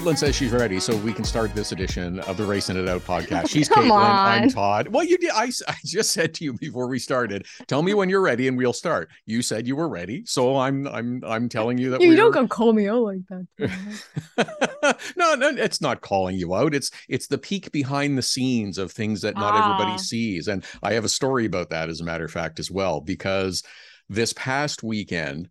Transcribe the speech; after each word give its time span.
Caitlin 0.00 0.16
says 0.16 0.34
she's 0.34 0.50
ready, 0.52 0.80
so 0.80 0.96
we 0.98 1.12
can 1.12 1.24
start 1.24 1.54
this 1.54 1.72
edition 1.72 2.20
of 2.20 2.38
the 2.38 2.44
Racing 2.46 2.78
It 2.78 2.88
Out 2.88 3.02
podcast. 3.02 3.50
She's 3.50 3.68
Caitlin. 3.68 3.90
on. 3.92 4.02
I'm 4.42 4.48
Todd. 4.48 4.88
Well, 4.88 5.04
you 5.04 5.18
did. 5.18 5.30
I 5.34 5.50
just 5.84 6.12
said 6.12 6.32
to 6.36 6.44
you 6.44 6.54
before 6.54 6.88
we 6.88 6.98
started. 6.98 7.44
Tell 7.66 7.82
me 7.82 7.92
when 7.92 8.08
you're 8.08 8.22
ready, 8.22 8.48
and 8.48 8.56
we'll 8.56 8.72
start. 8.72 9.10
You 9.26 9.42
said 9.42 9.66
you 9.66 9.76
were 9.76 9.90
ready, 9.90 10.24
so 10.24 10.56
I'm 10.56 10.88
I'm 10.88 11.22
I'm 11.26 11.50
telling 11.50 11.76
you 11.76 11.90
that 11.90 12.00
You 12.00 12.08
we're. 12.08 12.16
don't 12.16 12.30
go 12.32 12.48
call 12.48 12.72
me 12.72 12.88
out 12.88 13.02
like 13.02 13.20
that. 13.58 14.96
no, 15.16 15.34
no, 15.34 15.48
it's 15.50 15.82
not 15.82 16.00
calling 16.00 16.36
you 16.36 16.54
out. 16.54 16.74
It's 16.74 16.90
it's 17.10 17.26
the 17.26 17.36
peek 17.36 17.70
behind 17.70 18.16
the 18.16 18.22
scenes 18.22 18.78
of 18.78 18.92
things 18.92 19.20
that 19.20 19.34
not 19.34 19.52
Ah. 19.52 19.74
everybody 19.74 19.98
sees, 19.98 20.48
and 20.48 20.64
I 20.82 20.94
have 20.94 21.04
a 21.04 21.10
story 21.10 21.44
about 21.44 21.68
that, 21.70 21.90
as 21.90 22.00
a 22.00 22.04
matter 22.04 22.24
of 22.24 22.30
fact, 22.32 22.58
as 22.58 22.70
well, 22.70 23.02
because 23.02 23.62
this 24.08 24.32
past 24.32 24.82
weekend 24.82 25.50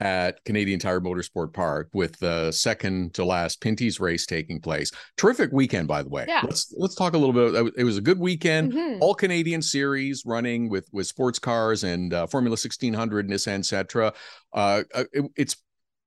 at 0.00 0.44
Canadian 0.44 0.78
Tire 0.78 1.00
Motorsport 1.00 1.52
Park 1.52 1.88
with 1.92 2.18
the 2.18 2.52
second 2.52 3.14
to 3.14 3.24
last 3.24 3.60
Pinty's 3.60 3.98
race 3.98 4.26
taking 4.26 4.60
place. 4.60 4.92
Terrific 5.16 5.50
weekend, 5.52 5.88
by 5.88 6.02
the 6.02 6.08
way. 6.08 6.24
Yeah. 6.28 6.42
Let's 6.44 6.72
let's 6.76 6.94
talk 6.94 7.14
a 7.14 7.18
little 7.18 7.32
bit. 7.32 7.72
It 7.76 7.84
was 7.84 7.96
a 7.96 8.00
good 8.00 8.18
weekend. 8.18 8.72
Mhm. 8.72 8.98
All 9.00 9.14
Canadian 9.14 9.62
series 9.62 10.22
running 10.24 10.68
with 10.68 10.88
with 10.92 11.06
sports 11.06 11.38
cars 11.38 11.84
and 11.84 12.14
uh, 12.14 12.26
Formula 12.26 12.52
1600, 12.52 13.28
Nissan 13.28 13.60
Sentra. 13.60 14.14
Uh, 14.52 14.82
uh, 14.94 15.04
it, 15.12 15.24
it's 15.36 15.56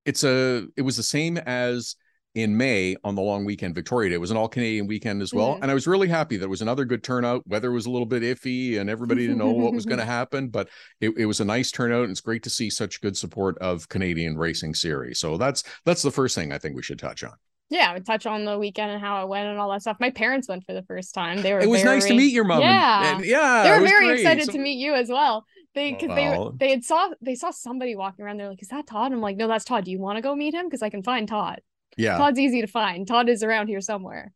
it's 0.06 0.24
a 0.24 0.68
it 0.78 0.82
was 0.82 0.98
the 0.98 1.04
same 1.04 1.38
as 1.38 1.96
in 2.34 2.56
May 2.56 2.96
on 3.04 3.16
the 3.16 3.22
long 3.22 3.44
weekend 3.44 3.76
Victoria 3.76 4.10
Day. 4.10 4.16
It 4.16 4.20
was 4.22 4.32
an 4.32 4.38
all 4.38 4.48
Canadian 4.48 4.88
weekend 4.88 5.22
as 5.22 5.34
well, 5.34 5.60
and 5.62 5.70
I 5.70 5.74
was 5.74 5.86
really 5.88 6.08
happy. 6.08 6.38
That 6.38 6.42
there 6.42 6.50
was 6.50 6.62
another 6.62 6.86
good 6.86 7.04
turnout. 7.04 7.46
Weather 7.48 7.72
was 7.72 7.86
a 7.86 7.90
little 7.92 8.06
bit 8.06 8.24
iffy, 8.24 8.80
and 8.80 8.90
everybody 8.90 9.22
didn't 9.28 9.38
know 9.38 9.52
what 9.52 9.74
was 9.74 9.86
going 9.86 10.00
to 10.00 10.06
happen, 10.06 10.48
but 10.50 10.70
it, 11.02 11.12
it 11.18 11.26
was 11.26 11.40
a 11.42 11.46
nice 11.46 11.72
turnout. 11.72 12.04
And 12.04 12.12
it's 12.12 12.22
great 12.22 12.44
to 12.44 12.50
see 12.50 12.70
such 12.70 13.02
good 13.02 13.18
support 13.18 13.58
of 13.60 13.90
Canadian 13.90 14.38
racing 14.38 14.74
series. 14.76 15.20
So 15.20 15.38
that's 15.38 15.64
that's 15.86 16.02
the 16.02 16.12
first 16.12 16.36
thing 16.36 16.52
I 16.54 16.58
think 16.58 16.76
we 16.76 16.84
should 16.84 17.00
touch 17.00 17.24
on. 17.24 17.34
Yeah, 17.70 17.94
we 17.94 18.02
touch 18.02 18.26
on 18.26 18.44
the 18.44 18.60
weekend 18.60 18.92
and 18.92 19.02
how 19.02 19.24
it 19.24 19.30
went 19.30 19.48
and 19.48 19.58
all 19.58 19.72
that 19.72 19.82
stuff. 19.82 19.96
My 20.00 20.10
parents 20.10 20.50
went 20.50 20.66
for 20.66 20.74
the 20.74 20.84
first 20.84 21.14
time. 21.14 21.42
They 21.42 21.54
were 21.54 21.60
It 21.62 21.70
was 21.70 21.86
nice 21.86 22.06
to 22.06 22.14
meet 22.14 22.34
your 22.34 22.44
mom. 22.44 22.60
Yeah. 22.62 23.16
and, 23.16 23.26
yeah, 23.26 23.64
They 23.64 23.72
were 23.72 23.88
very 23.88 24.08
great. 24.08 24.20
excited 24.20 24.46
So- 24.48 24.52
to 24.54 24.58
meet 24.60 24.78
you 24.78 24.94
as 24.94 25.08
well. 25.08 25.46
They 25.74 25.92
because 25.94 26.10
Well- 26.10 26.52
they 26.52 26.66
they 26.66 26.72
had 26.72 26.84
saw 26.84 27.10
they 27.22 27.36
saw 27.36 27.52
somebody 27.52 27.96
walking 27.96 28.26
around. 28.26 28.38
They're 28.38 28.50
like, 28.50 28.62
"Is 28.62 28.68
that 28.70 28.88
Todd?" 28.88 29.14
I'm 29.14 29.22
like, 29.22 29.38
"No, 29.38 29.48
that's 29.48 29.64
Todd. 29.64 29.86
Do 29.86 29.92
you 29.92 30.00
want 30.00 30.18
to 30.18 30.22
go 30.22 30.36
meet 30.36 30.54
him? 30.54 30.66
Because 30.68 30.82
I 30.82 30.90
can 30.90 31.02
find 31.02 31.28
Todd. 31.30 31.62
Yeah, 31.98 32.18
Todd's 32.18 32.40
easy 32.40 32.62
to 32.62 32.68
find. 32.68 33.08
Todd 33.08 33.30
is 33.30 33.44
around 33.44 33.68
here 33.68 33.82
somewhere." 33.82 34.34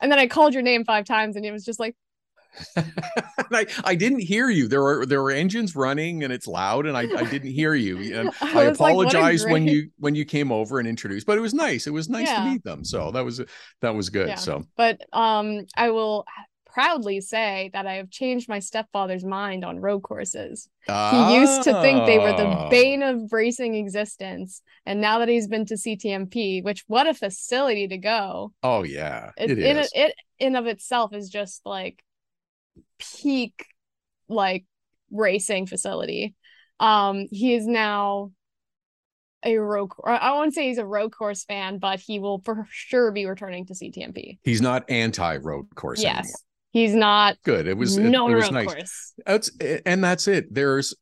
And 0.00 0.10
then 0.10 0.18
I 0.18 0.26
called 0.26 0.54
your 0.54 0.62
name 0.62 0.84
five 0.84 1.04
times, 1.04 1.36
and 1.36 1.46
it 1.46 1.52
was 1.52 1.64
just 1.64 1.78
like, 1.80 1.96
I, 2.76 3.66
I 3.84 3.94
didn't 3.94 4.20
hear 4.20 4.48
you. 4.48 4.68
There 4.68 4.82
were 4.82 5.06
there 5.06 5.22
were 5.22 5.30
engines 5.30 5.74
running 5.74 6.24
and 6.24 6.32
it's 6.32 6.46
loud 6.46 6.86
and 6.86 6.96
I, 6.96 7.02
I 7.02 7.24
didn't 7.24 7.50
hear 7.50 7.74
you. 7.74 7.94
And 8.14 8.30
I 8.40 8.64
I, 8.64 8.68
was 8.68 8.80
like, 8.80 8.92
apologize 8.92 9.44
when 9.44 9.66
you 9.66 9.90
when 9.98 10.14
you 10.14 10.24
came 10.24 10.52
over 10.52 10.78
and 10.78 10.86
introduced, 10.88 11.26
but 11.26 11.36
it 11.38 11.40
was 11.40 11.54
nice. 11.54 11.86
It 11.86 11.90
was 11.92 12.08
nice 12.08 12.28
Yeah. 12.28 12.44
to 12.44 12.50
meet 12.50 12.64
them. 12.64 12.84
So 12.84 13.10
that 13.12 13.24
was 13.24 13.40
that 13.80 13.94
was 13.94 14.08
good. 14.08 14.28
Yeah. 14.28 14.34
So 14.36 14.64
But 14.76 15.00
um, 15.12 15.66
I 15.76 15.90
will 15.90 16.24
proudly 16.74 17.20
say 17.20 17.70
that 17.72 17.86
I 17.86 17.94
have 17.94 18.10
changed 18.10 18.48
my 18.48 18.58
stepfather's 18.58 19.24
mind 19.24 19.64
on 19.64 19.78
road 19.80 20.02
courses. 20.02 20.68
He 20.86 21.36
used 21.36 21.62
to 21.62 21.80
think 21.80 22.04
they 22.04 22.18
were 22.18 22.32
the 22.32 22.66
Oh. 22.66 22.68
bane 22.68 23.02
of 23.02 23.32
racing 23.32 23.76
existence, 23.76 24.60
and 24.84 25.00
now 25.00 25.20
that 25.20 25.28
he's 25.28 25.46
been 25.46 25.64
to 25.66 25.76
CTMP, 25.76 26.62
which 26.62 26.84
what 26.88 27.06
a 27.06 27.14
facility 27.14 27.88
to 27.88 27.96
go! 27.96 28.52
Oh 28.62 28.82
yeah, 28.82 29.30
It, 29.38 29.52
it 29.52 29.58
in 29.60 29.84
it 29.94 30.14
in 30.38 30.56
of 30.56 30.66
itself 30.66 31.14
is 31.14 31.30
just 31.30 31.64
like 31.64 32.02
peak 32.98 33.66
like 34.28 34.64
racing 35.10 35.66
facility. 35.66 36.34
Um, 36.80 37.28
he 37.30 37.54
is 37.54 37.66
now 37.66 38.32
a 39.44 39.56
road. 39.58 39.90
I 40.04 40.32
won't 40.32 40.54
say 40.54 40.68
he's 40.68 40.78
a 40.78 40.86
road 40.86 41.12
course 41.12 41.44
fan, 41.44 41.78
but 41.78 42.00
he 42.00 42.18
will 42.18 42.40
for 42.40 42.66
sure 42.70 43.12
be 43.12 43.26
returning 43.26 43.66
to 43.66 43.74
CTMP. 43.74 44.38
He's 44.42 44.60
not 44.60 44.90
anti 44.90 45.36
road 45.36 45.66
course 45.74 46.02
yes, 46.02 46.18
anymore. 46.18 46.34
He's 46.74 46.94
not. 46.94 47.38
Good. 47.44 47.66
It 47.66 47.78
was 47.78 47.96
no 47.96 48.28
it 48.28 48.34
was 48.34 48.44
road 48.44 48.52
nice. 48.52 48.66
course. 48.66 49.12
That's 49.24 49.50
and 49.86 50.04
that's 50.04 50.28
it. 50.28 50.52
There's 50.52 50.94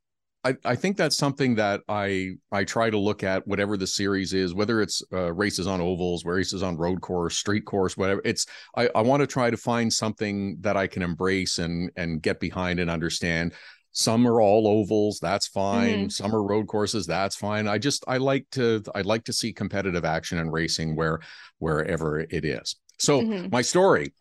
I, 0.45 0.55
I 0.65 0.75
think 0.75 0.97
that's 0.97 1.17
something 1.17 1.55
that 1.55 1.81
I 1.89 2.31
I 2.51 2.63
try 2.63 2.89
to 2.89 2.97
look 2.97 3.23
at 3.23 3.45
whatever 3.47 3.75
the 3.75 3.87
series 3.87 4.33
is, 4.33 4.53
whether 4.53 4.81
it's 4.81 5.01
uh, 5.11 5.33
races 5.33 5.67
on 5.67 5.81
ovals, 5.81 6.25
races 6.25 6.63
on 6.63 6.77
road 6.77 7.01
course, 7.01 7.37
street 7.37 7.65
course, 7.65 7.97
whatever. 7.97 8.21
It's 8.23 8.45
I, 8.77 8.89
I 8.95 9.01
want 9.01 9.21
to 9.21 9.27
try 9.27 9.49
to 9.49 9.57
find 9.57 9.91
something 9.91 10.57
that 10.61 10.77
I 10.77 10.87
can 10.87 11.01
embrace 11.01 11.59
and 11.59 11.89
and 11.97 12.21
get 12.21 12.39
behind 12.39 12.79
and 12.79 12.89
understand. 12.89 13.53
Some 13.95 14.27
are 14.27 14.41
all 14.41 14.67
ovals, 14.67 15.19
that's 15.21 15.47
fine. 15.47 16.07
Mhm. 16.07 16.11
Some 16.11 16.35
are 16.35 16.43
road 16.43 16.67
courses, 16.67 17.05
that's 17.05 17.35
fine. 17.35 17.67
I 17.67 17.77
just 17.77 18.03
I 18.07 18.17
like 18.17 18.45
to 18.51 18.81
I 18.95 19.01
like 19.01 19.23
to 19.25 19.33
see 19.33 19.53
competitive 19.53 20.03
action 20.03 20.39
and 20.39 20.51
racing 20.51 20.95
where 20.95 21.19
wherever 21.59 22.19
it 22.19 22.43
is. 22.43 22.75
So 22.99 23.21
Mhm. 23.21 23.51
my 23.51 23.61
story 23.61 24.13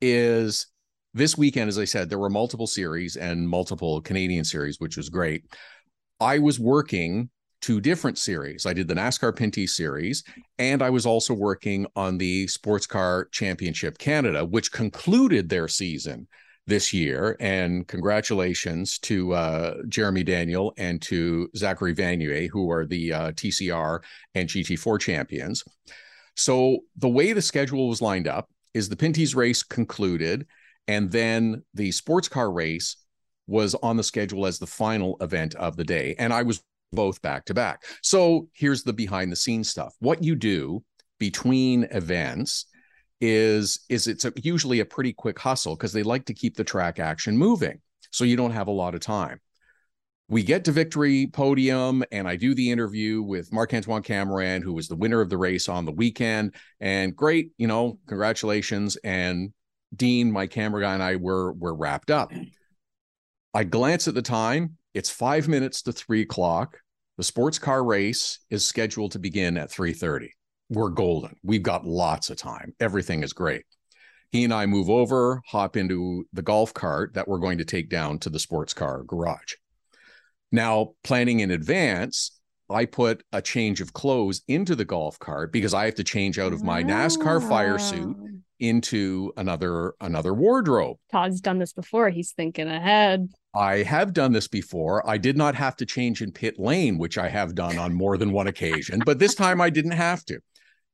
is 0.00 0.68
this 1.16 1.38
weekend, 1.38 1.68
as 1.68 1.78
I 1.78 1.86
said, 1.86 2.10
there 2.10 2.18
were 2.18 2.28
multiple 2.28 2.66
series 2.66 3.16
and 3.16 3.48
multiple 3.48 4.02
Canadian 4.02 4.44
series, 4.44 4.78
which 4.78 4.98
was 4.98 5.08
great. 5.08 5.44
I 6.20 6.38
was 6.38 6.60
working 6.60 7.30
two 7.62 7.80
different 7.80 8.18
series. 8.18 8.66
I 8.66 8.74
did 8.74 8.86
the 8.86 8.94
NASCAR 8.94 9.32
Pinty 9.32 9.66
series, 9.66 10.22
and 10.58 10.82
I 10.82 10.90
was 10.90 11.06
also 11.06 11.32
working 11.32 11.86
on 11.96 12.18
the 12.18 12.46
Sports 12.48 12.86
Car 12.86 13.28
Championship 13.32 13.96
Canada, 13.96 14.44
which 14.44 14.70
concluded 14.70 15.48
their 15.48 15.68
season 15.68 16.28
this 16.66 16.92
year. 16.92 17.36
And 17.40 17.88
congratulations 17.88 18.98
to 19.00 19.32
uh, 19.32 19.74
Jeremy 19.88 20.22
Daniel 20.22 20.74
and 20.76 21.00
to 21.02 21.48
Zachary 21.56 21.94
Vanier, 21.94 22.50
who 22.50 22.70
are 22.70 22.84
the 22.84 23.12
uh, 23.12 23.32
TCR 23.32 24.00
and 24.34 24.48
GT4 24.48 25.00
champions. 25.00 25.64
So 26.34 26.80
the 26.96 27.08
way 27.08 27.32
the 27.32 27.40
schedule 27.40 27.88
was 27.88 28.02
lined 28.02 28.28
up 28.28 28.50
is 28.74 28.90
the 28.90 28.96
Pinty's 28.96 29.34
race 29.34 29.62
concluded, 29.62 30.46
and 30.88 31.10
then 31.10 31.62
the 31.74 31.92
sports 31.92 32.28
car 32.28 32.50
race 32.50 32.96
was 33.46 33.74
on 33.76 33.96
the 33.96 34.02
schedule 34.02 34.46
as 34.46 34.58
the 34.58 34.66
final 34.66 35.16
event 35.20 35.54
of 35.54 35.76
the 35.76 35.84
day. 35.84 36.14
And 36.18 36.32
I 36.32 36.42
was 36.42 36.62
both 36.92 37.22
back 37.22 37.44
to 37.46 37.54
back. 37.54 37.84
So 38.02 38.48
here's 38.52 38.82
the 38.82 38.92
behind 38.92 39.30
the 39.30 39.36
scenes 39.36 39.68
stuff. 39.68 39.94
What 40.00 40.22
you 40.22 40.34
do 40.34 40.82
between 41.18 41.84
events 41.84 42.66
is 43.20 43.80
is 43.88 44.06
it's 44.06 44.24
a, 44.24 44.32
usually 44.36 44.80
a 44.80 44.84
pretty 44.84 45.12
quick 45.12 45.38
hustle 45.38 45.74
because 45.74 45.92
they 45.92 46.02
like 46.02 46.26
to 46.26 46.34
keep 46.34 46.56
the 46.56 46.64
track 46.64 46.98
action 46.98 47.36
moving 47.36 47.80
so 48.10 48.24
you 48.24 48.36
don't 48.36 48.50
have 48.50 48.66
a 48.66 48.72
lot 48.72 48.94
of 48.94 49.00
time 49.00 49.40
we 50.28 50.42
get 50.42 50.66
to 50.66 50.70
victory 50.72 51.26
podium 51.32 52.04
and 52.12 52.28
i 52.28 52.36
do 52.36 52.54
the 52.54 52.70
interview 52.70 53.22
with 53.22 53.50
marc 53.54 53.72
antoine 53.72 54.02
camirand 54.02 54.62
who 54.62 54.74
was 54.74 54.86
the 54.86 54.96
winner 54.96 55.22
of 55.22 55.30
the 55.30 55.38
race 55.38 55.66
on 55.66 55.86
the 55.86 55.92
weekend 55.92 56.54
and 56.80 57.16
great 57.16 57.52
you 57.56 57.66
know 57.66 57.98
congratulations 58.06 58.96
and 59.02 59.50
dean 59.94 60.32
my 60.32 60.46
camera 60.46 60.82
guy 60.82 60.94
and 60.94 61.02
i 61.02 61.16
were 61.16 61.52
were 61.52 61.74
wrapped 61.74 62.10
up. 62.10 62.32
Mm. 62.32 62.50
I 63.54 63.64
glance 63.64 64.06
at 64.06 64.14
the 64.14 64.22
time. 64.22 64.76
It's 64.94 65.10
five 65.10 65.48
minutes 65.48 65.82
to 65.82 65.92
three 65.92 66.22
o'clock. 66.22 66.78
The 67.18 67.24
sports 67.24 67.58
car 67.58 67.84
race 67.84 68.40
is 68.50 68.66
scheduled 68.66 69.12
to 69.12 69.18
begin 69.18 69.56
at 69.56 69.70
3.30 69.70 70.28
we're 70.68 70.90
golden. 70.90 71.36
We've 71.42 71.62
got 71.62 71.86
lots 71.86 72.30
of 72.30 72.36
time. 72.36 72.74
Everything 72.80 73.22
is 73.22 73.32
great. 73.32 73.64
He 74.32 74.44
and 74.44 74.52
i 74.52 74.66
move 74.66 74.90
over 74.90 75.40
hop 75.46 75.76
into 75.76 76.26
the 76.32 76.42
golf 76.42 76.74
cart 76.74 77.14
that 77.14 77.28
we're 77.28 77.38
going 77.38 77.58
to 77.58 77.64
take 77.64 77.88
down 77.88 78.18
to 78.20 78.30
the 78.30 78.40
sports 78.40 78.74
car 78.74 79.04
garage. 79.04 79.54
Now, 80.50 80.94
planning 81.04 81.40
in 81.40 81.50
advance, 81.50 82.32
I 82.68 82.86
put 82.86 83.22
a 83.32 83.40
change 83.40 83.80
of 83.80 83.92
clothes 83.92 84.42
into 84.48 84.74
the 84.74 84.84
golf 84.84 85.18
cart 85.18 85.52
because 85.52 85.74
I 85.74 85.84
have 85.84 85.94
to 85.96 86.04
change 86.04 86.38
out 86.38 86.52
of 86.52 86.64
my 86.64 86.82
NASCAR 86.82 87.48
fire 87.48 87.78
suit. 87.78 88.16
Into 88.58 89.32
another 89.36 89.94
another 90.00 90.34
wardrobe. 90.34 90.96
Todd's 91.10 91.40
done 91.40 91.58
this 91.58 91.72
before. 91.72 92.10
He's 92.10 92.32
thinking 92.32 92.68
ahead. 92.68 93.28
I 93.54 93.82
have 93.82 94.12
done 94.12 94.32
this 94.32 94.48
before. 94.48 95.08
I 95.08 95.18
did 95.18 95.36
not 95.36 95.54
have 95.54 95.76
to 95.76 95.86
change 95.86 96.22
in 96.22 96.32
pit 96.32 96.58
lane, 96.58 96.98
which 96.98 97.18
I 97.18 97.28
have 97.28 97.54
done 97.54 97.78
on 97.78 97.94
more 97.94 98.18
than 98.18 98.32
one 98.32 98.46
occasion, 98.46 99.02
but 99.04 99.18
this 99.18 99.34
time 99.34 99.60
I 99.60 99.70
didn't 99.70 99.92
have 99.92 100.24
to. 100.26 100.40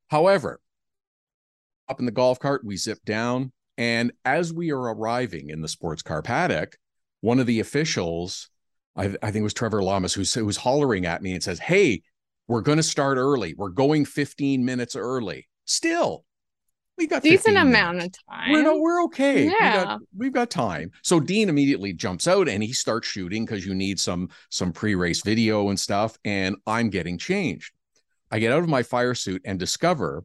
However, 0.08 0.60
up 1.88 2.00
in 2.00 2.06
the 2.06 2.12
golf 2.12 2.38
cart, 2.38 2.64
we 2.64 2.76
zip 2.76 2.98
down. 3.04 3.52
And 3.78 4.12
as 4.24 4.52
we 4.52 4.70
are 4.70 4.94
arriving 4.94 5.50
in 5.50 5.60
the 5.60 5.68
sports 5.68 6.02
car 6.02 6.22
paddock, 6.22 6.76
one 7.20 7.40
of 7.40 7.46
the 7.46 7.60
officials, 7.60 8.48
I, 8.96 9.04
I 9.22 9.30
think 9.30 9.36
it 9.36 9.42
was 9.42 9.54
Trevor 9.54 9.82
Lamas, 9.82 10.14
who's, 10.14 10.32
who's 10.34 10.58
hollering 10.58 11.06
at 11.06 11.22
me 11.22 11.32
and 11.32 11.42
says, 11.42 11.58
Hey, 11.58 12.02
we're 12.48 12.60
going 12.60 12.76
to 12.76 12.82
start 12.82 13.18
early. 13.18 13.54
We're 13.56 13.70
going 13.70 14.04
15 14.04 14.64
minutes 14.64 14.96
early. 14.96 15.48
Still, 15.64 16.24
we 16.98 17.06
got 17.06 17.22
Decent 17.22 17.56
amount 17.56 17.96
minutes. 17.98 18.18
of 18.28 18.34
time. 18.34 18.52
We're 18.52 18.62
no, 18.62 18.78
we're 18.78 19.02
okay. 19.04 19.46
We 19.46 19.52
Yeah. 19.52 19.84
got, 19.84 20.00
we've 20.16 20.32
got 20.32 20.50
time. 20.50 20.90
So 21.02 21.20
Dean 21.20 21.48
immediately 21.48 21.92
jumps 21.92 22.28
out 22.28 22.48
and 22.48 22.62
he 22.62 22.72
starts 22.72 23.08
shooting 23.08 23.44
because 23.44 23.64
you 23.66 23.74
need 23.74 23.98
some 23.98 24.28
some 24.50 24.72
pre-race 24.72 25.22
video 25.22 25.68
and 25.68 25.78
stuff. 25.80 26.16
And 26.24 26.56
I'm 26.66 26.90
getting 26.90 27.18
changed. 27.18 27.72
I 28.30 28.38
get 28.38 28.52
out 28.52 28.62
of 28.62 28.68
my 28.68 28.82
fire 28.82 29.14
suit 29.14 29.42
and 29.44 29.58
discover 29.58 30.24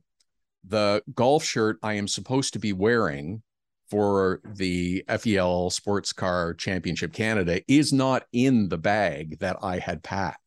the 0.68 1.02
golf 1.16 1.44
shirt 1.44 1.78
I 1.82 1.94
am 1.94 2.08
supposed 2.08 2.54
to 2.54 2.60
be 2.60 2.74
wearing 2.74 3.42
for 3.90 4.42
the 4.46 5.04
FEL 5.08 5.70
Sports 5.70 6.12
Car 6.12 6.54
Championship 6.54 7.14
Canada 7.14 7.62
is 7.70 7.94
not 7.94 8.24
in 8.34 8.68
the 8.68 8.78
bag 8.78 9.40
that 9.40 9.58
I 9.62 9.80
had 9.80 10.04
packed. 10.04 10.42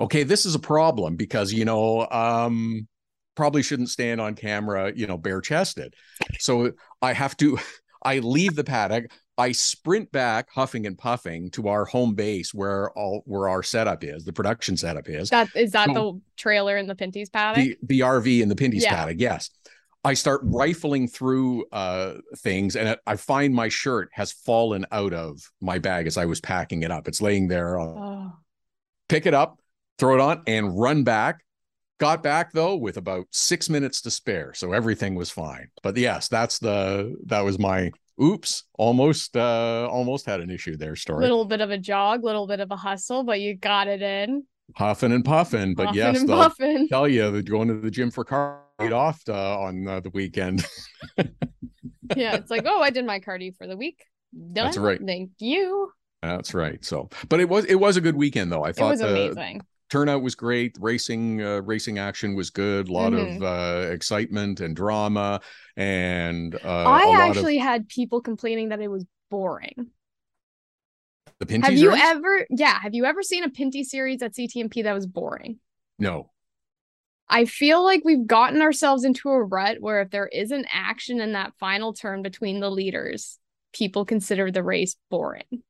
Okay, 0.00 0.22
this 0.22 0.46
is 0.46 0.54
a 0.54 0.58
problem 0.58 1.16
because 1.16 1.52
you 1.52 1.66
know, 1.66 2.08
um, 2.10 2.88
probably 3.34 3.62
shouldn't 3.62 3.90
stand 3.90 4.20
on 4.20 4.34
camera, 4.34 4.92
you 4.94 5.06
know, 5.06 5.16
bare 5.16 5.40
chested. 5.40 5.94
So 6.38 6.72
I 7.00 7.12
have 7.12 7.36
to, 7.38 7.58
I 8.02 8.18
leave 8.18 8.54
the 8.56 8.64
paddock. 8.64 9.10
I 9.38 9.52
sprint 9.52 10.12
back, 10.12 10.48
huffing 10.52 10.86
and 10.86 10.98
puffing, 10.98 11.50
to 11.52 11.68
our 11.68 11.84
home 11.84 12.14
base 12.14 12.52
where 12.52 12.90
all 12.92 13.22
where 13.24 13.48
our 13.48 13.62
setup 13.62 14.04
is, 14.04 14.24
the 14.24 14.32
production 14.32 14.76
setup 14.76 15.08
is. 15.08 15.30
That 15.30 15.48
is 15.56 15.72
that 15.72 15.88
so, 15.88 15.94
the 15.94 16.20
trailer 16.36 16.76
in 16.76 16.86
the 16.86 16.94
Pinty's 16.94 17.30
paddock. 17.30 17.64
The, 17.64 17.76
the 17.82 18.00
RV 18.00 18.42
in 18.42 18.48
the 18.48 18.56
Pinty's 18.56 18.82
yeah. 18.82 18.94
paddock, 18.94 19.16
yes. 19.18 19.50
I 20.04 20.14
start 20.14 20.40
rifling 20.44 21.06
through 21.08 21.66
uh, 21.70 22.14
things, 22.38 22.74
and 22.74 22.96
I 23.06 23.16
find 23.16 23.54
my 23.54 23.68
shirt 23.68 24.10
has 24.12 24.32
fallen 24.32 24.84
out 24.90 25.14
of 25.14 25.40
my 25.60 25.78
bag 25.78 26.06
as 26.06 26.18
I 26.18 26.26
was 26.26 26.40
packing 26.40 26.82
it 26.82 26.90
up. 26.90 27.06
It's 27.06 27.22
laying 27.22 27.48
there. 27.48 27.78
oh. 27.78 28.32
Pick 29.08 29.26
it 29.26 29.34
up, 29.34 29.58
throw 29.98 30.14
it 30.14 30.20
on, 30.20 30.42
and 30.46 30.78
run 30.78 31.04
back. 31.04 31.44
Got 32.02 32.20
back 32.20 32.50
though 32.50 32.74
with 32.74 32.96
about 32.96 33.28
six 33.30 33.70
minutes 33.70 34.00
to 34.00 34.10
spare, 34.10 34.54
so 34.54 34.72
everything 34.72 35.14
was 35.14 35.30
fine. 35.30 35.68
But 35.84 35.96
yes, 35.96 36.26
that's 36.26 36.58
the 36.58 37.14
that 37.26 37.42
was 37.42 37.60
my 37.60 37.92
oops 38.20 38.64
almost 38.76 39.36
uh 39.36 39.86
almost 39.88 40.26
had 40.26 40.40
an 40.40 40.50
issue 40.50 40.76
there 40.76 40.96
story. 40.96 41.18
A 41.18 41.28
little 41.28 41.44
bit 41.44 41.60
of 41.60 41.70
a 41.70 41.78
jog 41.78 42.24
a 42.24 42.26
little 42.26 42.48
bit 42.48 42.58
of 42.58 42.72
a 42.72 42.76
hustle 42.76 43.22
but 43.22 43.40
you 43.40 43.54
got 43.54 43.86
it 43.86 44.02
in. 44.02 44.42
Huffing 44.74 45.12
and 45.12 45.24
puffing 45.24 45.76
but 45.76 45.86
huffing 45.86 45.96
yes 45.96 46.18
and 46.18 46.28
puffing. 46.28 46.88
tell 46.88 47.06
you 47.06 47.40
going 47.40 47.68
to 47.68 47.74
the 47.74 47.88
gym 47.88 48.10
for 48.10 48.24
cardio 48.24 48.92
off 48.92 49.22
uh, 49.28 49.60
on 49.60 49.86
uh, 49.86 50.00
the 50.00 50.10
weekend. 50.10 50.66
Yeah 52.16 52.34
it's 52.34 52.50
like 52.50 52.64
oh 52.66 52.82
i 52.82 52.90
did 52.90 53.06
my 53.06 53.20
cardio 53.20 53.56
for 53.56 53.68
the 53.68 53.76
week. 53.76 54.04
Done. 54.34 54.64
that's 54.64 54.76
right. 54.76 55.00
Thank 55.00 55.30
you. 55.38 55.92
That's 56.20 56.52
right 56.52 56.84
so 56.84 57.10
but 57.28 57.38
it 57.38 57.48
was 57.48 57.64
it 57.66 57.76
was 57.76 57.96
a 57.96 58.00
good 58.00 58.16
weekend 58.16 58.50
though. 58.50 58.64
I 58.64 58.72
thought 58.72 58.88
it 58.88 58.90
was 58.90 59.00
amazing 59.02 59.62
turnout 59.92 60.22
was 60.22 60.34
great. 60.34 60.76
Racing 60.80 61.42
uh, 61.42 61.60
racing 61.60 61.98
action 61.98 62.34
was 62.34 62.48
good. 62.48 62.88
A 62.88 62.92
lot 62.92 63.12
mm-hmm. 63.12 63.42
of 63.42 63.88
uh, 63.88 63.92
excitement 63.92 64.60
and 64.60 64.74
drama. 64.74 65.40
And 65.76 66.54
uh, 66.54 66.84
I 66.84 67.28
actually 67.28 67.58
of... 67.58 67.62
had 67.62 67.88
people 67.88 68.22
complaining 68.22 68.70
that 68.70 68.80
it 68.80 68.88
was 68.88 69.04
boring. 69.30 69.90
The 71.38 71.46
Pinty 71.46 71.64
Have 71.64 71.74
you 71.74 71.92
ever? 71.92 72.46
Yeah. 72.48 72.78
Have 72.80 72.94
you 72.94 73.04
ever 73.04 73.22
seen 73.22 73.44
a 73.44 73.50
Pinty 73.50 73.84
series 73.84 74.22
at 74.22 74.34
CTMP 74.34 74.82
that 74.84 74.94
was 74.94 75.06
boring? 75.06 75.58
No. 75.98 76.30
I 77.28 77.44
feel 77.44 77.84
like 77.84 78.02
we've 78.04 78.26
gotten 78.26 78.62
ourselves 78.62 79.04
into 79.04 79.28
a 79.28 79.42
rut 79.42 79.78
where 79.80 80.02
if 80.02 80.10
there 80.10 80.26
isn't 80.26 80.66
action 80.72 81.20
in 81.20 81.32
that 81.32 81.52
final 81.58 81.92
turn 81.92 82.22
between 82.22 82.60
the 82.60 82.70
leaders, 82.70 83.38
people 83.72 84.04
consider 84.04 84.50
the 84.50 84.62
race 84.62 84.96
boring 85.10 85.62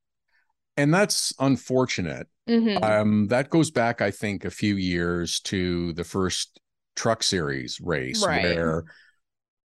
and 0.77 0.93
that's 0.93 1.33
unfortunate. 1.39 2.27
Mm-hmm. 2.49 2.83
Um, 2.83 3.27
that 3.27 3.49
goes 3.49 3.71
back, 3.71 4.01
I 4.01 4.11
think, 4.11 4.45
a 4.45 4.51
few 4.51 4.75
years 4.75 5.39
to 5.41 5.93
the 5.93 6.03
first 6.03 6.59
truck 6.95 7.23
series 7.23 7.79
race 7.81 8.25
right. 8.25 8.43
where 8.43 8.85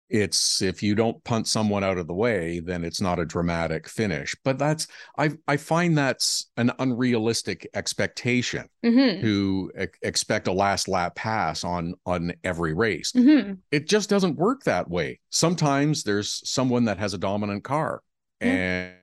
it's 0.09 0.61
if 0.61 0.81
you 0.81 0.95
don't 0.95 1.21
punt 1.23 1.47
someone 1.47 1.83
out 1.83 1.97
of 1.97 2.07
the 2.07 2.13
way 2.13 2.59
then 2.61 2.83
it's 2.83 3.01
not 3.01 3.19
a 3.19 3.25
dramatic 3.25 3.87
finish 3.89 4.35
but 4.43 4.57
that's 4.57 4.87
i 5.17 5.29
i 5.47 5.57
find 5.57 5.97
that's 5.97 6.49
an 6.55 6.71
unrealistic 6.79 7.67
expectation 7.73 8.65
mm-hmm. 8.85 9.21
to 9.21 9.71
e- 9.81 9.85
expect 10.03 10.47
a 10.47 10.51
last 10.51 10.87
lap 10.87 11.15
pass 11.15 11.63
on 11.63 11.93
on 12.05 12.31
every 12.43 12.73
race 12.73 13.11
mm-hmm. 13.11 13.53
it 13.71 13.87
just 13.87 14.09
doesn't 14.09 14.37
work 14.37 14.63
that 14.63 14.89
way 14.89 15.19
sometimes 15.29 16.03
there's 16.03 16.41
someone 16.49 16.85
that 16.85 16.97
has 16.97 17.13
a 17.13 17.17
dominant 17.17 17.63
car 17.63 18.01
and 18.39 18.93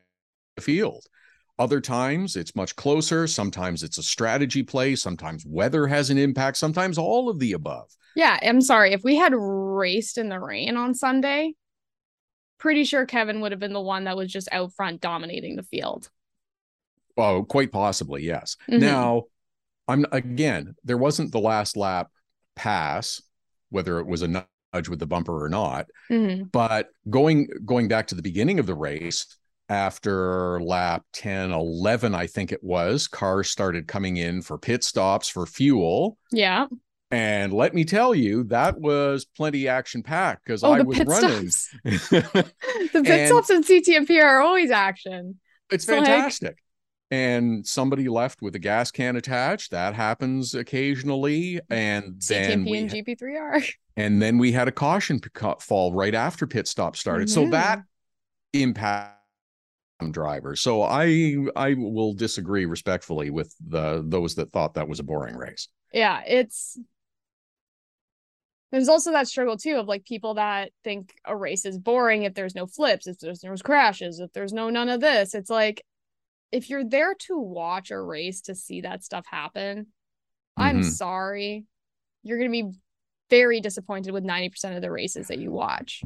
the 0.56 0.62
field 0.62 1.04
other 1.58 1.80
times 1.80 2.36
it's 2.36 2.56
much 2.56 2.74
closer. 2.76 3.26
Sometimes 3.26 3.82
it's 3.82 3.98
a 3.98 4.02
strategy 4.02 4.62
play. 4.62 4.96
Sometimes 4.96 5.44
weather 5.46 5.86
has 5.86 6.10
an 6.10 6.18
impact. 6.18 6.56
Sometimes 6.56 6.98
all 6.98 7.28
of 7.28 7.38
the 7.38 7.52
above. 7.52 7.90
Yeah. 8.16 8.38
I'm 8.42 8.60
sorry. 8.60 8.92
If 8.92 9.04
we 9.04 9.16
had 9.16 9.32
raced 9.34 10.18
in 10.18 10.28
the 10.28 10.40
rain 10.40 10.76
on 10.76 10.94
Sunday, 10.94 11.54
pretty 12.58 12.84
sure 12.84 13.06
Kevin 13.06 13.40
would 13.40 13.52
have 13.52 13.60
been 13.60 13.72
the 13.72 13.80
one 13.80 14.04
that 14.04 14.16
was 14.16 14.32
just 14.32 14.48
out 14.50 14.72
front 14.72 15.00
dominating 15.00 15.56
the 15.56 15.62
field. 15.62 16.10
Oh, 17.16 17.44
quite 17.44 17.70
possibly. 17.70 18.24
Yes. 18.24 18.56
Mm-hmm. 18.68 18.80
Now, 18.80 19.24
I'm 19.86 20.06
again, 20.10 20.74
there 20.84 20.98
wasn't 20.98 21.32
the 21.32 21.40
last 21.40 21.76
lap 21.76 22.10
pass, 22.56 23.22
whether 23.70 24.00
it 24.00 24.06
was 24.06 24.22
a 24.22 24.28
nudge 24.28 24.88
with 24.88 24.98
the 24.98 25.06
bumper 25.06 25.44
or 25.44 25.48
not. 25.48 25.86
Mm-hmm. 26.10 26.44
But 26.44 26.88
going 27.08 27.48
going 27.64 27.88
back 27.88 28.08
to 28.08 28.14
the 28.14 28.22
beginning 28.22 28.58
of 28.58 28.66
the 28.66 28.74
race, 28.74 29.36
after 29.68 30.60
lap 30.60 31.04
10, 31.12 31.52
11, 31.52 32.14
I 32.14 32.26
think 32.26 32.52
it 32.52 32.62
was, 32.62 33.08
cars 33.08 33.50
started 33.50 33.88
coming 33.88 34.16
in 34.16 34.42
for 34.42 34.58
pit 34.58 34.84
stops 34.84 35.28
for 35.28 35.46
fuel. 35.46 36.18
Yeah. 36.30 36.66
And 37.10 37.52
let 37.52 37.74
me 37.74 37.84
tell 37.84 38.14
you, 38.14 38.44
that 38.44 38.78
was 38.78 39.24
plenty 39.24 39.68
action 39.68 40.02
packed 40.02 40.44
because 40.44 40.64
oh, 40.64 40.72
I 40.72 40.82
was 40.82 40.98
running. 40.98 41.50
the 41.84 42.52
pit 42.92 43.06
and 43.06 43.28
stops 43.28 43.50
in 43.50 43.62
CTMP 43.62 44.20
are 44.22 44.40
always 44.40 44.70
action. 44.70 45.38
It's, 45.70 45.84
fantastic. 45.84 46.48
Like... 46.48 46.58
And 47.10 47.66
somebody 47.66 48.08
left 48.08 48.42
with 48.42 48.56
a 48.56 48.58
gas 48.58 48.90
can 48.90 49.16
attached. 49.16 49.70
That 49.70 49.94
happens 49.94 50.54
occasionally. 50.54 51.60
And 51.70 52.14
CTMP 52.14 52.28
then 52.28 52.64
we, 52.64 52.78
and 52.78 52.90
GP3R. 52.90 53.70
And 53.96 54.20
then 54.20 54.38
we 54.38 54.50
had 54.50 54.66
a 54.66 54.72
caution 54.72 55.20
fall 55.60 55.92
right 55.92 56.14
after 56.14 56.46
pit 56.46 56.66
stop 56.66 56.96
started. 56.96 57.28
Mm-hmm. 57.28 57.44
So 57.44 57.50
that 57.50 57.82
impact 58.52 59.20
driver. 60.10 60.56
So 60.56 60.82
I 60.82 61.36
I 61.56 61.74
will 61.74 62.12
disagree 62.14 62.66
respectfully 62.66 63.30
with 63.30 63.54
the 63.66 64.04
those 64.06 64.34
that 64.36 64.52
thought 64.52 64.74
that 64.74 64.88
was 64.88 65.00
a 65.00 65.04
boring 65.04 65.36
race. 65.36 65.68
Yeah, 65.92 66.22
it's 66.26 66.78
there's 68.70 68.88
also 68.88 69.12
that 69.12 69.28
struggle 69.28 69.56
too 69.56 69.76
of 69.76 69.86
like 69.86 70.04
people 70.04 70.34
that 70.34 70.72
think 70.82 71.14
a 71.24 71.36
race 71.36 71.64
is 71.64 71.78
boring 71.78 72.24
if 72.24 72.34
there's 72.34 72.56
no 72.56 72.66
flips, 72.66 73.06
if 73.06 73.18
there's 73.20 73.44
no 73.44 73.54
crashes, 73.56 74.18
if 74.18 74.32
there's 74.32 74.52
no 74.52 74.68
none 74.68 74.88
of 74.88 75.00
this. 75.00 75.34
It's 75.34 75.50
like 75.50 75.84
if 76.50 76.68
you're 76.70 76.84
there 76.84 77.14
to 77.26 77.38
watch 77.38 77.90
a 77.90 78.00
race 78.00 78.42
to 78.42 78.54
see 78.54 78.80
that 78.80 79.04
stuff 79.04 79.24
happen, 79.30 79.78
mm-hmm. 79.78 80.62
I'm 80.62 80.82
sorry. 80.82 81.66
You're 82.22 82.38
going 82.38 82.50
to 82.50 82.62
be 82.62 82.78
very 83.30 83.60
disappointed 83.60 84.12
with 84.12 84.24
90% 84.24 84.76
of 84.76 84.82
the 84.82 84.90
races 84.90 85.28
that 85.28 85.38
you 85.38 85.50
watch. 85.50 86.02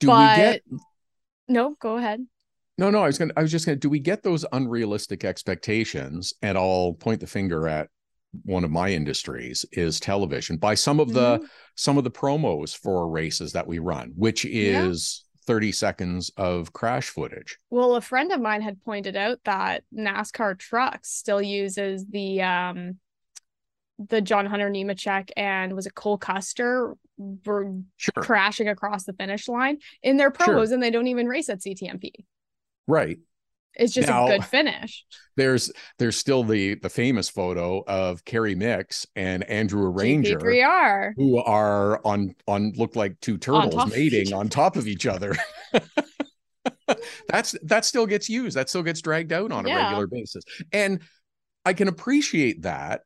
Do 0.00 0.08
but... 0.08 0.36
we 0.36 0.42
get 0.42 0.62
No, 1.48 1.76
go 1.80 1.96
ahead. 1.96 2.24
No, 2.78 2.90
no, 2.90 3.02
I 3.02 3.06
was 3.06 3.18
going 3.18 3.30
to 3.30 3.38
I 3.38 3.42
was 3.42 3.50
just 3.50 3.66
going 3.66 3.76
to 3.76 3.80
do 3.80 3.88
we 3.88 4.00
get 4.00 4.22
those 4.22 4.44
unrealistic 4.52 5.24
expectations 5.24 6.34
and 6.42 6.58
I'll 6.58 6.94
point 6.94 7.20
the 7.20 7.26
finger 7.26 7.68
at 7.68 7.88
one 8.44 8.64
of 8.64 8.70
my 8.70 8.90
industries 8.90 9.64
is 9.72 9.98
television 9.98 10.56
by 10.56 10.74
some 10.74 11.00
of 11.00 11.12
the 11.12 11.38
mm-hmm. 11.38 11.44
some 11.74 11.96
of 11.96 12.04
the 12.04 12.10
promos 12.10 12.76
for 12.76 13.08
races 13.08 13.52
that 13.52 13.66
we 13.66 13.78
run, 13.78 14.12
which 14.16 14.44
is 14.44 15.24
yeah. 15.24 15.54
30 15.54 15.72
seconds 15.72 16.30
of 16.36 16.72
crash 16.72 17.08
footage. 17.08 17.56
Well, 17.70 17.96
a 17.96 18.00
friend 18.00 18.32
of 18.32 18.40
mine 18.40 18.62
had 18.62 18.82
pointed 18.82 19.16
out 19.16 19.38
that 19.44 19.84
NASCAR 19.96 20.58
trucks 20.58 21.10
still 21.10 21.40
uses 21.40 22.04
the 22.06 22.42
um 22.42 22.98
the 23.98 24.20
John 24.20 24.44
Hunter 24.44 24.68
Nemechek 24.68 25.30
and 25.36 25.72
was 25.74 25.86
it 25.86 25.94
Cole 25.94 26.18
Custer 26.18 26.94
were 27.16 27.72
sure. 27.96 28.12
crashing 28.22 28.68
across 28.68 29.04
the 29.04 29.14
finish 29.14 29.48
line 29.48 29.78
in 30.02 30.18
their 30.18 30.30
promos 30.30 30.66
sure. 30.66 30.74
and 30.74 30.82
they 30.82 30.90
don't 30.90 31.06
even 31.06 31.26
race 31.26 31.48
at 31.48 31.60
CTMP. 31.60 32.10
Right. 32.86 33.18
It's 33.78 33.92
just 33.92 34.08
now, 34.08 34.26
a 34.26 34.30
good 34.30 34.44
finish. 34.44 35.04
There's 35.36 35.70
there's 35.98 36.16
still 36.16 36.42
the 36.44 36.76
the 36.76 36.88
famous 36.88 37.28
photo 37.28 37.84
of 37.86 38.24
Kerry 38.24 38.54
Micks 38.54 39.06
and 39.14 39.44
Andrew 39.44 39.88
Ranger 39.88 40.38
GP3R. 40.38 41.12
who 41.16 41.38
are 41.38 42.00
on 42.04 42.34
on 42.46 42.72
look 42.76 42.96
like 42.96 43.20
two 43.20 43.36
turtles 43.36 43.90
mating 43.90 44.32
on 44.32 44.48
top 44.48 44.76
of 44.76 44.86
each 44.86 45.06
other. 45.06 45.36
That's 47.28 47.54
that 47.64 47.84
still 47.84 48.06
gets 48.06 48.28
used. 48.28 48.56
That 48.56 48.68
still 48.68 48.82
gets 48.82 49.02
dragged 49.02 49.32
out 49.32 49.52
on 49.52 49.66
yeah. 49.66 49.78
a 49.78 49.82
regular 49.82 50.06
basis. 50.06 50.44
And 50.72 51.02
I 51.64 51.74
can 51.74 51.88
appreciate 51.88 52.62
that. 52.62 53.02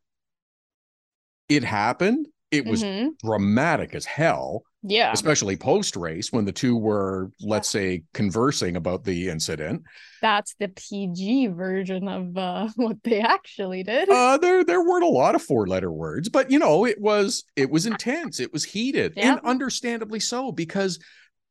It 1.48 1.64
happened. 1.64 2.28
It 2.50 2.64
was 2.64 2.82
mm-hmm. 2.82 3.10
dramatic 3.24 3.94
as 3.94 4.04
hell. 4.04 4.62
Yeah. 4.82 5.12
Especially 5.12 5.56
post 5.56 5.94
race 5.94 6.32
when 6.32 6.46
the 6.46 6.52
two 6.52 6.76
were, 6.76 7.30
let's 7.40 7.68
say, 7.68 8.04
conversing 8.14 8.76
about 8.76 9.04
the 9.04 9.28
incident. 9.28 9.82
That's 10.22 10.54
the 10.58 10.68
PG 10.68 11.48
version 11.48 12.08
of 12.08 12.36
uh, 12.36 12.68
what 12.76 12.96
they 13.04 13.20
actually 13.20 13.82
did. 13.82 14.08
Uh, 14.20 14.36
there 14.36 14.64
there 14.64 14.82
weren't 14.82 15.04
a 15.04 15.08
lot 15.08 15.34
of 15.34 15.42
four 15.42 15.66
letter 15.66 15.90
words, 15.90 16.28
but 16.28 16.50
you 16.50 16.58
know, 16.58 16.84
it 16.84 17.00
was 17.00 17.44
it 17.56 17.70
was 17.70 17.86
intense, 17.86 18.38
it 18.38 18.52
was 18.52 18.64
heated, 18.64 19.14
yeah. 19.16 19.32
and 19.32 19.40
understandably 19.44 20.20
so, 20.20 20.52
because 20.52 20.98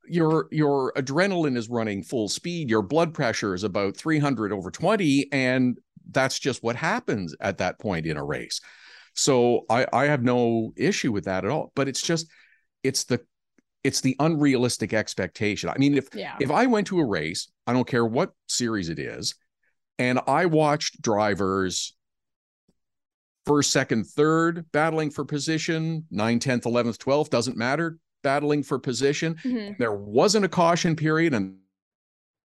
your 0.08 0.48
your 0.52 0.94
adrenaline 0.96 1.58
is 1.58 1.70
running 1.70 2.04
full 2.04 2.28
speed, 2.28 2.70
your 2.70 2.82
blood 2.82 3.14
pressure 3.14 3.54
is 3.54 3.64
about 3.64 3.98
300 3.98 4.52
over 4.52 4.70
20, 4.70 5.30
and 5.32 5.78
that's 6.12 6.40
just 6.40 6.64
what 6.64 6.76
happens 6.76 7.36
at 7.40 7.58
that 7.58 7.80
point 7.80 8.06
in 8.06 8.18
a 8.18 8.24
race. 8.24 8.62
So 9.14 9.66
I, 9.70 9.86
I 9.92 10.06
have 10.06 10.24
no 10.24 10.74
issue 10.76 11.12
with 11.12 11.26
that 11.26 11.44
at 11.44 11.52
all. 11.52 11.72
But 11.76 11.88
it's 11.88 12.02
just 12.02 12.28
it's 12.84 13.04
the 13.06 13.22
it's 13.84 14.02
the 14.02 14.16
unrealistic 14.20 14.94
expectation. 14.94 15.70
I 15.70 15.78
mean, 15.78 15.98
if 15.98 16.10
yeah. 16.14 16.36
if 16.40 16.52
I 16.52 16.66
went 16.66 16.88
to 16.88 17.00
a 17.00 17.06
race, 17.06 17.50
I 17.66 17.74
don't 17.74 17.88
care 17.88 18.06
what 18.06 18.32
series 18.48 18.90
it 18.90 19.00
is, 19.00 19.36
and 19.98 20.20
I 20.28 20.46
watched 20.46 21.02
drivers 21.02 21.96
first, 23.46 23.72
second, 23.72 24.06
third 24.06 24.66
battling 24.72 25.10
for 25.10 25.26
position, 25.26 26.06
9, 26.12 26.40
10th, 26.40 26.64
11th, 26.64 26.98
12th, 27.00 27.30
doesn't 27.30 27.58
matter, 27.58 27.98
battling 28.22 28.62
for 28.62 28.78
position. 28.78 29.36
Mhm. 29.44 29.78
There 29.78 29.94
wasn't 29.94 30.46
a 30.46 30.50
caution 30.50 30.96
period 30.96 31.34
and 31.34 31.58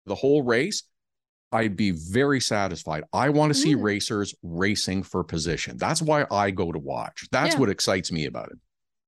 the 0.07 0.15
whole 0.15 0.43
race. 0.43 0.85
I'd 1.53 1.77
be 1.77 1.91
very 1.91 2.41
satisfied. 2.41 3.05
I 3.13 3.29
want 3.29 3.53
to 3.53 3.59
see 3.59 3.75
Mm. 3.75 3.83
racers 3.83 4.35
racing 4.43 5.03
for 5.03 5.23
position. 5.23 5.77
That's 5.77 6.01
why 6.01 6.27
I 6.31 6.51
go 6.51 6.73
to 6.73 6.79
watch. 6.79 7.29
That's 7.31 7.55
Yeah. 7.55 7.61
what 7.61 7.71
excites 7.71 8.11
me 8.11 8.25
about 8.25 8.51
it. 8.51 8.59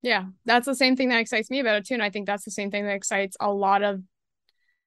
Yeah, 0.03 0.27
that's 0.45 0.67
the 0.67 0.75
same 0.75 0.97
thing 0.97 1.09
that 1.09 1.21
excites 1.21 1.51
me 1.51 1.61
about 1.61 1.77
it 1.77 1.87
too, 1.87 1.95
and 1.95 2.03
I 2.03 2.11
think 2.11 2.27
that's 2.27 2.45
the 2.45 2.51
same 2.51 2.71
thing 2.71 2.85
that 2.85 2.95
excites 2.95 3.37
a 3.41 3.51
lot 3.51 3.83
of 3.83 4.03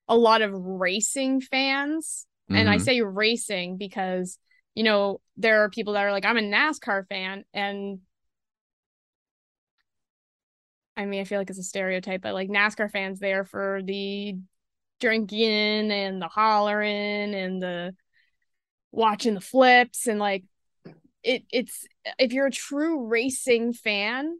a 0.08 0.18
lot 0.18 0.42
of 0.42 0.54
racing 0.54 1.42
fans. 1.42 2.28
And 2.50 2.70
I 2.70 2.78
Mhm. 2.78 2.86
say 2.86 3.02
racing 3.02 3.78
because 3.78 4.40
you 4.76 4.84
know 4.84 5.22
there 5.38 5.64
are 5.64 5.70
people 5.70 5.94
that 5.94 6.04
are 6.06 6.12
like, 6.12 6.26
I'm 6.26 6.38
a 6.38 6.42
NASCAR 6.42 7.08
fan, 7.08 7.46
and 7.54 8.02
I 10.98 11.06
mean, 11.06 11.22
I 11.22 11.24
feel 11.24 11.40
like 11.40 11.50
it's 11.50 11.60
a 11.60 11.64
stereotype, 11.64 12.22
but 12.22 12.34
like 12.34 12.50
NASCAR 12.50 12.92
fans 12.92 13.20
there 13.20 13.46
for 13.46 13.82
the 13.84 14.36
drinking 15.00 15.92
and 15.92 16.22
the 16.22 16.28
hollering 16.28 17.34
and 17.34 17.62
the 17.62 17.96
watching 18.92 19.34
the 19.36 19.42
flips 19.42 20.08
and 20.08 20.20
like 20.20 20.44
it 21.24 21.44
it's 21.52 21.86
if 22.20 22.34
you're 22.34 22.48
a 22.48 22.52
true 22.52 23.08
racing 23.08 23.74
fan 23.74 24.40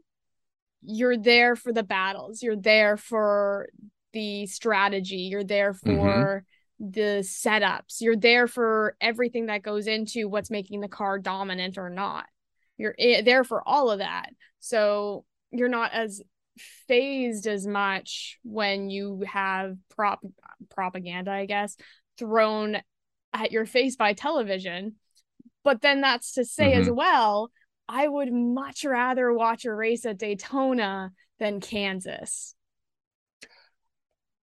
you're 0.82 1.16
there 1.16 1.56
for 1.56 1.72
the 1.72 1.82
battles 1.82 2.42
you're 2.42 2.56
there 2.56 2.96
for 2.96 3.68
the 4.12 4.46
strategy 4.46 5.28
you're 5.30 5.44
there 5.44 5.72
mm-hmm. 5.72 5.96
for 5.96 6.44
the 6.80 7.20
setups 7.22 8.00
you're 8.00 8.16
there 8.16 8.46
for 8.46 8.96
everything 9.00 9.46
that 9.46 9.62
goes 9.62 9.86
into 9.86 10.28
what's 10.28 10.50
making 10.50 10.80
the 10.80 10.88
car 10.88 11.18
dominant 11.18 11.76
or 11.76 11.90
not. 11.90 12.24
You're 12.78 12.94
eh, 12.98 13.20
there 13.20 13.44
for 13.44 13.66
all 13.68 13.90
of 13.90 13.98
that. 13.98 14.30
So 14.60 15.26
you're 15.52 15.68
not 15.68 15.92
as 15.92 16.22
phased 16.88 17.46
as 17.46 17.66
much 17.66 18.38
when 18.42 18.88
you 18.90 19.22
have 19.26 19.76
prop 19.88 20.20
propaganda 20.68 21.30
i 21.30 21.46
guess 21.46 21.74
thrown 22.18 22.76
at 23.32 23.52
your 23.52 23.64
face 23.64 23.96
by 23.96 24.12
television. 24.12 24.96
But 25.62 25.80
then 25.80 26.00
that's 26.00 26.32
to 26.34 26.44
say 26.44 26.72
as 26.72 26.86
mm-hmm. 26.86 26.96
well 26.96 27.50
I 27.90 28.06
would 28.06 28.32
much 28.32 28.84
rather 28.84 29.32
watch 29.32 29.64
a 29.64 29.74
race 29.74 30.06
at 30.06 30.18
Daytona 30.18 31.10
than 31.40 31.60
Kansas. 31.60 32.54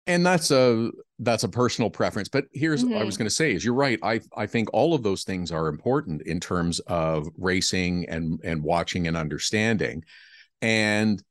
and 0.07 0.25
that's 0.25 0.51
a 0.51 0.89
that's 1.19 1.43
a 1.43 1.49
personal 1.49 1.89
preference 1.89 2.29
but 2.29 2.45
here's 2.53 2.83
what 2.83 2.95
i 2.95 3.03
was 3.03 3.15
mm-hmm. 3.15 3.23
going 3.23 3.29
to 3.29 3.35
say 3.35 3.53
is 3.53 3.63
you're 3.63 3.73
right 3.73 3.99
i 4.03 4.19
i 4.35 4.45
think 4.45 4.69
all 4.73 4.93
of 4.93 5.03
those 5.03 5.23
things 5.23 5.51
are 5.51 5.67
important 5.67 6.21
in 6.23 6.39
terms 6.39 6.79
of 6.87 7.27
racing 7.37 8.07
and 8.09 8.39
and 8.43 8.63
watching 8.63 9.07
and 9.07 9.17
understanding 9.17 10.03
and 10.61 11.21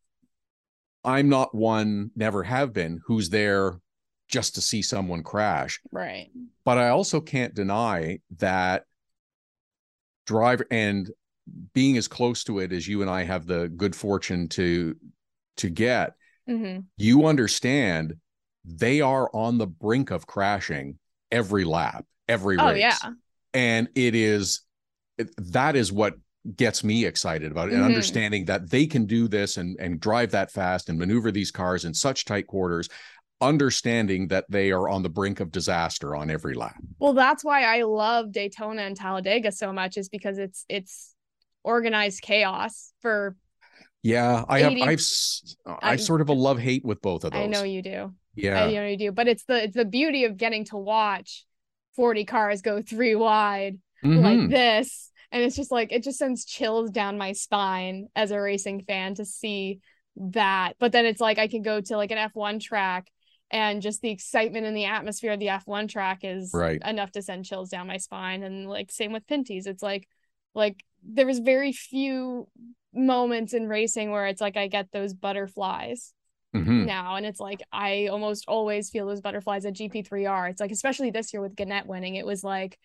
i'm 1.04 1.28
not 1.28 1.54
one 1.54 2.10
never 2.14 2.42
have 2.42 2.72
been 2.72 3.00
who's 3.06 3.30
there 3.30 3.80
just 4.28 4.56
to 4.56 4.60
see 4.60 4.82
someone 4.82 5.22
crash 5.22 5.80
Right. 5.90 6.28
but 6.64 6.78
i 6.78 6.88
also 6.88 7.20
can't 7.20 7.54
deny 7.54 8.18
that 8.38 8.84
driver 10.26 10.66
and 10.70 11.10
being 11.74 11.96
as 11.96 12.08
close 12.08 12.44
to 12.44 12.58
it 12.58 12.72
as 12.72 12.88
you 12.88 13.02
and 13.02 13.10
i 13.10 13.22
have 13.24 13.46
the 13.46 13.68
good 13.76 13.94
fortune 13.94 14.48
to 14.48 14.96
to 15.56 15.68
get 15.70 16.14
hmm 16.46 16.78
you 16.98 17.26
understand 17.26 18.14
they 18.64 19.00
are 19.00 19.30
on 19.34 19.58
the 19.58 19.66
brink 19.66 20.10
of 20.10 20.26
crashing 20.26 20.98
every 21.30 21.64
lap, 21.64 22.04
every 22.28 22.56
Oh 22.56 22.70
race. 22.70 22.80
yeah. 22.80 23.10
And 23.54 23.88
it 23.94 24.14
is 24.14 24.62
that 25.38 25.76
is 25.76 25.92
what 25.92 26.14
gets 26.56 26.84
me 26.84 27.04
excited 27.04 27.50
about 27.50 27.68
it 27.68 27.74
and 27.74 27.82
Mhm. 27.82 27.86
understanding 27.86 28.44
that 28.46 28.70
they 28.70 28.86
can 28.86 29.06
do 29.06 29.28
this 29.28 29.56
and 29.56 29.76
and 29.80 30.00
drive 30.00 30.30
that 30.30 30.52
fast 30.52 30.88
and 30.88 30.98
maneuver 30.98 31.32
these 31.32 31.50
cars 31.50 31.84
in 31.84 31.92
such 31.92 32.24
tight 32.24 32.46
quarters 32.46 32.88
understanding 33.40 34.28
that 34.28 34.46
they 34.48 34.70
are 34.72 34.88
on 34.88 35.02
the 35.02 35.08
brink 35.10 35.40
of 35.40 35.50
disaster 35.52 36.16
on 36.16 36.30
every 36.30 36.54
lap. 36.54 36.76
Well, 36.98 37.12
that's 37.12 37.44
why 37.44 37.64
I 37.64 37.82
love 37.82 38.32
Daytona 38.32 38.82
and 38.82 38.96
Talladega 38.96 39.52
so 39.52 39.72
much 39.72 39.96
is 39.98 40.08
because 40.08 40.38
it's 40.38 40.64
it's 40.68 41.14
organized 41.66 42.22
chaos 42.22 42.92
for 43.02 43.36
Yeah, 44.02 44.44
I 44.48 44.60
have 44.60 44.72
80 44.72 44.82
I've 44.82 45.00
I- 45.82 45.96
sort 45.96 46.20
of 46.20 46.28
a 46.28 46.32
love 46.32 46.58
hate 46.58 46.84
with 46.84 47.02
both 47.02 47.24
of 47.24 47.32
those. 47.32 47.42
I 47.42 47.46
know 47.46 47.64
you 47.64 47.82
do. 47.82 48.14
Yeah. 48.36 48.64
I 48.64 48.72
know 48.72 48.86
you 48.86 48.96
do. 48.96 49.12
But 49.12 49.28
it's 49.28 49.44
the 49.44 49.64
it's 49.64 49.74
the 49.76 49.84
beauty 49.84 50.24
of 50.24 50.36
getting 50.36 50.64
to 50.66 50.76
watch 50.76 51.44
40 51.96 52.24
cars 52.24 52.62
go 52.62 52.80
three 52.82 53.14
wide 53.14 53.78
Mhm. 54.04 54.22
like 54.22 54.50
this. 54.50 55.10
And 55.32 55.42
it's 55.42 55.56
just 55.56 55.72
like 55.72 55.90
it 55.92 56.04
just 56.04 56.18
sends 56.18 56.44
chills 56.44 56.90
down 56.90 57.18
my 57.18 57.32
spine 57.32 58.06
as 58.14 58.30
a 58.30 58.40
racing 58.40 58.82
fan 58.82 59.14
to 59.16 59.24
see 59.24 59.80
that. 60.16 60.74
But 60.78 60.92
then 60.92 61.04
it's 61.04 61.20
like 61.20 61.38
I 61.38 61.48
can 61.48 61.62
go 61.62 61.80
to 61.80 61.96
like 61.96 62.10
an 62.12 62.18
F1 62.30 62.60
track 62.60 63.10
and 63.50 63.82
just 63.82 64.02
the 64.02 64.10
excitement 64.10 64.66
and 64.66 64.76
the 64.76 64.84
atmosphere 64.86 65.32
of 65.32 65.40
the 65.40 65.48
F1 65.48 65.88
track 65.88 66.20
is 66.22 66.52
Right. 66.54 66.80
enough 66.84 67.10
to 67.12 67.22
send 67.22 67.44
chills 67.44 67.70
down 67.70 67.86
my 67.86 67.96
spine. 67.96 68.42
And 68.44 68.68
like 68.68 68.92
same 68.92 69.12
with 69.12 69.26
Pinties. 69.26 69.66
It's 69.66 69.82
like 69.82 70.06
like 70.54 70.82
there 71.08 71.26
was 71.26 71.38
very 71.38 71.72
few 71.72 72.48
moments 72.92 73.52
in 73.54 73.68
racing 73.68 74.10
where 74.10 74.26
it's 74.26 74.40
like 74.40 74.56
I 74.56 74.68
get 74.68 74.90
those 74.92 75.14
butterflies 75.14 76.12
Mhm. 76.54 76.86
now 76.86 77.16
and 77.16 77.26
it's 77.26 77.40
like 77.40 77.60
i 77.70 78.06
almost 78.06 78.44
always 78.48 78.88
feel 78.88 79.06
those 79.06 79.20
butterflies 79.20 79.66
at 79.66 79.74
gp3r 79.74 80.48
it's 80.48 80.60
like 80.60 80.70
especially 80.70 81.10
this 81.10 81.34
year 81.34 81.42
with 81.42 81.54
guenette 81.54 81.84
winning 81.84 82.14
it 82.14 82.24
was 82.24 82.42
like 82.42 82.78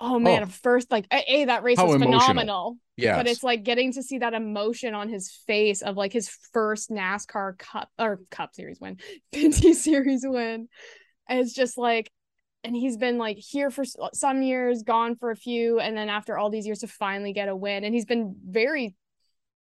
oh 0.00 0.20
man 0.20 0.44
Oh. 0.44 0.46
first 0.46 0.88
like 0.92 1.06
a, 1.12 1.22
a, 1.26 1.44
that 1.46 1.64
race 1.64 1.78
How 1.78 1.86
was 1.86 1.96
emotional. 1.96 2.20
phenomenal 2.20 2.76
Yeah. 2.96 3.16
but 3.16 3.26
it's 3.26 3.42
like 3.42 3.64
getting 3.64 3.92
to 3.94 4.02
see 4.02 4.18
that 4.18 4.32
emotion 4.34 4.94
on 4.94 5.08
his 5.08 5.32
face 5.48 5.82
of 5.82 5.96
like 5.96 6.12
his 6.12 6.28
first 6.52 6.88
nascar 6.90 7.58
cup 7.58 7.88
or 7.98 8.20
cup 8.30 8.54
series 8.54 8.78
win 8.80 8.98
pinty 9.34 9.74
series 9.74 10.24
win 10.24 10.68
and 11.28 11.40
it's 11.40 11.54
just 11.54 11.78
like 11.78 12.12
and 12.64 12.74
he's 12.74 12.96
been 12.96 13.18
like 13.18 13.38
here 13.38 13.70
for 13.70 13.84
some 14.12 14.42
years 14.42 14.82
gone 14.82 15.16
for 15.16 15.30
a 15.30 15.36
few 15.36 15.78
and 15.80 15.96
then 15.96 16.08
after 16.08 16.36
all 16.36 16.50
these 16.50 16.66
years 16.66 16.80
to 16.80 16.86
finally 16.86 17.32
get 17.32 17.48
a 17.48 17.56
win 17.56 17.84
and 17.84 17.94
he's 17.94 18.04
been 18.04 18.36
very 18.46 18.94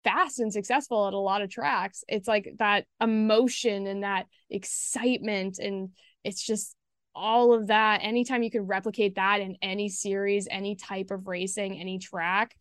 fast 0.05 0.41
and 0.41 0.53
successful 0.53 1.07
at 1.07 1.15
a 1.15 1.19
lot 1.19 1.43
of 1.43 1.51
tracks 1.51 2.05
it's 2.09 2.29
like 2.29 2.49
that 2.59 2.85
emotion 3.01 3.87
and 3.87 4.03
that 4.03 4.27
excitement 4.51 5.59
and 5.59 5.91
it's 6.25 6.45
just 6.45 6.75
all 7.15 7.53
of 7.53 7.69
that 7.69 8.01
anytime 8.03 8.43
you 8.43 8.51
can 8.51 8.63
replicate 8.63 9.15
that 9.15 9.41
in 9.41 9.57
any 9.63 9.89
series 9.89 10.49
any 10.51 10.75
type 10.75 11.11
of 11.11 11.29
racing 11.29 11.79
any 11.79 11.99
track 11.99 12.57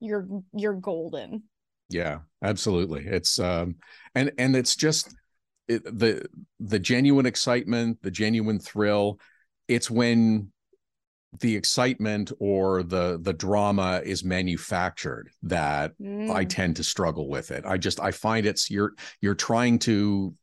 you're 0.00 0.26
you're 0.52 0.74
golden 0.74 1.42
Yeah, 1.92 2.20
absolutely. 2.42 3.04
It's 3.06 3.38
um 3.38 3.76
and 4.14 4.32
and 4.38 4.56
it's 4.56 4.74
just 4.74 5.14
it, 5.68 5.84
the 5.84 6.26
the 6.58 6.78
genuine 6.78 7.26
excitement, 7.26 8.02
the 8.02 8.10
genuine 8.10 8.58
thrill. 8.58 9.20
It's 9.74 9.90
when 9.90 10.52
the 11.40 11.56
excitement 11.56 12.30
or 12.38 12.82
the 12.82 13.18
the 13.20 13.32
drama 13.32 14.02
is 14.04 14.22
manufactured 14.22 15.30
that 15.42 15.92
I 16.28 16.44
Mm. 16.44 16.48
tend 16.48 16.76
to 16.76 16.84
struggle 16.84 17.28
with 17.28 17.50
it. 17.50 17.64
I 17.66 17.78
just 17.78 18.00
I 18.00 18.10
find 18.10 18.46
it's 18.46 18.70
you're 18.70 18.92
you're 19.20 19.34
trying 19.34 19.78
to 19.80 20.34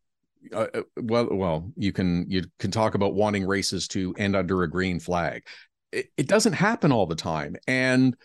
uh, 0.54 0.68
uh, 0.74 0.82
well 1.02 1.28
well 1.32 1.72
you 1.76 1.92
can 1.92 2.26
you 2.28 2.44
can 2.60 2.72
talk 2.72 2.96
about 2.96 3.14
wanting 3.14 3.46
races 3.46 3.88
to 3.90 4.14
end 4.18 4.36
under 4.36 4.64
a 4.64 4.70
green 4.70 5.00
flag. 5.00 5.44
It, 5.92 6.08
it 6.18 6.28
doesn't 6.28 6.54
happen 6.54 6.92
all 6.92 7.06
the 7.06 7.16
time 7.16 7.56
and 7.68 8.16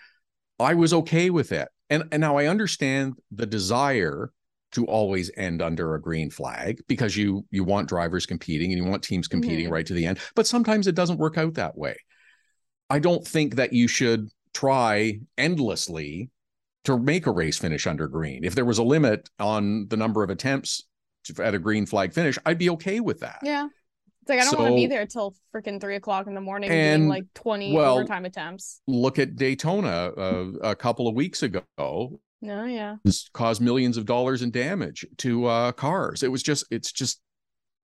I 0.58 0.74
was 0.74 0.94
okay 0.94 1.30
with 1.30 1.52
it. 1.52 1.68
And 1.90 2.04
and 2.12 2.20
now 2.20 2.36
I 2.38 2.46
understand 2.46 3.14
the 3.30 3.46
desire 3.46 4.32
to 4.74 4.84
always 4.86 5.30
end 5.36 5.62
under 5.62 5.94
a 5.94 6.00
green 6.00 6.30
flag 6.30 6.80
because 6.88 7.16
you 7.16 7.44
you 7.50 7.64
want 7.64 7.88
drivers 7.88 8.26
competing 8.26 8.72
and 8.72 8.82
you 8.82 8.88
want 8.88 9.02
teams 9.02 9.26
competing 9.28 9.68
Mhm. 9.68 9.70
right 9.72 9.86
to 9.86 9.94
the 9.94 10.04
end. 10.06 10.18
But 10.34 10.46
sometimes 10.46 10.86
it 10.86 10.94
doesn't 10.94 11.18
work 11.18 11.38
out 11.38 11.54
that 11.54 11.76
way. 11.78 11.96
I 12.90 12.98
don't 12.98 13.26
think 13.26 13.56
that 13.56 13.72
you 13.72 13.88
should 13.88 14.28
try 14.52 15.20
endlessly 15.38 16.30
to 16.84 16.98
make 16.98 17.26
a 17.26 17.30
race 17.32 17.56
finish 17.58 17.86
under 17.86 18.06
green. 18.08 18.44
If 18.44 18.54
there 18.54 18.64
was 18.64 18.78
a 18.78 18.82
limit 18.84 19.30
on 19.38 19.88
the 19.88 19.96
number 19.96 20.22
of 20.22 20.30
attempts 20.30 20.84
to, 21.24 21.42
at 21.42 21.54
a 21.54 21.58
green 21.58 21.86
flag 21.86 22.12
finish, 22.12 22.38
I'd 22.44 22.58
be 22.58 22.70
okay 22.70 23.00
with 23.00 23.20
that. 23.20 23.38
yeah 23.42 23.68
it's 24.22 24.30
like 24.30 24.40
i 24.40 24.44
don't 24.44 24.58
want 24.58 24.70
to 24.72 24.76
be 24.76 24.86
there 24.86 25.06
till 25.06 25.34
freaking 25.54 25.78
three 25.78 25.96
o'clock 25.96 26.26
in 26.26 26.34
the 26.34 26.40
morning 26.40 26.70
And, 26.70 27.02
doing 27.02 27.08
like 27.10 27.24
20 27.34 27.74
well, 27.74 27.94
overtime 27.96 28.24
attempts 28.24 28.80
Look 28.86 29.18
at 29.18 29.36
Daytona 29.36 30.12
uh, 30.16 30.52
a 30.62 30.74
couple 30.74 31.08
of 31.08 31.14
weeks 31.14 31.42
ago. 31.42 32.20
No 32.44 32.64
yeah 32.64 32.96
This 33.04 33.28
caused 33.32 33.60
millions 33.60 33.96
of 33.96 34.04
dollars 34.04 34.42
in 34.42 34.50
damage 34.50 35.06
to 35.18 35.46
uh, 35.46 35.72
cars. 35.72 36.22
It 36.22 36.30
was 36.30 36.42
just, 36.42 36.66
it's 36.70 36.92
just 36.92 37.20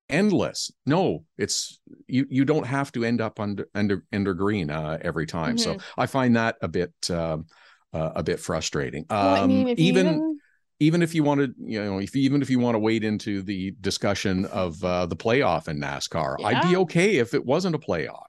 endless. 0.09 0.71
No, 0.87 1.25
it's 1.39 1.81
you. 2.07 2.27
You 2.29 2.45
don't 2.45 2.67
have 2.67 2.93
to 2.93 3.05
end 3.05 3.21
up 3.21 3.41
under 3.41 3.69
under 3.75 4.05
under 4.13 4.35
green 4.35 4.71
uh, 4.71 4.99
every 5.01 5.27
time. 5.27 5.57
So 5.57 5.79
I 5.97 6.07
find 6.07 6.37
that 6.37 6.57
a 6.61 6.69
bit 6.69 6.93
um 7.11 7.47
uh, 7.93 8.11
a 8.17 8.23
bit 8.23 8.39
frustrating. 8.39 9.07
Um, 9.11 9.25
well, 9.25 9.45
i 9.45 9.47
mean 9.47 9.69
even 9.69 10.07
even 10.07 10.41
even 10.81 11.03
if 11.03 11.15
you 11.15 11.23
wanted, 11.23 11.55
you 11.59 11.83
know, 11.83 11.99
if 11.99 12.17
even 12.17 12.41
if 12.43 12.49
you 12.49 12.59
want 12.59 12.75
to 12.75 12.79
wade 12.79 13.05
into 13.05 13.43
the 13.43 13.75
discussion 13.81 14.47
of 14.47 14.83
uh, 14.83 15.07
the 15.07 15.17
playoff 15.17 15.69
in 15.69 15.79
NASCAR, 15.79 16.37
I'd 16.43 16.69
be 16.69 16.77
okay 16.77 17.17
if 17.17 17.35
it 17.35 17.45
wasn't 17.45 17.75
a 17.75 17.79
playoff. 17.79 18.29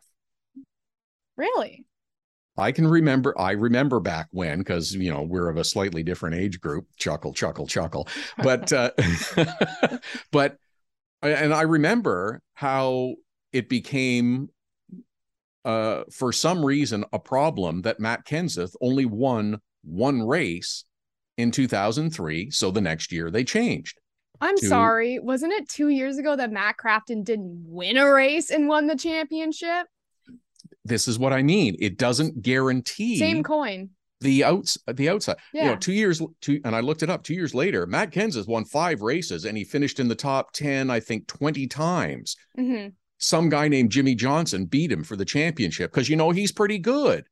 really 1.37 1.85
I 2.61 2.71
can 2.71 2.87
remember, 2.87 3.37
I 3.39 3.51
remember 3.51 3.99
back 3.99 4.27
when, 4.31 4.59
because, 4.59 4.93
you 4.93 5.11
know, 5.11 5.23
we're 5.23 5.49
of 5.49 5.57
a 5.57 5.63
slightly 5.63 6.03
different 6.03 6.35
age 6.35 6.61
group, 6.61 6.87
chuckle, 6.97 7.33
chuckle, 7.33 7.67
chuckle. 7.67 8.07
But, 8.41 8.71
uh, 8.71 8.91
but, 10.31 10.57
and 11.21 11.53
I 11.53 11.63
remember 11.63 12.41
how 12.53 13.15
it 13.51 13.67
became, 13.67 14.49
uh, 15.65 16.03
for 16.11 16.31
some 16.31 16.65
reason, 16.65 17.03
a 17.11 17.19
problem 17.19 17.81
that 17.81 17.99
Matt 17.99 18.25
Kenseth 18.25 18.75
only 18.81 19.05
won 19.05 19.59
one 19.83 20.25
race 20.25 20.85
in 21.37 21.51
2003. 21.51 22.51
So 22.51 22.71
the 22.71 22.81
next 22.81 23.11
year 23.11 23.29
they 23.31 23.43
changed. 23.43 23.99
I'm 24.39 24.57
to... 24.57 24.67
sorry. 24.67 25.19
Wasn't 25.19 25.53
it 25.53 25.69
two 25.69 25.89
years 25.89 26.17
ago 26.17 26.35
that 26.35 26.51
Matt 26.51 26.75
Crafton 26.77 27.23
didn't 27.23 27.63
win 27.67 27.97
a 27.97 28.11
race 28.11 28.49
and 28.49 28.67
won 28.67 28.87
the 28.87 28.95
championship? 28.95 29.87
This 30.83 31.07
is 31.07 31.19
what 31.19 31.33
I 31.33 31.43
mean. 31.43 31.75
It 31.79 31.97
doesn't 31.97 32.41
guarantee 32.41 33.17
same 33.17 33.43
coin. 33.43 33.89
The 34.21 34.43
outs 34.43 34.77
the 34.87 35.09
outside. 35.09 35.37
Yeah. 35.53 35.63
You 35.63 35.69
know, 35.69 35.75
two 35.77 35.93
years 35.93 36.21
two 36.41 36.61
and 36.63 36.75
I 36.75 36.79
looked 36.79 37.03
it 37.03 37.09
up. 37.09 37.23
Two 37.23 37.33
years 37.33 37.55
later, 37.55 37.85
Matt 37.87 38.11
Kenseth 38.11 38.47
won 38.47 38.65
five 38.65 39.01
races 39.01 39.45
and 39.45 39.57
he 39.57 39.63
finished 39.63 39.99
in 39.99 40.07
the 40.07 40.15
top 40.15 40.53
10, 40.53 40.89
I 40.89 40.99
think, 40.99 41.27
20 41.27 41.67
times. 41.67 42.35
Mm-hmm. 42.57 42.89
Some 43.17 43.49
guy 43.49 43.67
named 43.67 43.91
Jimmie 43.91 44.15
Johnson 44.15 44.65
beat 44.65 44.91
him 44.91 45.03
for 45.03 45.15
the 45.15 45.25
championship 45.25 45.91
because 45.91 46.09
you 46.09 46.15
know 46.15 46.31
he's 46.31 46.51
pretty 46.51 46.79
good. 46.79 47.25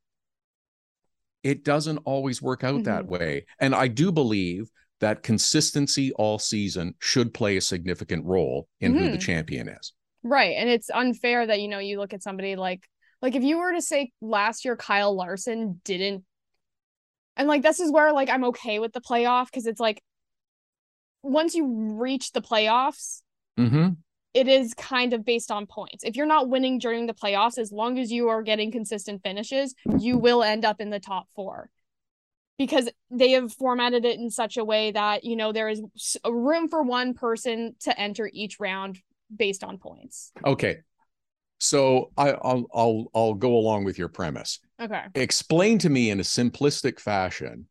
It 1.44 1.63
doesn't 1.63 1.98
always 2.00 2.41
work 2.41 2.63
out 2.63 2.75
mm-hmm. 2.75 2.84
that 2.84 3.08
way. 3.08 3.46
And 3.60 3.74
I 3.74 3.88
do 3.88 4.12
believe 4.12 4.70
that 5.00 5.24
consistency 5.24 6.12
all 6.13 6.38
season 6.38 6.94
should 7.00 7.34
play 7.34 7.58
a 7.58 7.62
significant 7.62 8.25
role 8.25 8.68
in 8.79 8.91
mm-hmm. 8.91 9.00
who 9.00 9.06
the 9.06 9.18
mm-hmm. 9.18 9.20
champion 9.20 9.70
is. 9.70 9.94
Right. 10.24 10.56
And 10.58 10.70
it's 10.70 10.89
unfair 10.89 11.48
that, 11.48 11.62
you 11.62 11.68
know, 11.68 11.79
you 11.79 11.98
look 11.98 12.13
at 12.13 12.22
somebody 12.22 12.56
like, 12.56 12.84
like 13.22 13.36
if 13.36 13.44
you 13.44 13.58
were 13.60 13.74
to 13.74 13.82
say 13.82 14.12
last 14.22 14.66
year 14.66 14.76
Kyle 14.76 15.16
Larson 15.16 15.82
didn't, 15.84 16.24
and 17.36 17.48
like 17.48 17.62
this 17.62 17.80
is 17.80 17.92
where 17.92 18.14
like 18.14 18.30
I'm 18.30 18.46
okay 18.46 18.80
with 18.80 18.94
the 18.94 19.02
playoff 19.02 19.46
because 19.46 19.66
it's 19.66 19.80
like 19.80 20.02
once 21.24 21.56
you 21.56 21.98
reach 22.00 22.32
the 22.32 22.42
playoffs, 22.42 23.22
mm-hmm. 23.58 23.90
it 24.34 24.48
is 24.48 24.74
kind 24.74 25.14
of 25.14 25.26
based 25.26 25.52
on 25.52 25.66
points. 25.66 26.04
If 26.04 26.16
you're 26.16 26.26
not 26.26 26.50
winning 26.50 26.80
during 26.80 27.08
the 27.08 27.14
playoffs, 27.14 27.58
as 27.58 27.72
long 27.72 28.00
as 28.00 28.12
you 28.12 28.30
are 28.30 28.42
getting 28.42 28.72
consistent 28.72 29.22
finishes, 29.24 29.76
you 29.98 30.18
will 30.18 30.44
end 30.44 30.66
up 30.66 30.80
in 30.80 30.90
the 30.90 31.00
top 31.00 31.28
four 31.36 31.70
because 32.58 32.90
they 33.10 33.32
have 33.32 33.54
formatted 33.54 34.06
it 34.06 34.20
in 34.20 34.30
such 34.30 34.58
a 34.58 34.64
way 34.64 34.92
that 34.92 35.24
you 35.24 35.36
know 35.36 35.52
there 35.52 35.70
is 35.70 35.82
a 36.24 36.34
room 36.34 36.68
for 36.68 36.84
one 36.84 37.14
person 37.14 37.76
to 37.82 38.00
enter 38.00 38.30
each 38.34 38.60
round 38.60 39.00
based 39.36 39.64
on 39.64 39.78
points. 39.78 40.32
Okay. 40.46 40.80
So 41.60 42.12
I, 42.18 42.32
will 42.32 42.68
I'll 42.74 43.12
I'll 43.13 43.34
go 43.34 43.56
along 43.56 43.84
with 43.84 43.98
your 43.98 44.08
premise. 44.08 44.60
Okay. 44.82 45.04
Explain 45.16 45.78
to 45.80 45.89
me 45.89 46.10
in 46.10 46.20
a 46.20 46.24
simplistic 46.24 47.00
fashion 47.00 47.68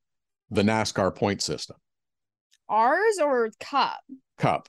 the 0.50 0.62
NASCAR 0.62 1.14
point 1.14 1.42
system. 1.42 1.76
Ours 2.68 3.18
or 3.22 3.50
Cup? 3.60 4.00
Cup. 4.36 4.68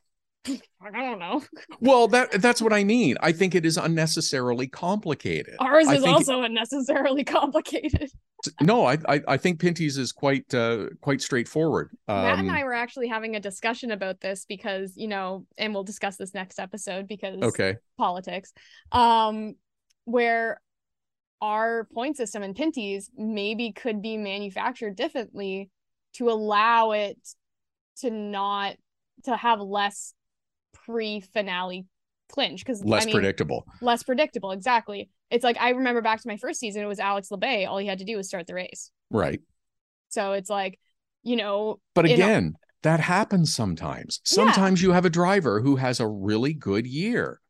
I 0.82 0.92
don't 0.92 1.20
know. 1.20 1.44
well, 1.80 2.08
that 2.10 2.42
that's 2.42 2.62
what 2.62 2.74
I 2.74 2.84
mean. 2.84 3.18
I 3.22 3.32
think 3.32 3.56
it 3.56 3.66
is 3.66 3.78
unnecessarily 3.78 4.68
complicated. 4.68 5.56
Ours 5.60 5.88
is 5.90 6.04
also 6.04 6.42
it, 6.42 6.46
unnecessarily 6.46 7.24
complicated. 7.26 8.10
no, 8.62 8.86
I, 8.86 8.98
I, 9.08 9.22
I 9.28 9.38
think 9.38 9.60
Pinty's 9.60 9.98
is 9.98 10.12
quite 10.12 10.54
uh 10.54 10.88
quite 11.02 11.22
straightforward. 11.22 11.92
Um, 12.08 12.24
Matt 12.24 12.40
and 12.40 12.50
um, 12.50 12.56
I 12.56 12.64
were 12.64 12.74
actually 12.74 13.08
having 13.08 13.36
a 13.36 13.40
discussion 13.40 13.92
about 13.92 14.22
this 14.22 14.46
because 14.46 14.94
you 14.96 15.08
know, 15.08 15.46
and 15.58 15.74
we'll 15.74 15.84
discuss 15.84 16.18
this 16.18 16.34
next 16.34 16.60
episode 16.60 17.08
because 17.08 17.42
okay 17.42 17.76
politics, 17.98 18.54
um, 18.92 19.56
where 20.06 20.62
our 21.42 21.88
point 21.94 22.18
system 22.18 22.44
in 22.44 22.54
Pinty's 22.54 23.10
maybe 23.18 23.72
could 23.72 24.02
be 24.02 24.18
manufactured 24.18 24.96
differently 24.96 25.70
to 26.14 26.30
allow 26.30 26.92
it 26.92 27.18
to 27.98 28.10
not 28.10 28.76
to 29.24 29.36
have 29.36 29.60
less 29.60 30.14
pre-finale 30.74 31.86
clinch 32.30 32.64
because 32.64 32.84
less 32.84 33.04
I 33.04 33.06
mean, 33.08 33.16
predictable. 33.16 33.66
Less 33.82 34.04
predictable, 34.04 34.52
exactly. 34.52 35.10
It's 35.32 35.44
like 35.44 35.58
I 35.60 35.70
remember 35.70 36.02
back 36.02 36.22
to 36.22 36.28
my 36.28 36.38
first 36.38 36.60
season, 36.60 36.84
it 36.84 36.88
was 36.88 37.00
Alex 37.00 37.30
Labbe. 37.30 37.68
All 37.68 37.78
he 37.78 37.88
had 37.88 38.00
to 38.00 38.06
do 38.06 38.18
was 38.18 38.28
start 38.28 38.48
the 38.48 38.54
race. 38.54 38.92
Right. 39.10 39.42
So 40.10 40.34
it's 40.34 40.50
like, 40.50 40.80
you 41.24 41.36
know. 41.36 41.80
But 41.94 42.06
again, 42.06 42.56
a- 42.56 42.68
that 42.84 43.00
happens 43.00 43.54
sometimes. 43.54 44.22
Sometimes 44.24 44.82
yeah. 44.82 44.88
you 44.88 44.94
have 44.94 45.06
a 45.06 45.10
driver 45.10 45.62
who 45.62 45.76
has 45.76 46.00
a 46.00 46.08
really 46.08 46.54
good 46.54 46.88
year. 46.88 47.42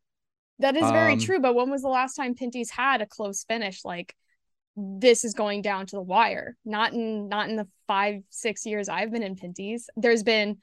That 0.60 0.75
is 0.75 0.91
very 0.91 1.13
um, 1.13 1.19
true. 1.19 1.39
But 1.39 1.55
when 1.55 1.69
was 1.69 1.82
the 1.82 1.88
last 1.88 2.15
time 2.15 2.36
Pinty's 2.36 2.69
had 2.69 3.01
a 3.01 3.05
close 3.05 3.45
finish? 3.45 3.86
Like 3.86 4.13
this 4.75 5.23
is 5.23 5.34
going 5.34 5.62
down 5.62 5.86
to 5.88 5.95
the 5.95 6.01
wire. 6.01 6.58
Not 6.65 6.93
in 6.93 7.29
not 7.29 7.49
in 7.49 7.55
the 7.55 7.67
five, 7.88 8.23
six 8.29 8.65
years 8.65 8.89
I've 8.89 9.12
been 9.12 9.23
in 9.23 9.36
Pinty's. 9.36 9.89
There's 9.95 10.23
been, 10.23 10.58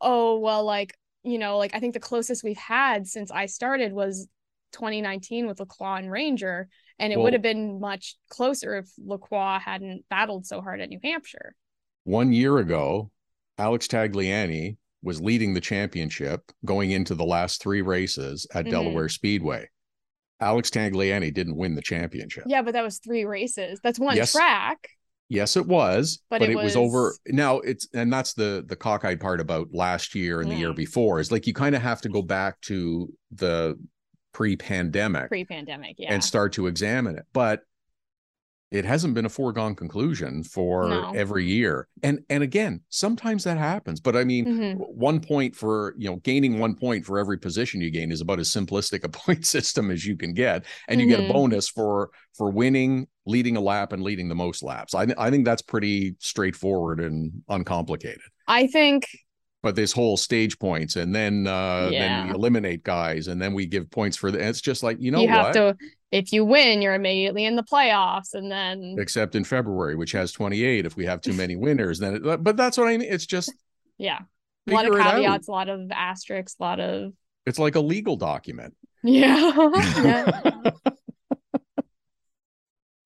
oh 0.00 0.38
well, 0.38 0.64
like 0.64 0.96
you 1.22 1.38
know, 1.38 1.58
like 1.58 1.74
I 1.74 1.80
think 1.80 1.94
the 1.94 2.00
closest 2.00 2.44
we've 2.44 2.56
had 2.56 3.06
since 3.06 3.30
I 3.30 3.46
started 3.46 3.92
was 3.92 4.28
2019 4.72 5.46
with 5.46 5.60
Lacroix 5.60 5.96
and 5.96 6.10
Ranger, 6.10 6.68
and 6.98 7.12
it 7.12 7.16
well, 7.16 7.24
would 7.24 7.32
have 7.32 7.42
been 7.42 7.80
much 7.80 8.16
closer 8.28 8.78
if 8.78 8.90
Lacroix 8.98 9.58
hadn't 9.58 10.04
battled 10.08 10.46
so 10.46 10.60
hard 10.60 10.80
at 10.80 10.88
New 10.88 11.00
Hampshire. 11.02 11.54
One 12.04 12.32
year 12.32 12.58
ago, 12.58 13.10
Alex 13.58 13.86
Tagliani 13.86 14.76
was 15.02 15.20
leading 15.20 15.54
the 15.54 15.60
championship 15.60 16.52
going 16.64 16.92
into 16.92 17.14
the 17.14 17.24
last 17.24 17.60
three 17.60 17.82
races 17.82 18.46
at 18.54 18.64
mm-hmm. 18.64 18.72
Delaware 18.72 19.08
Speedway. 19.08 19.68
Alex 20.40 20.70
Tagliani 20.70 21.32
didn't 21.32 21.56
win 21.56 21.74
the 21.74 21.82
championship. 21.82 22.44
Yeah, 22.46 22.62
but 22.62 22.74
that 22.74 22.82
was 22.82 22.98
three 22.98 23.24
races. 23.24 23.80
That's 23.82 23.98
one 23.98 24.16
yes. 24.16 24.32
track. 24.32 24.88
Yes, 25.28 25.56
it 25.56 25.66
was, 25.66 26.22
but, 26.28 26.40
but 26.40 26.50
it, 26.50 26.56
was... 26.56 26.64
was... 26.64 26.76
over. 26.76 27.16
Now 27.28 27.58
it's 27.60 27.88
and 27.94 28.12
that's 28.12 28.34
the 28.34 28.64
the 28.66 28.76
cockeyed 28.76 29.20
part 29.20 29.40
about 29.40 29.68
last 29.72 30.14
year 30.14 30.40
and 30.40 30.50
mm. 30.50 30.54
the 30.54 30.60
year 30.60 30.74
before 30.74 31.20
is 31.20 31.32
like 31.32 31.46
you 31.46 31.54
kind 31.54 31.74
of 31.74 31.82
have 31.82 32.00
to 32.02 32.08
go 32.08 32.22
back 32.22 32.60
to 32.62 33.12
the 33.30 33.78
pre-pandemic, 34.32 35.28
pre-pandemic, 35.28 35.96
yeah, 35.98 36.12
and 36.12 36.22
start 36.22 36.52
to 36.54 36.66
examine 36.66 37.16
it. 37.16 37.24
But 37.32 37.62
it 38.72 38.86
hasn't 38.86 39.12
been 39.14 39.26
a 39.26 39.28
foregone 39.28 39.74
conclusion 39.74 40.42
for 40.42 40.88
no. 40.88 41.12
every 41.14 41.44
year 41.44 41.86
and 42.02 42.20
and 42.30 42.42
again 42.42 42.80
sometimes 42.88 43.44
that 43.44 43.58
happens 43.58 44.00
but 44.00 44.16
i 44.16 44.24
mean 44.24 44.46
mm-hmm. 44.46 44.78
one 44.78 45.20
point 45.20 45.54
for 45.54 45.94
you 45.98 46.08
know 46.08 46.16
gaining 46.16 46.58
one 46.58 46.74
point 46.74 47.04
for 47.04 47.18
every 47.18 47.38
position 47.38 47.80
you 47.80 47.90
gain 47.90 48.10
is 48.10 48.20
about 48.20 48.40
as 48.40 48.48
simplistic 48.48 49.04
a 49.04 49.08
point 49.22 49.46
system 49.46 49.90
as 49.90 50.04
you 50.04 50.16
can 50.16 50.32
get 50.32 50.64
and 50.88 51.00
you 51.00 51.06
mm-hmm. 51.06 51.10
get 51.12 51.20
a 51.20 51.22
mm-hmm. 51.24 51.32
bonus 51.32 51.68
for 51.68 52.10
for 52.36 52.50
winning 52.50 53.06
leading 53.26 53.56
a 53.56 53.60
lap 53.60 53.92
and 53.92 54.02
leading 54.02 54.28
the 54.28 54.34
most 54.34 54.62
laps 54.62 54.94
i, 54.94 55.06
I 55.18 55.30
think 55.30 55.44
that's 55.44 55.62
pretty 55.62 56.16
straightforward 56.18 56.98
and 57.00 57.30
uncomplicated 57.48 58.22
i 58.48 58.66
think 58.66 59.06
but 59.62 59.76
this 59.76 59.92
whole 59.92 60.16
stage 60.16 60.58
points 60.58 60.96
and 60.96 61.14
then 61.14 61.46
uh 61.46 61.88
yeah. 61.90 62.00
then 62.00 62.28
we 62.28 62.34
eliminate 62.34 62.82
guys 62.82 63.28
and 63.28 63.40
then 63.40 63.54
we 63.54 63.64
give 63.64 63.90
points 63.90 64.16
for 64.16 64.30
the 64.30 64.38
it's 64.38 64.60
just 64.60 64.82
like 64.82 65.00
you 65.00 65.10
know 65.10 65.20
you 65.20 65.28
have 65.28 65.46
what? 65.46 65.52
to 65.54 65.76
if 66.10 66.32
you 66.32 66.44
win 66.44 66.82
you're 66.82 66.94
immediately 66.94 67.44
in 67.44 67.56
the 67.56 67.62
playoffs 67.62 68.34
and 68.34 68.50
then 68.50 68.96
except 68.98 69.34
in 69.34 69.44
february 69.44 69.94
which 69.94 70.12
has 70.12 70.32
28 70.32 70.84
if 70.84 70.96
we 70.96 71.06
have 71.06 71.20
too 71.20 71.32
many 71.32 71.56
winners 71.56 71.98
then 71.98 72.16
it, 72.16 72.42
but 72.42 72.56
that's 72.56 72.76
what 72.76 72.88
i 72.88 72.96
mean 72.96 73.08
it's 73.08 73.26
just 73.26 73.52
yeah 73.98 74.18
a 74.68 74.72
lot 74.72 74.86
of 74.86 74.94
caveats 74.94 75.48
a 75.48 75.50
lot 75.50 75.68
of 75.68 75.90
asterisks 75.90 76.56
a 76.60 76.62
lot 76.62 76.80
of 76.80 77.12
it's 77.46 77.58
like 77.58 77.74
a 77.74 77.80
legal 77.80 78.16
document 78.16 78.74
yeah, 79.04 79.52
yeah. 80.02 80.70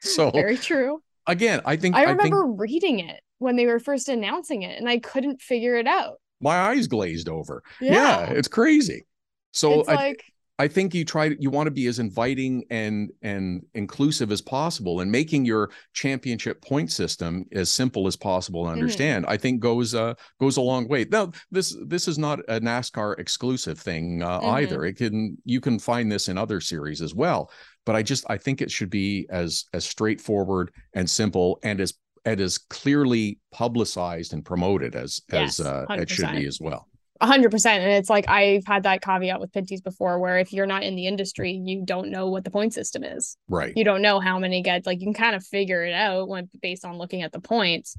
so 0.01 0.31
very 0.31 0.57
true 0.57 1.03
again 1.27 1.61
i 1.65 1.77
think 1.77 1.97
i 1.97 2.03
remember 2.03 2.43
I 2.43 2.47
think... 2.47 2.61
reading 2.61 2.99
it 2.99 3.21
when 3.39 3.57
they 3.57 3.67
were 3.67 3.79
first 3.79 4.09
announcing 4.09 4.63
it 4.63 4.79
and 4.79 4.89
i 4.89 4.99
couldn't 4.99 5.41
figure 5.41 5.75
it 5.77 5.87
out 5.87 6.19
my 6.41 6.57
eyes 6.57 6.87
glazed 6.87 7.29
over. 7.29 7.63
Yeah, 7.81 7.93
yeah 7.93 8.31
it's 8.31 8.49
crazy. 8.49 9.07
So 9.53 9.81
it's 9.81 9.89
I, 9.89 9.95
like 9.95 10.25
I 10.59 10.69
think 10.69 10.95
you 10.95 11.05
try 11.05 11.37
you 11.39 11.51
want 11.51 11.67
to 11.67 11.71
be 11.71 11.87
as 11.87 11.99
inviting 11.99 12.65
and 12.71 13.11
and 13.21 13.63
inclusive 13.75 14.33
as 14.33 14.41
possible 14.41 15.01
and 15.01 15.13
making 15.13 15.45
your 15.45 15.71
championship 15.93 16.63
point 16.63 16.91
system 16.91 17.45
as 17.53 17.71
simple 17.71 18.07
as 18.07 18.17
possible 18.17 18.65
to 18.65 18.71
mm-hmm. 18.71 18.81
understand 18.81 19.25
mm-hmm. 19.25 19.33
I 19.33 19.37
think 19.37 19.61
goes 19.61 19.95
uh 19.95 20.15
goes 20.41 20.57
a 20.57 20.63
long 20.63 20.89
way. 20.89 21.05
Now 21.05 21.33
this 21.51 21.77
this 21.87 22.09
is 22.09 22.19
not 22.19 22.41
a 22.49 22.59
NASCAR 22.61 23.19
exclusive 23.19 23.79
thing 23.79 24.23
uh, 24.23 24.41
mm-hmm. 24.41 24.47
either. 24.47 24.85
It 24.85 24.95
can 24.95 25.37
you 25.45 25.61
can 25.61 25.79
find 25.79 26.11
this 26.11 26.29
in 26.29 26.39
other 26.39 26.61
series 26.61 27.03
as 27.03 27.15
well. 27.15 27.51
But 27.85 27.97
I 27.97 28.03
just 28.03 28.25
I 28.31 28.39
think 28.39 28.63
it 28.63 28.71
should 28.71 28.91
be 28.91 29.27
as 29.29 29.67
as 29.75 29.85
straightforward 29.85 30.73
and 30.95 31.09
simple 31.09 31.59
and 31.63 31.81
as 31.81 31.95
it 32.27 32.41
is 32.41 32.59
clearly 32.59 33.39
publicized 33.53 34.33
and 34.33 34.45
promoted 34.45 34.95
as 34.97 35.23
yes, 35.33 35.61
as 35.61 35.67
uh, 35.67 35.87
it 35.91 36.11
should 36.11 36.33
be 36.33 36.47
as 36.47 36.61
well. 36.61 36.89
Hundred 37.23 37.51
percent. 37.51 37.83
And 37.83 37.93
it's 37.93 38.11
like 38.11 38.29
I've 38.29 38.67
had 38.67 38.83
that 38.83 39.01
caveat 39.01 39.41
with 39.41 39.53
Pinty's 39.53 39.81
before 39.81 40.19
where 40.19 40.39
if 40.39 40.53
you're 40.53 40.67
not 40.67 40.83
in 40.83 40.97
the 40.97 41.07
industry, 41.07 41.53
you 41.53 41.83
don't 41.83 42.11
know 42.11 42.29
what 42.29 42.45
the 42.45 42.51
point 42.51 42.75
system 42.75 43.05
is. 43.05 43.39
Right. 43.49 43.73
You 43.75 43.85
don't 43.85 44.03
know 44.03 44.21
how 44.21 44.39
many 44.39 44.63
get 44.63 44.85
like 44.85 45.01
you 45.01 45.07
can 45.07 45.15
kind 45.15 45.35
of 45.35 45.43
figure 45.43 45.83
it 45.83 45.95
out 45.95 46.29
when 46.29 46.51
based 46.61 46.85
on 46.85 46.99
looking 46.99 47.23
at 47.23 47.33
the 47.33 47.41
points. 47.41 47.97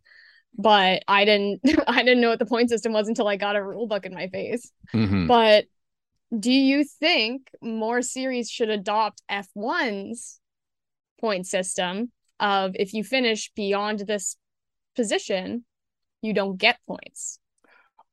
But 0.56 1.04
I 1.08 1.26
didn't 1.26 1.62
I 1.88 2.04
didn't 2.04 2.22
know 2.22 2.30
what 2.30 2.40
the 2.40 2.46
point 2.46 2.70
system 2.70 2.94
was 2.94 3.08
until 3.08 3.28
I 3.28 3.38
got 3.38 3.56
a 3.56 3.64
rule 3.64 3.88
book 3.88 4.06
in 4.06 4.14
my 4.14 4.28
face. 4.28 4.72
Mm-hmm. 4.94 5.26
But 5.26 5.66
do 6.38 6.52
you 6.52 6.84
think 6.84 7.50
more 7.62 8.02
series 8.02 8.52
should 8.52 8.70
adopt 8.70 9.24
F1's 9.32 10.40
point 11.20 11.48
system 11.48 12.12
of 12.40 12.72
if 12.76 12.94
you 12.94 13.04
finish 13.04 13.52
beyond 13.56 14.00
this 14.00 14.38
position, 14.96 15.66
you 16.22 16.34
don't 16.34 16.58
get 16.58 16.80
points. 16.88 17.40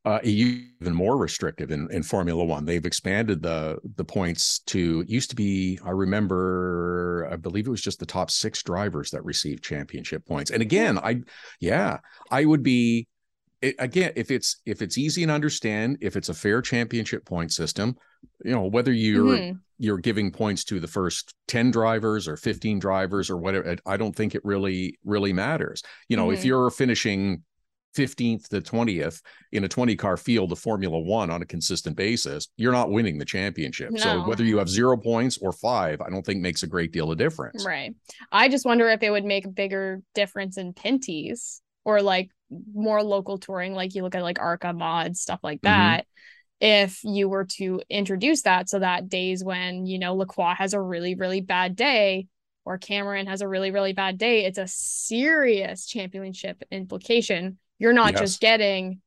Uh, 0.07 0.19
even 0.23 0.93
more 0.93 1.17
restrictive 1.17 1.71
in, 1.71 1.89
in 1.91 2.03
Formula 2.03 2.45
One. 2.45 2.67
They've 2.67 2.85
expanded 2.85 3.41
the 3.41 3.79
the 3.97 4.05
points 4.05 4.59
to 4.67 5.01
it 5.01 5.09
used 5.09 5.31
to 5.31 5.37
be. 5.37 5.79
I 5.83 5.91
remember, 5.91 7.27
I 7.33 7.37
believe 7.37 7.67
it 7.67 7.71
was 7.71 7.81
just 7.81 8.01
the 8.01 8.07
top 8.07 8.31
six 8.31 8.63
drivers 8.63 9.11
that 9.13 9.25
received 9.25 9.65
championship 9.65 10.27
points. 10.27 10.51
And 10.51 10.61
again, 10.61 10.99
I, 10.99 11.23
yeah, 11.59 12.01
I 12.31 12.45
would 12.45 12.63
be 12.63 13.09
it, 13.65 13.77
again 13.79 14.13
if 14.17 14.31
it's 14.31 14.61
if 14.67 14.83
it's 14.83 14.99
easy 14.99 15.27
to 15.27 15.33
understand, 15.33 15.99
if 16.01 16.17
it's 16.17 16.29
a 16.29 16.35
fair 16.35 16.63
championship 16.63 17.25
point 17.25 17.53
system, 17.53 17.97
you 18.45 18.53
know 18.53 18.63
whether 18.63 18.93
you're 18.93 19.37
mm-hmm. 19.37 19.59
you're 19.79 19.99
giving 19.99 20.31
points 20.31 20.65
to 20.65 20.81
the 20.81 20.87
first 20.87 21.35
10 21.49 21.71
drivers 21.71 22.29
or 22.29 22.37
15 22.37 22.79
drivers 22.79 23.31
or 23.31 23.37
whatever 23.37 23.77
i 23.87 23.97
don't 23.97 24.15
think 24.15 24.35
it 24.35 24.45
really 24.45 24.99
really 25.05 25.33
matters 25.33 25.83
you 26.09 26.17
know 26.17 26.27
mm-hmm. 26.27 26.35
if 26.35 26.45
you're 26.45 26.71
finishing 26.71 27.43
15th 27.97 28.49
to 28.49 28.61
20th 28.61 29.23
in 29.53 29.63
a 29.63 29.69
20 29.69 29.95
car 29.95 30.17
field 30.17 30.51
of 30.51 30.59
Formula 30.59 30.99
One 30.99 31.31
on 31.31 31.43
a 31.43 31.47
consistent 31.47 31.97
basis, 31.97 32.49
you're 32.57 32.73
not 32.73 32.91
winning 32.91 33.19
the 33.19 33.25
championship. 33.25 33.93
No. 33.93 34.01
So 34.01 34.27
whether 34.27 34.43
you 34.43 34.59
have 34.59 34.69
zero 34.69 34.97
points 34.97 35.39
or 35.39 35.53
five, 35.53 36.01
I 36.01 36.11
don't 36.11 36.27
think 36.27 36.41
makes 36.41 36.65
a 36.65 36.67
great 36.67 36.91
deal 36.91 37.13
of 37.13 37.19
difference. 37.19 37.65
Right. 37.65 37.95
I 38.33 38.49
just 38.49 38.67
wonder 38.67 38.89
if 38.89 39.05
it 39.05 39.11
would 39.11 39.25
make 39.25 39.45
a 39.45 39.49
bigger 39.49 40.03
difference 40.13 40.57
in 40.57 40.73
Pinty's 40.73 41.63
or 41.85 42.03
like 42.03 42.31
more 42.73 43.03
local 43.03 43.39
touring, 43.39 43.75
like 43.75 43.95
you 43.95 44.03
look 44.03 44.15
at 44.15 44.23
like 44.23 44.41
ARCA 44.41 44.73
mods, 44.73 45.21
stuff 45.21 45.41
like 45.43 45.61
mm-hmm. 45.61 45.79
that. 45.79 46.01
Mm-hmm. 46.01 46.67
If 46.67 47.05
you 47.05 47.29
were 47.29 47.45
to 47.57 47.83
introduce 47.91 48.43
that 48.43 48.69
so 48.69 48.79
that 48.79 49.09
days 49.09 49.45
when, 49.45 49.87
you 49.87 49.99
know, 49.99 50.15
Lacroix 50.15 50.55
has 50.55 50.73
a 50.73 50.81
really, 50.81 51.15
really 51.15 51.41
bad 51.41 51.77
day, 51.77 52.29
or 52.65 52.79
Camirand 52.79 53.29
has 53.29 53.43
a 53.43 53.49
really, 53.49 53.71
really 53.71 53.93
bad 53.93 54.17
day, 54.17 54.47
it's 54.47 54.59
a 54.59 54.67
serious 54.67 55.87
championship 55.87 56.63
implication 56.71 57.59
you're 57.79 57.93
not 57.93 58.13
yes. 58.13 58.21
just 58.21 58.41
getting 58.41 59.01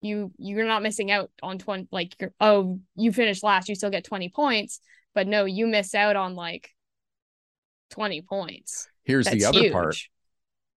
you 0.00 0.32
you're 0.38 0.66
not 0.66 0.82
missing 0.82 1.10
out 1.10 1.30
on 1.42 1.58
20 1.58 1.88
like 1.90 2.14
you're, 2.20 2.32
oh 2.40 2.80
you 2.96 3.12
finished 3.12 3.42
last 3.42 3.68
you 3.68 3.74
still 3.74 3.90
get 3.90 4.04
20 4.04 4.28
points 4.30 4.80
but 5.14 5.26
no 5.26 5.44
you 5.44 5.66
miss 5.66 5.94
out 5.94 6.16
on 6.16 6.34
like 6.34 6.70
20 7.90 8.22
points 8.22 8.88
here's 9.04 9.26
That's 9.26 9.36
the 9.36 9.44
other 9.44 9.60
huge. 9.60 9.72
part 9.72 9.96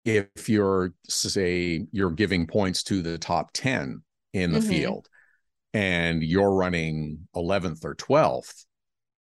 if 0.08 0.50
you're 0.50 0.94
say 1.08 1.86
you're 1.92 2.12
giving 2.12 2.48
points 2.48 2.84
to 2.84 3.02
the 3.02 3.18
top 3.18 3.52
10 3.54 4.02
in 4.34 4.52
the 4.52 4.60
mm-hmm. 4.60 4.70
field 4.70 5.10
and 5.74 6.24
you're 6.24 6.54
running 6.54 7.28
11th 7.36 7.84
or 7.84 7.96
12th 7.96 8.66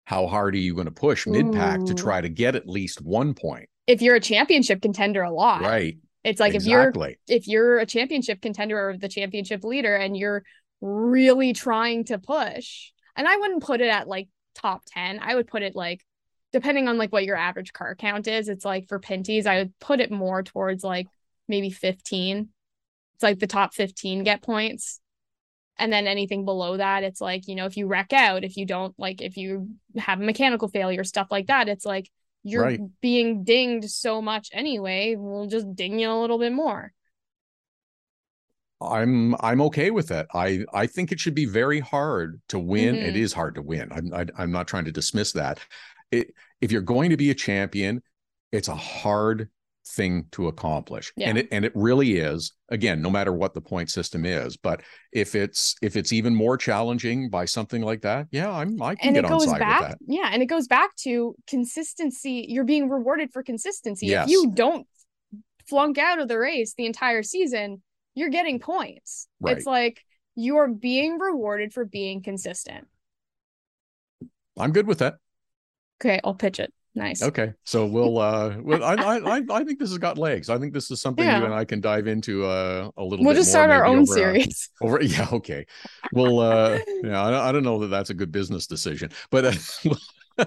how 0.06 0.28
hard 0.28 0.54
are 0.54 0.60
you 0.60 0.74
going 0.74 0.86
to 0.86 0.92
push 0.92 1.26
mid 1.28 1.52
pack 1.54 1.84
to 1.86 1.94
try 1.94 2.20
to 2.20 2.30
get 2.30 2.56
at 2.56 2.68
least 2.68 3.02
one 3.02 3.34
point 3.34 3.70
if 3.88 4.02
you're 4.02 4.16
a 4.16 4.20
championship 4.20 4.82
contender 4.82 5.24
a 5.24 5.32
lot 5.32 5.62
right 5.62 5.98
it's 6.24 6.40
like 6.40 6.54
exactly. 6.54 7.18
if 7.28 7.30
you're 7.30 7.38
if 7.38 7.48
you're 7.48 7.80
a 7.80 7.86
championship 7.86 8.42
contender 8.42 8.90
or 8.90 8.98
the 8.98 9.10
championship 9.10 9.64
leader 9.64 9.96
and 9.96 10.16
you're 10.16 10.44
really 10.84 11.54
trying 11.54 12.04
to 12.06 12.20
push, 12.20 12.92
and 13.16 13.28
I 13.28 13.38
wouldn't 13.38 13.64
put 13.64 13.82
it 13.82 13.90
at 13.90 14.08
like 14.08 14.28
top 14.56 14.84
10. 14.88 15.20
I 15.22 15.36
would 15.36 15.48
put 15.48 15.64
it 15.64 15.76
like 15.76 16.02
depending 16.54 16.88
on 16.88 16.98
like 16.98 17.12
what 17.12 17.26
your 17.26 17.36
average 17.36 17.74
car 17.74 17.96
count 17.96 18.28
is. 18.28 18.48
It's 18.48 18.64
like 18.64 18.88
for 18.88 19.00
Pinty's, 19.00 19.46
I 19.46 19.58
would 19.58 19.78
put 19.80 20.00
it 20.00 20.12
more 20.12 20.44
towards 20.44 20.84
like 20.84 21.08
maybe 21.48 21.70
15. 21.70 22.50
It's 23.16 23.24
like 23.24 23.40
the 23.40 23.48
top 23.48 23.74
15 23.74 24.24
get 24.24 24.42
points. 24.42 25.02
And 25.78 25.92
then 25.92 26.08
anything 26.08 26.46
below 26.46 26.78
that, 26.78 27.04
it's 27.04 27.20
like, 27.20 27.48
you 27.48 27.56
know, 27.56 27.66
if 27.66 27.76
you 27.76 27.88
wreck 27.88 28.14
out, 28.14 28.44
if 28.44 28.56
you 28.56 28.66
don't 28.66 28.94
like, 28.98 29.22
if 29.22 29.36
you 29.36 29.70
have 29.98 30.22
a 30.22 30.24
mechanical 30.24 30.68
failure, 30.68 31.04
stuff 31.04 31.28
like 31.32 31.48
that, 31.48 31.68
it's 31.68 31.86
like 31.86 32.10
you're 32.44 32.64
right. 32.64 32.80
being 33.02 33.44
dinged 33.44 33.90
so 33.90 34.22
much 34.22 34.50
anyway 34.54 35.16
we'll 35.18 35.48
just 35.48 35.74
ding 35.76 35.98
you 35.98 36.10
a 36.10 36.20
little 36.20 36.38
bit 36.38 36.52
more 36.52 36.92
i'm 38.82 39.34
i'm 39.40 39.62
okay 39.62 39.92
with 39.92 40.10
that 40.10 40.28
i 40.34 40.64
i 40.74 40.86
think 40.86 41.12
it 41.12 41.20
should 41.20 41.34
be 41.34 41.46
very 41.46 41.80
hard 41.80 42.42
to 42.50 42.60
win 42.60 42.96
mm-hmm. 42.96 43.06
it 43.06 43.16
is 43.16 43.32
hard 43.32 43.56
to 43.56 43.62
win 43.62 43.90
i'm 43.92 44.14
I, 44.14 44.22
am 44.22 44.30
i 44.38 44.44
am 44.44 44.52
not 44.52 44.68
trying 44.68 44.86
to 44.86 44.92
dismiss 44.92 45.32
that 45.34 45.60
it, 46.14 46.34
if 46.62 46.72
you're 46.72 46.82
going 46.82 47.10
to 47.10 47.18
be 47.18 47.30
a 47.30 47.36
champion 47.36 48.02
it's 48.52 48.68
a 48.68 48.76
hard 48.76 49.50
thing 49.86 50.26
to 50.32 50.48
accomplish. 50.48 51.12
Yeah. 51.18 51.30
and 51.30 51.38
it 51.38 51.48
and 51.52 51.66
it 51.66 51.74
really 51.76 52.14
is 52.14 52.54
again 52.70 53.02
no 53.02 53.10
matter 53.10 53.34
what 53.34 53.54
the 53.54 53.60
point 53.60 53.90
system 53.90 54.26
is 54.26 54.56
but 54.56 54.82
if 55.12 55.36
it's 55.36 55.76
if 55.82 55.98
it's 55.98 56.14
even 56.14 56.34
more 56.34 56.56
challenging 56.56 57.30
by 57.30 57.44
something 57.46 57.82
like 57.82 58.02
that 58.02 58.28
yeah 58.32 58.50
i'm 58.50 58.82
i 58.82 58.96
can 58.96 59.08
and 59.10 59.16
get 59.16 59.26
it 59.26 59.28
goes 59.28 59.44
on 59.44 59.50
side 59.50 59.60
back 59.60 59.82
with 59.82 59.90
that. 59.90 59.98
Yeah 60.08 60.30
and 60.32 60.42
it 60.42 60.46
goes 60.46 60.68
back 60.68 60.96
to 60.98 61.36
consistency. 61.48 62.46
You're 62.48 62.64
being 62.64 62.90
rewarded 62.90 63.32
for 63.34 63.44
consistency. 63.44 64.08
Yes. 64.08 64.28
if 64.28 64.32
you 64.32 64.52
don't 64.56 64.88
flunk 65.68 65.98
out 65.98 66.20
of 66.20 66.28
the 66.30 66.40
race 66.40 66.74
the 66.78 66.86
entire 66.86 67.24
season 67.24 67.82
you're 68.16 68.30
getting 68.30 68.60
points. 68.60 69.28
Right. 69.42 69.58
it's 69.58 69.66
like 69.66 70.02
you're 70.36 70.68
being 70.68 71.20
rewarded 71.20 71.74
for 71.74 71.86
being 71.86 72.24
consistent. 72.24 72.88
I'm 74.58 74.72
good 74.72 74.88
with 74.88 75.00
that 75.00 75.16
okay 76.04 76.20
i'll 76.24 76.36
pitch 76.36 76.60
it 76.60 76.74
Nice. 76.96 77.24
Okay, 77.24 77.54
so 77.64 77.88
we'll. 77.88 78.20
uh 78.20 78.56
well, 78.62 78.84
I, 78.84 78.94
I 78.94 79.42
I 79.50 79.64
think 79.64 79.80
this 79.80 79.90
has 79.90 79.98
got 79.98 80.20
legs. 80.20 80.50
I 80.50 80.60
think 80.60 80.74
this 80.74 80.92
is 80.92 81.02
something 81.02 81.26
yeah. 81.26 81.40
you 81.40 81.46
and 81.46 81.54
I 81.54 81.66
can 81.66 81.82
dive 81.82 82.06
into 82.06 82.46
uh, 82.46 82.92
a 82.98 83.04
little. 83.04 83.18
Bit 83.18 83.24
more. 83.24 83.34
We'll 83.34 83.36
just 83.36 83.50
start 83.50 83.72
our 83.72 83.84
own 83.84 84.02
over, 84.02 84.14
uh, 84.14 84.16
series. 84.16 84.70
Uh, 84.80 84.86
over, 84.86 85.02
yeah. 85.02 85.28
Okay. 85.32 85.66
Well, 86.12 86.40
uh, 86.40 86.78
yeah. 87.04 87.20
I, 87.20 87.50
I 87.50 87.52
don't 87.52 87.64
know 87.64 87.80
that 87.80 87.88
that's 87.88 88.12
a 88.12 88.14
good 88.14 88.32
business 88.32 88.68
decision, 88.68 89.10
but. 89.32 89.46
Uh, 89.46 89.96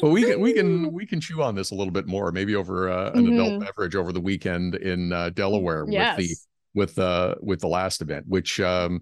but 0.00 0.10
we 0.10 0.22
can 0.22 0.40
we 0.40 0.52
can 0.52 0.92
we 0.92 1.06
can 1.06 1.20
chew 1.20 1.42
on 1.42 1.54
this 1.54 1.70
a 1.70 1.74
little 1.74 1.92
bit 1.92 2.06
more 2.06 2.32
maybe 2.32 2.54
over 2.54 2.90
uh, 2.90 3.10
an 3.12 3.24
mm-hmm. 3.24 3.32
adult 3.32 3.60
beverage 3.60 3.96
over 3.96 4.12
the 4.12 4.20
weekend 4.20 4.74
in 4.74 5.12
uh, 5.12 5.30
Delaware 5.30 5.86
yes. 5.88 6.18
with 6.18 6.26
the 6.26 6.36
with 6.74 6.98
uh 6.98 7.34
with 7.40 7.60
the 7.60 7.66
last 7.66 8.02
event 8.02 8.26
which 8.28 8.60
um 8.60 9.00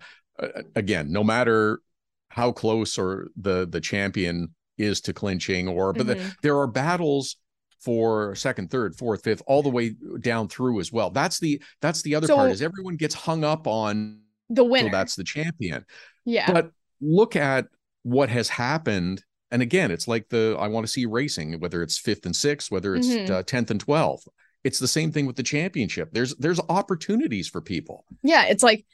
again 0.77 1.11
no 1.11 1.25
matter 1.25 1.81
how 2.29 2.53
close 2.53 2.97
or 2.97 3.27
the 3.37 3.67
the 3.69 3.81
champion 3.81 4.55
is 4.79 5.01
to 5.03 5.13
clinching 5.13 5.69
or 5.69 5.93
but 5.93 6.07
mm-hmm. 6.07 6.19
the, 6.21 6.37
there 6.43 6.59
are 6.59 6.67
battles 6.67 7.37
for 7.81 8.35
second 8.35 8.71
third 8.71 8.97
fourth 8.97 9.23
fifth 9.23 9.43
all 9.47 9.63
the 9.63 9.69
way 9.69 9.95
down 10.21 10.49
through 10.49 10.81
as 10.81 10.93
well. 10.93 11.11
That's 11.11 11.39
the 11.39 11.63
that's 11.81 12.03
the 12.03 12.15
other 12.15 12.27
so, 12.27 12.37
part 12.37 12.51
is 12.51 12.63
everyone 12.63 12.97
gets 12.97 13.15
hung 13.15 13.45
up 13.45 13.67
on 13.67 14.21
the 14.51 14.65
winner. 14.65 14.89
So 14.89 14.93
that's 14.93 15.15
the 15.15 15.25
champion. 15.25 15.85
Yeah. 16.25 16.51
But 16.51 16.71
look 17.01 17.37
at 17.37 17.67
what 18.03 18.29
has 18.31 18.49
happened. 18.49 19.25
And 19.51 19.63
again 19.63 19.91
it's 19.91 20.07
like 20.07 20.29
the 20.29 20.55
i 20.61 20.69
want 20.69 20.85
to 20.85 20.93
see 20.93 21.07
racing 21.07 21.59
whether 21.59 21.83
it's 21.83 21.97
fifth 21.97 22.27
and 22.27 22.37
sixth 22.37 22.71
whether 22.71 22.95
it's 22.95 23.07
mm-hmm. 23.07 23.33
uh, 23.33 23.43
10th 23.43 23.71
and 23.71 23.83
12th 23.83 24.27
it's 24.63 24.79
the 24.79 24.87
same 24.89 25.11
thing 25.11 25.25
with 25.25 25.37
the 25.37 25.43
championship. 25.43 26.11
There's 26.13 26.35
there's 26.37 26.61
opportunities 26.69 27.49
for 27.49 27.63
people. 27.63 28.05
Yeah 28.23 28.45
it's 28.45 28.63
like 28.63 28.85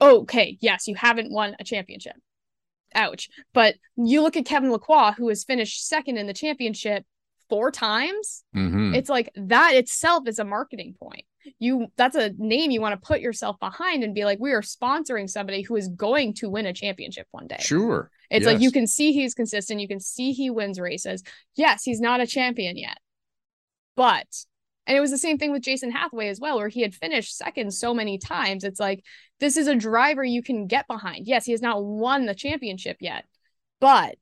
okay 0.00 0.56
yes 0.60 0.88
you 0.88 0.94
haven't 0.94 1.30
won 1.30 1.56
a 1.60 1.64
championship 1.64 2.14
ouch. 2.94 3.28
But 3.52 3.76
you 3.96 4.22
look 4.22 4.36
at 4.36 4.46
Kevin 4.46 4.70
Lacroix, 4.70 5.12
who 5.12 5.28
has 5.28 5.44
finished 5.44 5.86
second 5.86 6.16
in 6.16 6.26
the 6.26 6.34
championship 6.34 7.04
four 7.48 7.70
times. 7.70 8.44
Mm-hmm. 8.54 8.94
It's 8.94 9.08
like 9.08 9.30
that 9.36 9.74
itself 9.74 10.28
is 10.28 10.38
a 10.38 10.44
marketing 10.44 10.94
point. 11.00 11.24
You 11.58 11.86
that's 11.96 12.16
a 12.16 12.32
name 12.36 12.70
you 12.70 12.80
want 12.80 13.00
to 13.00 13.06
put 13.06 13.20
yourself 13.20 13.58
behind 13.58 14.04
and 14.04 14.14
be 14.14 14.24
like, 14.24 14.38
we 14.38 14.52
are 14.52 14.60
sponsoring 14.60 15.30
somebody 15.30 15.62
who 15.62 15.76
is 15.76 15.88
going 15.88 16.34
to 16.34 16.50
win 16.50 16.66
a 16.66 16.74
championship 16.74 17.26
one 17.30 17.46
day. 17.46 17.56
Sure. 17.60 18.10
It's 18.30 18.44
yes. 18.44 18.54
like 18.54 18.62
you 18.62 18.70
can 18.70 18.86
see 18.86 19.12
he's 19.12 19.34
consistent. 19.34 19.80
You 19.80 19.88
can 19.88 20.00
see 20.00 20.32
he 20.32 20.50
wins 20.50 20.78
races. 20.78 21.22
Yes, 21.54 21.82
he's 21.84 22.00
not 22.00 22.20
a 22.20 22.26
champion 22.26 22.76
yet. 22.76 22.98
But 23.96 24.26
and 24.88 24.96
it 24.96 25.00
was 25.00 25.10
the 25.10 25.18
same 25.18 25.36
thing 25.36 25.52
with 25.52 25.60
Jason 25.60 25.90
Hathaway 25.90 26.28
as 26.28 26.40
well, 26.40 26.56
where 26.56 26.68
he 26.68 26.80
had 26.80 26.94
finished 26.94 27.36
second 27.36 27.72
so 27.72 27.92
many 27.92 28.16
times. 28.16 28.64
It's 28.64 28.80
like, 28.80 29.04
this 29.38 29.58
is 29.58 29.68
a 29.68 29.76
driver 29.76 30.24
you 30.24 30.42
can 30.42 30.66
get 30.66 30.88
behind. 30.88 31.26
Yes, 31.26 31.44
he 31.44 31.52
has 31.52 31.60
not 31.60 31.84
won 31.84 32.24
the 32.24 32.34
championship 32.34 32.96
yet, 32.98 33.26
but 33.80 34.16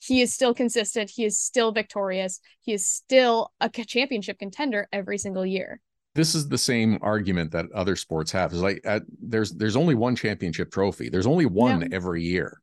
he 0.00 0.20
is 0.20 0.34
still 0.34 0.54
consistent. 0.54 1.08
He 1.08 1.24
is 1.24 1.38
still 1.38 1.70
victorious. 1.70 2.40
He 2.62 2.72
is 2.72 2.84
still 2.84 3.52
a 3.60 3.68
championship 3.68 4.40
contender 4.40 4.88
every 4.92 5.18
single 5.18 5.46
year. 5.46 5.80
This 6.16 6.34
is 6.34 6.48
the 6.48 6.58
same 6.58 6.98
argument 7.00 7.52
that 7.52 7.70
other 7.72 7.94
sports 7.94 8.32
have. 8.32 8.52
Is 8.52 8.60
like 8.60 8.80
at, 8.84 9.02
there's 9.22 9.52
there's 9.52 9.76
only 9.76 9.94
one 9.94 10.16
championship 10.16 10.72
trophy. 10.72 11.10
There's 11.10 11.28
only 11.28 11.46
one 11.46 11.82
yeah. 11.82 11.88
every 11.92 12.24
year, 12.24 12.60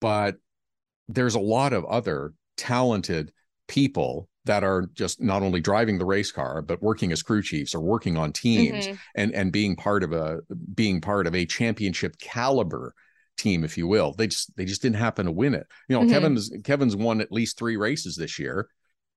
but 0.00 0.36
there's 1.08 1.34
a 1.34 1.40
lot 1.40 1.72
of 1.72 1.84
other 1.84 2.32
talented 2.56 3.32
people 3.66 4.28
that 4.46 4.64
are 4.64 4.88
just 4.94 5.20
not 5.20 5.42
only 5.42 5.60
driving 5.60 5.98
the 5.98 6.04
race 6.04 6.32
car 6.32 6.62
but 6.62 6.82
working 6.82 7.12
as 7.12 7.22
crew 7.22 7.42
chiefs 7.42 7.74
or 7.74 7.80
working 7.80 8.16
on 8.16 8.32
teams 8.32 8.86
mm-hmm. 8.86 8.96
and 9.14 9.34
and 9.34 9.52
being 9.52 9.76
part 9.76 10.02
of 10.02 10.12
a 10.12 10.38
being 10.74 11.00
part 11.00 11.26
of 11.26 11.34
a 11.34 11.44
championship 11.44 12.16
caliber 12.18 12.94
team 13.36 13.64
if 13.64 13.76
you 13.76 13.86
will. 13.86 14.12
They 14.12 14.28
just 14.28 14.56
they 14.56 14.64
just 14.64 14.82
didn't 14.82 14.96
happen 14.96 15.26
to 15.26 15.32
win 15.32 15.54
it. 15.54 15.66
You 15.88 15.96
know 15.96 16.02
mm-hmm. 16.02 16.12
kevin's 16.12 16.50
kevin's 16.64 16.96
won 16.96 17.20
at 17.20 17.30
least 17.30 17.58
three 17.58 17.76
races 17.76 18.16
this 18.16 18.38
year 18.38 18.68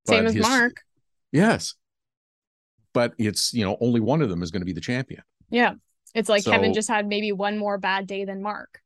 same 0.07 0.25
as 0.25 0.33
his, 0.33 0.41
marc. 0.41 0.81
Yes. 1.31 1.75
But 2.93 3.13
it's 3.17 3.53
you 3.53 3.63
know 3.63 3.77
only 3.79 3.99
one 3.99 4.21
of 4.21 4.29
them 4.29 4.43
is 4.43 4.51
going 4.51 4.61
to 4.61 4.65
be 4.65 4.73
the 4.73 4.81
champion. 4.81 5.21
Yeah. 5.49 5.73
It's 6.15 6.27
like 6.29 6.43
so, 6.43 6.51
kevin 6.51 6.73
just 6.73 6.89
had 6.89 7.07
maybe 7.07 7.31
one 7.31 7.57
more 7.57 7.77
bad 7.77 8.07
day 8.07 8.25
than 8.25 8.41
marc. 8.41 8.81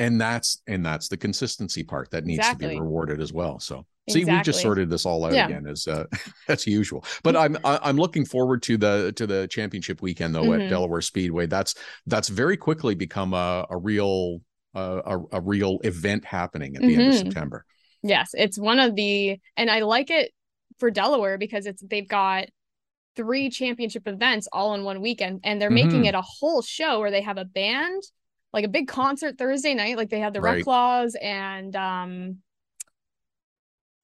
And 0.00 0.20
that's 0.20 0.62
and 0.66 0.84
that's 0.84 1.08
the 1.08 1.16
consistency 1.16 1.84
part 1.84 2.10
that 2.10 2.24
needs 2.24 2.38
exactly. 2.38 2.68
to 2.68 2.74
be 2.74 2.80
rewarded 2.80 3.20
as 3.20 3.32
well 3.32 3.60
so 3.60 3.86
See, 4.10 4.24
we 4.24 4.40
just 4.42 4.60
sorted 4.60 4.90
this 4.90 5.06
all 5.06 5.24
out 5.24 5.32
Yeah. 5.32 5.46
again 5.46 5.66
as 5.66 5.86
uh, 5.86 6.04
as 6.48 6.66
usual. 6.66 7.04
But 7.22 7.36
I'm 7.36 7.56
I'm 7.64 7.96
looking 7.96 8.24
forward 8.24 8.62
to 8.64 8.76
the 8.76 9.12
to 9.16 9.26
the 9.26 9.46
championship 9.48 10.02
weekend 10.02 10.34
though 10.34 10.42
Mhm. 10.44 10.64
at 10.64 10.70
Delaware 10.70 11.00
Speedway. 11.00 11.46
That's 11.46 11.74
that's 12.06 12.28
very 12.28 12.56
quickly 12.56 12.94
become 12.96 13.32
a 13.32 13.64
a 13.70 13.76
real 13.76 14.40
uh, 14.74 15.02
a 15.04 15.36
a 15.36 15.40
real 15.40 15.78
event 15.84 16.24
happening 16.24 16.74
at 16.76 16.82
the 16.82 16.94
end 16.96 17.08
of 17.08 17.14
Mhm. 17.14 17.18
September. 17.18 17.64
Yes, 18.02 18.30
it's 18.34 18.58
one 18.58 18.80
of 18.80 18.96
the 18.96 19.38
and 19.56 19.70
I 19.70 19.80
like 19.80 20.10
it 20.10 20.32
for 20.78 20.90
Delaware 20.90 21.38
because 21.38 21.66
it's 21.66 21.82
they've 21.82 22.08
got 22.08 22.46
three 23.14 23.50
championship 23.50 24.08
events 24.08 24.48
all 24.52 24.74
in 24.74 24.82
one 24.82 25.00
weekend 25.00 25.40
and 25.44 25.60
they're 25.62 25.70
making 25.70 26.02
Mhm. 26.02 26.08
it 26.08 26.14
a 26.16 26.22
whole 26.22 26.62
show 26.62 26.98
where 26.98 27.10
they 27.10 27.20
have 27.20 27.36
a 27.38 27.44
band, 27.44 28.02
like 28.52 28.64
a 28.64 28.68
big 28.68 28.88
concert 28.88 29.36
Thursday 29.38 29.74
night, 29.74 29.96
like 29.96 30.08
they 30.08 30.20
have 30.20 30.32
the 30.32 30.40
Right. 30.40 30.64
Reklaws 30.64 31.14
and 31.22 31.76
um 31.76 32.38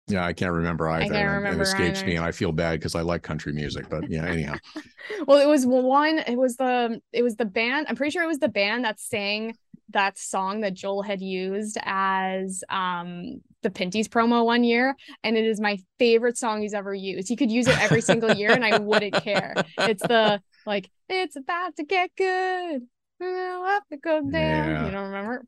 Yeah, 0.09 0.25
I 0.25 0.33
can't 0.33 0.53
remember 0.53 0.89
either. 0.89 1.13
can't 1.13 1.31
remember 1.31 1.63
it 1.63 1.67
escapes 1.67 2.03
me, 2.05 2.17
and 2.17 2.25
I 2.25 2.33
feel 2.33 2.53
bad 2.53 2.79
because 2.81 2.95
I 2.95 3.03
like 3.03 3.23
country 3.23 3.53
music. 3.53 3.89
But 3.89 4.11
yeah, 4.11 4.25
anyhow, 4.27 4.57
well 5.27 5.39
it 5.39 5.47
was 5.47 5.67
one 5.67 6.19
it 6.19 6.37
was 6.37 6.57
the 6.57 7.01
it 7.13 7.23
was 7.23 7.37
the 7.37 7.45
band 7.45 7.87
I'm 7.89 7.97
pretty 7.97 8.11
sure 8.11 8.23
it 8.23 8.29
was 8.29 8.39
the 8.39 8.49
band 8.49 8.85
that 8.85 9.01
sang 9.01 9.55
that 9.91 10.19
song 10.19 10.61
that 10.61 10.75
Joel 10.75 11.03
had 11.03 11.21
used 11.21 11.79
as 11.83 12.63
um 12.69 13.41
the 13.63 13.71
Pinty's 13.71 14.09
promo 14.09 14.45
one 14.45 14.63
year 14.63 14.95
and 15.25 15.37
it 15.37 15.45
is 15.45 15.61
my 15.61 15.79
favorite 15.99 16.39
song 16.39 16.63
he's 16.63 16.75
ever 16.75 16.95
used. 16.95 17.29
He 17.29 17.37
could 17.37 17.51
use 17.51 17.67
it 17.67 17.81
every 17.83 18.01
single 18.01 18.33
year 18.33 18.53
and 18.53 18.65
I 18.65 18.79
wouldn't 18.79 19.15
care. 19.23 19.55
It's 19.79 20.03
the 20.03 20.41
like 20.67 20.91
it's 21.09 21.37
about 21.37 21.77
to 21.77 21.85
get 21.85 22.11
good. 22.17 22.83
We'll 23.21 23.65
have 23.65 23.87
to 23.91 23.97
go 23.97 24.21
down. 24.21 24.33
Yeah. 24.33 24.85
You 24.85 24.91
don't 24.93 25.07
remember? 25.07 25.45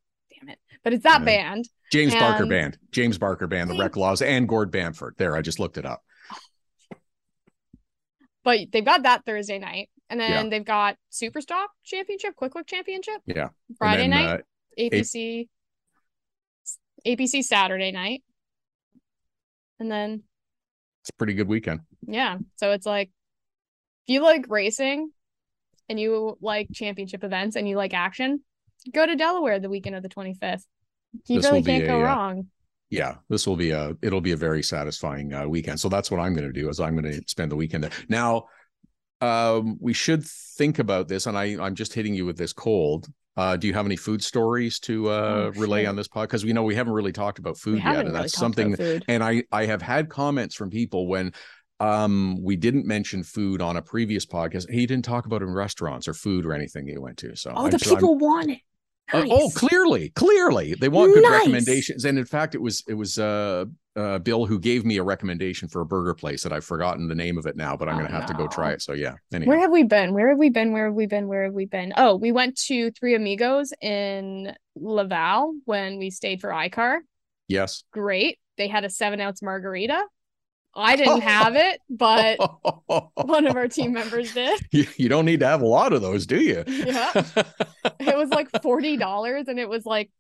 But 0.85 0.93
it's 0.95 1.05
that 1.05 1.21
Yeah. 1.21 1.25
band. 1.25 1.69
James 1.93 2.15
Barker 2.15 2.47
Band, 2.47 2.79
James 2.93 3.19
Barker 3.19 3.47
Band, 3.49 3.69
the 3.69 3.75
Reklaws, 3.75 4.25
and 4.25 4.49
Gord 4.49 4.71
Bamford. 4.71 5.17
There, 5.19 5.37
I 5.37 5.43
just 5.43 5.59
looked 5.59 5.77
it 5.77 5.85
up. 5.85 6.03
But 8.43 8.73
they've 8.73 8.85
got 8.85 9.03
that 9.03 9.25
Thursday 9.27 9.59
night. 9.59 9.91
And 10.09 10.19
then 10.19 10.31
Yeah. 10.47 10.51
they've 10.51 10.65
got 10.65 10.97
Superstock 11.13 11.67
Championship, 11.85 12.35
Quick 12.35 12.55
Look 12.55 12.67
Championship. 12.67 13.21
Yeah. 13.27 13.51
Friday 13.79 14.03
then, 14.09 14.11
night. 14.11 14.41
uh, 14.41 14.43
APC 14.79 15.49
APC 17.07 17.43
Saturday 17.43 17.93
night. 17.93 18.23
And 19.79 19.91
then 19.91 20.23
it's 21.03 21.11
a 21.11 21.15
pretty 21.15 21.35
good 21.35 21.49
weekend. 21.49 21.81
yeah, 22.03 22.39
so 22.57 22.73
it's 22.73 22.87
like 22.87 23.11
if 24.07 24.13
you 24.15 24.21
like 24.23 24.47
racing 24.49 25.11
and 25.89 25.99
you 26.01 26.37
like 26.41 26.69
championship 26.73 27.25
events 27.25 27.57
and 27.57 27.69
you 27.69 27.77
like 27.77 27.95
action, 27.95 28.43
go 28.93 29.07
to 29.07 29.17
Delaware 29.17 29.59
the 29.61 29.69
weekend 29.69 29.97
of 29.97 30.03
the 30.03 30.09
25th. 30.09 30.65
You 31.27 31.37
This 31.41 31.47
really 31.47 31.63
can't 31.63 31.87
go 31.87 31.99
a, 31.99 32.03
uh, 32.03 32.07
wrong. 32.07 32.47
yeah 32.91 33.17
this 33.29 33.47
will 33.47 33.57
be 33.57 33.71
a 33.71 33.97
it'll 34.03 34.21
be 34.21 34.33
a 34.33 34.37
very 34.37 34.63
satisfying 34.63 35.33
uh, 35.35 35.47
weekend 35.49 35.79
so 35.81 35.89
that's 35.89 36.11
what 36.11 36.21
i'm 36.21 36.35
going 36.35 36.47
to 36.47 36.53
do 36.61 36.69
is 36.69 36.79
i'm 36.81 36.97
going 36.97 37.13
to 37.13 37.21
spend 37.29 37.51
the 37.51 37.57
weekend 37.57 37.83
there 37.85 37.91
now 38.09 38.45
um 39.21 39.77
we 39.81 39.93
should 39.93 40.25
think 40.25 40.79
about 40.79 41.09
this 41.09 41.27
and 41.27 41.37
i 41.37 41.45
i'm 41.65 41.75
just 41.75 41.93
hitting 41.93 42.15
you 42.15 42.25
with 42.25 42.39
this 42.39 42.53
cold 42.53 43.07
uh 43.37 43.57
do 43.57 43.67
you 43.67 43.75
have 43.75 43.87
any 43.87 43.97
food 43.97 44.23
stories 44.23 44.79
to 44.79 45.09
uh 45.09 45.51
Oh, 45.55 45.61
relay 45.61 45.85
on 45.87 45.97
this 45.97 46.09
pod 46.09 46.29
because 46.29 46.45
we 46.45 46.53
know 46.53 46.63
we 46.63 46.75
haven't 46.75 46.93
really 46.93 47.13
talked 47.13 47.39
about 47.39 47.55
We 47.57 47.61
food 47.61 47.83
yet 47.85 47.97
and 47.97 48.09
really 48.09 48.13
that's 48.13 48.39
something 48.39 48.77
and 49.09 49.23
i 49.23 49.43
i 49.53 49.67
have 49.67 49.83
had 49.83 50.09
comments 50.09 50.55
from 50.55 50.71
people 50.71 51.07
when 51.09 51.33
um 51.81 52.43
we 52.43 52.57
didn't 52.57 52.87
mention 52.87 53.23
food 53.23 53.61
on 53.61 53.77
a 53.77 53.83
previous 53.83 54.25
podcast 54.27 54.71
he 54.71 54.87
didn't 54.87 55.05
talk 55.05 55.27
about 55.27 55.43
in 55.43 55.51
restaurants 55.53 56.09
or 56.09 56.15
food 56.15 56.47
or 56.47 56.53
anything 56.55 56.87
he 56.87 56.99
went 56.99 57.19
to 57.19 57.37
so 57.37 57.53
Oh, 57.55 57.65
I'm 57.67 57.71
the 57.71 57.79
so 57.79 57.91
I'm- 57.91 57.97
people 57.99 58.17
want 58.19 58.51
it. 58.51 58.61
Uh, 59.13 59.25
oh, 59.31 59.51
clearly, 59.55 60.11
clearly, 60.11 60.75
they 60.75 60.89
want 60.89 61.13
good 61.15 61.23
Nice. 61.23 61.41
recommendations. 61.41 62.05
And 62.05 62.19
in 62.19 62.25
fact, 62.25 62.55
it 62.55 62.61
was 62.63 62.83
it 62.89 62.95
was 62.95 63.19
uh, 63.19 63.65
uh, 63.97 64.19
Bill 64.21 64.47
who 64.47 64.59
gave 64.59 64.85
me 64.85 64.97
a 64.99 65.03
recommendation 65.03 65.69
for 65.69 65.81
a 65.81 65.87
burger 65.87 66.15
place 66.15 66.43
that 66.43 66.53
I've 66.53 66.65
forgotten 66.65 67.09
the 67.09 67.15
name 67.15 67.37
of 67.39 67.47
it 67.47 67.57
now, 67.57 67.77
but 67.77 67.89
I'm 67.89 67.97
Oh, 67.97 67.99
going 67.99 68.11
to 68.11 68.17
have 68.17 68.27
to 68.27 68.35
go 68.35 68.47
try 68.47 68.73
it. 68.73 68.83
So 68.83 68.93
yeah. 68.93 69.15
Anyhow, 69.33 69.49
Where 69.51 69.59
have 69.61 69.71
we 69.71 69.83
been? 69.83 70.15
Where 70.15 70.29
have 70.29 70.39
we 70.39 70.49
been? 70.51 70.73
Where 70.73 70.87
have 70.87 70.95
we 70.95 71.07
been? 71.07 71.27
Where 71.29 71.45
have 71.45 71.53
we 71.55 71.67
been? 71.67 71.93
Oh, 71.97 72.17
we 72.17 72.33
went 72.33 72.57
to 72.67 72.91
Three 72.93 73.15
Amigos 73.15 73.73
in 73.83 74.55
Laval 74.77 75.55
when 75.65 75.99
we 75.99 76.11
stayed 76.11 76.41
for 76.41 76.51
iCar. 76.51 76.99
yes. 77.49 77.85
Great. 77.93 78.39
They 78.59 78.69
had 78.69 78.85
a 78.85 78.91
seven 78.91 79.21
ounce 79.21 79.43
margarita. 79.43 80.05
I 80.75 80.97
didn't 80.97 81.21
have 81.23 81.57
it, 81.57 81.81
but 81.91 82.39
one 83.15 83.47
of 83.47 83.57
our 83.57 83.69
team 83.69 83.93
members 83.93 84.33
did. 84.35 84.61
you, 84.71 84.87
you 84.97 85.09
don't 85.09 85.25
need 85.25 85.41
to 85.41 85.47
have 85.47 85.63
a 85.63 85.67
lot 85.67 85.93
of 85.93 86.03
those, 86.03 86.27
do 86.27 86.41
you? 86.41 86.65
Yeah. 86.69 87.13
It 87.99 88.17
was 88.17 88.31
like 88.31 88.49
forty 88.63 88.97
dollars, 88.97 89.49
and 89.49 89.59
it 89.59 89.69
was 89.69 89.85
like 89.87 90.11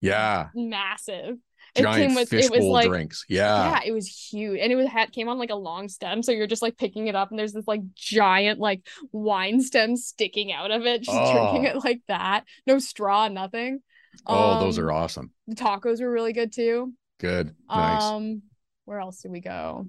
yeah. 0.00 0.48
massive. 0.54 1.36
It 1.74 1.82
Giant 1.82 1.98
came 2.08 2.14
with 2.14 2.32
it 2.32 2.50
was 2.50 2.64
like 2.64 2.86
drinks. 2.86 3.24
Yeah. 3.28 3.70
yeah, 3.72 3.80
it 3.84 3.92
was 3.92 4.06
huge, 4.08 4.58
and 4.60 4.72
it 4.72 4.76
was 4.76 4.88
had 4.88 5.12
came 5.12 5.28
on 5.28 5.38
like 5.38 5.50
a 5.50 5.54
long 5.54 5.88
stem, 5.88 6.22
so 6.22 6.32
you're 6.32 6.46
just 6.46 6.62
like 6.62 6.76
picking 6.78 7.08
it 7.08 7.14
up, 7.14 7.30
and 7.30 7.38
there's 7.38 7.52
this 7.52 7.68
like 7.68 7.82
giant 7.94 8.58
like 8.58 8.86
wine 9.12 9.60
stem 9.60 9.96
sticking 9.96 10.52
out 10.52 10.70
of 10.70 10.86
it, 10.86 11.02
just 11.02 11.32
drinking 11.32 11.66
Oh. 11.66 11.70
it 11.70 11.84
like 11.84 12.00
that. 12.08 12.44
No 12.66 12.78
straw, 12.78 13.28
nothing. 13.28 13.80
Oh, 14.26 14.58
those 14.60 14.78
Um, 14.78 14.84
are 14.86 14.92
awesome. 14.92 15.32
The 15.46 15.54
tacos 15.56 16.00
were 16.00 16.10
really 16.10 16.32
good 16.32 16.52
too. 16.52 16.94
Good. 17.18 17.54
Nice. 17.68 18.02
Um, 18.02 18.42
where 18.84 19.00
else 19.00 19.20
did 19.22 19.30
we 19.32 19.40
go? 19.40 19.86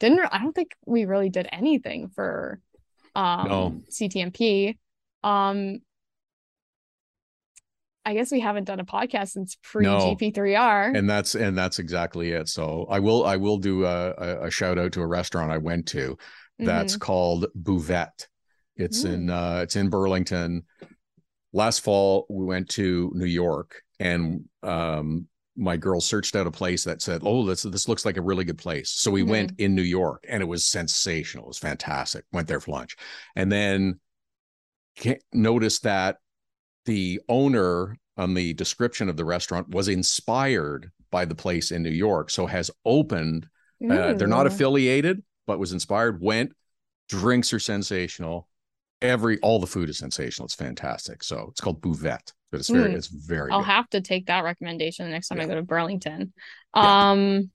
Didn't 0.00 0.20
I 0.20 0.38
don't 0.38 0.52
think 0.54 0.72
we 0.86 1.04
really 1.04 1.28
did 1.28 1.48
anything 1.52 2.08
for 2.08 2.60
um 3.14 3.48
No. 3.48 3.82
CTMP. 3.90 4.76
Um 5.22 5.78
I 8.04 8.14
guess 8.14 8.32
we 8.32 8.40
haven't 8.40 8.64
done 8.64 8.80
a 8.80 8.84
podcast 8.84 9.28
since 9.28 9.56
pre 9.62 9.86
GP3R. 9.86 10.96
and 10.96 11.08
that's 11.08 11.36
and 11.36 11.56
that's 11.56 11.78
exactly 11.78 12.30
it. 12.32 12.48
So 12.48 12.86
I 12.90 12.98
will 12.98 13.24
I 13.24 13.36
will 13.36 13.58
do 13.58 13.84
a, 13.84 14.10
a, 14.46 14.50
shout 14.50 14.76
out 14.78 14.92
to 14.92 15.02
a 15.02 15.06
restaurant 15.06 15.52
I 15.52 15.58
went 15.58 15.86
to 15.88 16.18
that's 16.58 16.96
Mhm. 16.96 17.00
called 17.00 17.46
Buvette. 17.56 18.26
It's 18.76 19.04
in 19.04 19.30
uh 19.30 19.60
it's 19.62 19.76
in 19.76 19.88
Burlington. 19.88 20.64
Last 21.52 21.80
fall 21.80 22.26
we 22.28 22.44
went 22.44 22.70
to 22.70 23.12
New 23.14 23.26
York 23.26 23.82
and 24.00 24.48
um 24.64 25.28
my 25.56 25.76
girl 25.76 26.00
searched 26.00 26.34
out 26.34 26.46
a 26.46 26.50
place 26.50 26.84
that 26.84 27.02
said, 27.02 27.22
"Oh, 27.24 27.44
this 27.44 27.62
this 27.62 27.88
looks 27.88 28.04
like 28.04 28.16
a 28.16 28.22
really 28.22 28.44
good 28.44 28.58
place." 28.58 28.90
So 28.90 29.10
we 29.10 29.22
Mhm. 29.22 29.28
went 29.28 29.52
in 29.58 29.74
New 29.74 29.82
York 29.82 30.24
and 30.28 30.42
it 30.42 30.46
was 30.46 30.64
sensational. 30.64 31.44
It 31.44 31.48
was 31.48 31.58
fantastic. 31.58 32.24
Went 32.32 32.48
there 32.48 32.60
for 32.60 32.70
lunch. 32.72 32.96
And 33.36 33.50
then 33.52 34.00
noticed 35.32 35.82
that 35.82 36.18
the 36.84 37.20
owner 37.28 37.96
on 38.16 38.34
the 38.34 38.52
description 38.54 39.08
of 39.08 39.16
the 39.16 39.24
restaurant 39.24 39.68
was 39.70 39.88
inspired 39.88 40.90
by 41.10 41.24
the 41.24 41.34
place 41.34 41.70
in 41.70 41.82
New 41.82 41.90
York. 41.90 42.30
So 42.30 42.46
has 42.46 42.70
opened 42.84 43.48
uh, 43.90 44.12
they're 44.14 44.28
not 44.28 44.46
affiliated, 44.46 45.22
but 45.46 45.58
was 45.58 45.72
inspired. 45.72 46.20
Went. 46.20 46.52
Drinks 47.08 47.52
are 47.52 47.58
sensational. 47.58 48.48
Every 49.00 49.38
all 49.40 49.58
the 49.58 49.66
food 49.66 49.88
is 49.88 49.98
sensational. 49.98 50.46
It's 50.46 50.54
fantastic. 50.54 51.24
So 51.24 51.48
it's 51.50 51.60
called 51.60 51.82
Buvette, 51.82 52.32
but 52.52 52.60
it's 52.60 52.68
very 52.68 52.90
Mm. 52.92 52.96
it's 52.96 53.08
very 53.08 53.50
I'll 53.50 53.60
good. 53.60 53.66
have 53.66 53.90
to 53.90 54.00
take 54.00 54.26
that 54.26 54.44
recommendation 54.44 55.04
the 55.06 55.10
next 55.10 55.28
time 55.28 55.40
I 55.40 55.46
go 55.46 55.56
to 55.56 55.62
Burlington. 55.62 56.32
Yeah. 56.76 57.10
Um 57.10 57.50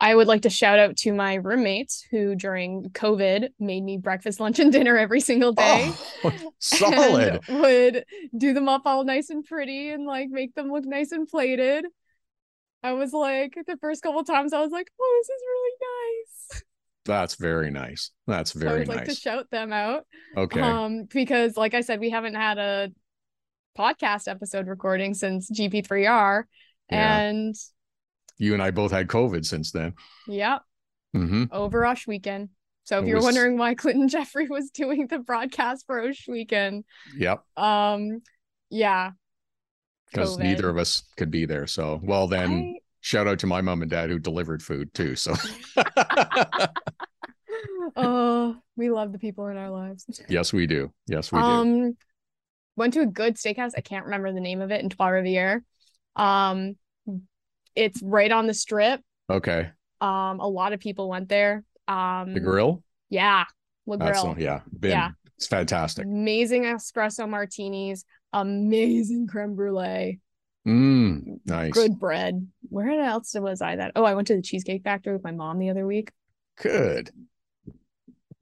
I 0.00 0.14
would 0.14 0.28
like 0.28 0.42
to 0.42 0.50
shout 0.50 0.78
out 0.78 0.96
to 0.98 1.12
my 1.12 1.34
roommates 1.34 2.06
who 2.12 2.36
during 2.36 2.84
COVID 2.90 3.48
made 3.58 3.82
me 3.82 3.96
breakfast, 3.98 4.38
lunch, 4.38 4.60
and 4.60 4.70
dinner 4.72 4.96
every 4.96 5.20
single 5.20 5.52
day. 5.52 5.92
Oh, 6.24 6.52
solid. 6.60 7.40
and 7.48 7.60
would 7.60 8.04
do 8.36 8.52
them 8.54 8.68
up 8.68 8.82
all 8.86 9.04
nice 9.04 9.30
and 9.30 9.44
pretty 9.44 9.90
and 9.90 10.06
like 10.06 10.28
make 10.30 10.54
them 10.54 10.70
look 10.70 10.84
nice 10.84 11.10
and 11.12 11.26
plated. 11.28 11.84
I 12.82 12.92
was 12.92 13.12
like 13.12 13.54
the 13.66 13.76
first 13.78 14.02
couple 14.02 14.22
times 14.24 14.52
I 14.52 14.60
was 14.60 14.70
like, 14.70 14.88
oh, 15.00 15.20
this 15.20 15.28
is 15.30 15.42
really 15.48 15.76
nice. 15.82 16.62
That's 17.04 17.34
very 17.34 17.70
nice. 17.72 18.12
That's 18.28 18.52
So 18.52 18.60
I 18.60 18.62
very 18.62 18.78
would 18.80 18.88
like 18.88 19.04
to 19.06 19.14
shout 19.16 19.50
them 19.50 19.72
out. 19.72 20.04
okay. 20.36 20.60
Um, 20.60 21.04
because 21.12 21.56
like 21.56 21.74
I 21.74 21.80
said, 21.80 21.98
we 21.98 22.10
haven't 22.10 22.34
had 22.34 22.58
a 22.58 22.92
podcast 23.78 24.28
episode 24.28 24.66
recording 24.66 25.14
since 25.14 25.50
GP3R. 25.50 26.44
Yeah. 26.90 27.18
And 27.20 27.54
you 28.38 28.54
and 28.54 28.62
I 28.62 28.70
both 28.70 28.90
had 28.90 29.08
COVID 29.08 29.44
since 29.44 29.72
then. 29.72 29.94
yeah, 30.26 30.58
hmm 31.12 31.44
over 31.52 31.80
Rush 31.80 32.06
Weekend. 32.06 32.48
So 32.84 33.00
if 33.00 33.06
you're 33.06 33.20
wondering 33.20 33.58
why 33.58 33.74
Clinton 33.74 34.08
Jeffrey 34.14 34.48
was 34.48 34.70
doing 34.70 35.06
the 35.08 35.18
broadcast 35.18 35.84
for 35.86 35.96
Rush 35.96 36.26
Weekend, 36.26 36.84
Yep. 37.16 37.42
um, 37.56 38.22
yeah. 38.70 39.10
Because 40.10 40.38
neither 40.38 40.70
of 40.70 40.78
us 40.78 41.02
could 41.18 41.30
be 41.30 41.44
there. 41.44 41.66
So 41.66 42.00
well 42.02 42.26
then 42.28 42.50
I- 42.50 42.74
shout 43.00 43.28
out 43.28 43.40
to 43.40 43.46
my 43.46 43.60
mom 43.60 43.82
and 43.82 43.90
dad 43.90 44.08
who 44.08 44.18
delivered 44.18 44.62
food 44.62 44.94
too. 44.94 45.16
So 45.16 45.34
oh, 47.96 48.56
we 48.76 48.90
love 48.90 49.12
the 49.12 49.18
people 49.18 49.46
in 49.48 49.56
our 49.56 49.70
lives. 49.70 50.06
yes, 50.28 50.52
we 50.52 50.66
do. 50.66 50.92
Yes, 51.06 51.32
we 51.32 51.38
do. 51.38 51.44
Um, 51.44 51.96
went 52.78 52.94
to 52.94 53.00
a 53.00 53.06
good 53.06 53.34
steakhouse. 53.36 53.72
I 53.76 53.80
can't 53.82 54.06
remember 54.06 54.32
the 54.32 54.40
name 54.40 54.60
of 54.62 54.70
it 54.70 54.82
in 54.82 54.88
Trois 54.88 55.08
Rivières. 55.08 55.60
Um, 56.16 56.76
it's 57.74 58.00
right 58.02 58.30
on 58.32 58.46
the 58.46 58.54
strip. 58.54 59.00
Okay. 59.30 59.70
Um, 60.00 60.40
a 60.40 60.48
lot 60.48 60.72
of 60.72 60.80
people 60.80 61.08
went 61.08 61.28
there. 61.28 61.64
Um, 61.86 62.32
The 62.34 62.40
grill. 62.40 62.82
yeah, 63.10 63.44
Le 63.86 63.98
Grill. 63.98 64.36
yeah. 64.38 64.60
Been 64.78 64.90
Yeah. 64.92 65.10
it's 65.36 65.46
fantastic. 65.46 66.04
Amazing 66.06 66.64
espresso 66.64 67.28
martinis, 67.28 68.04
amazing 68.32 69.26
creme 69.26 69.54
brulee. 69.54 70.20
Mm, 70.66 71.40
nice. 71.46 71.72
good 71.72 71.98
bread. 71.98 72.46
Where 72.68 73.00
else 73.00 73.34
was 73.34 73.62
I 73.62 73.76
that? 73.76 73.92
Oh, 73.96 74.04
I 74.04 74.14
went 74.14 74.26
to 74.28 74.36
the 74.36 74.42
Cheesecake 74.42 74.82
Factory 74.82 75.12
with 75.14 75.24
my 75.24 75.30
mom 75.32 75.58
the 75.58 75.70
other 75.70 75.86
week. 75.86 76.10
Good. 76.60 77.10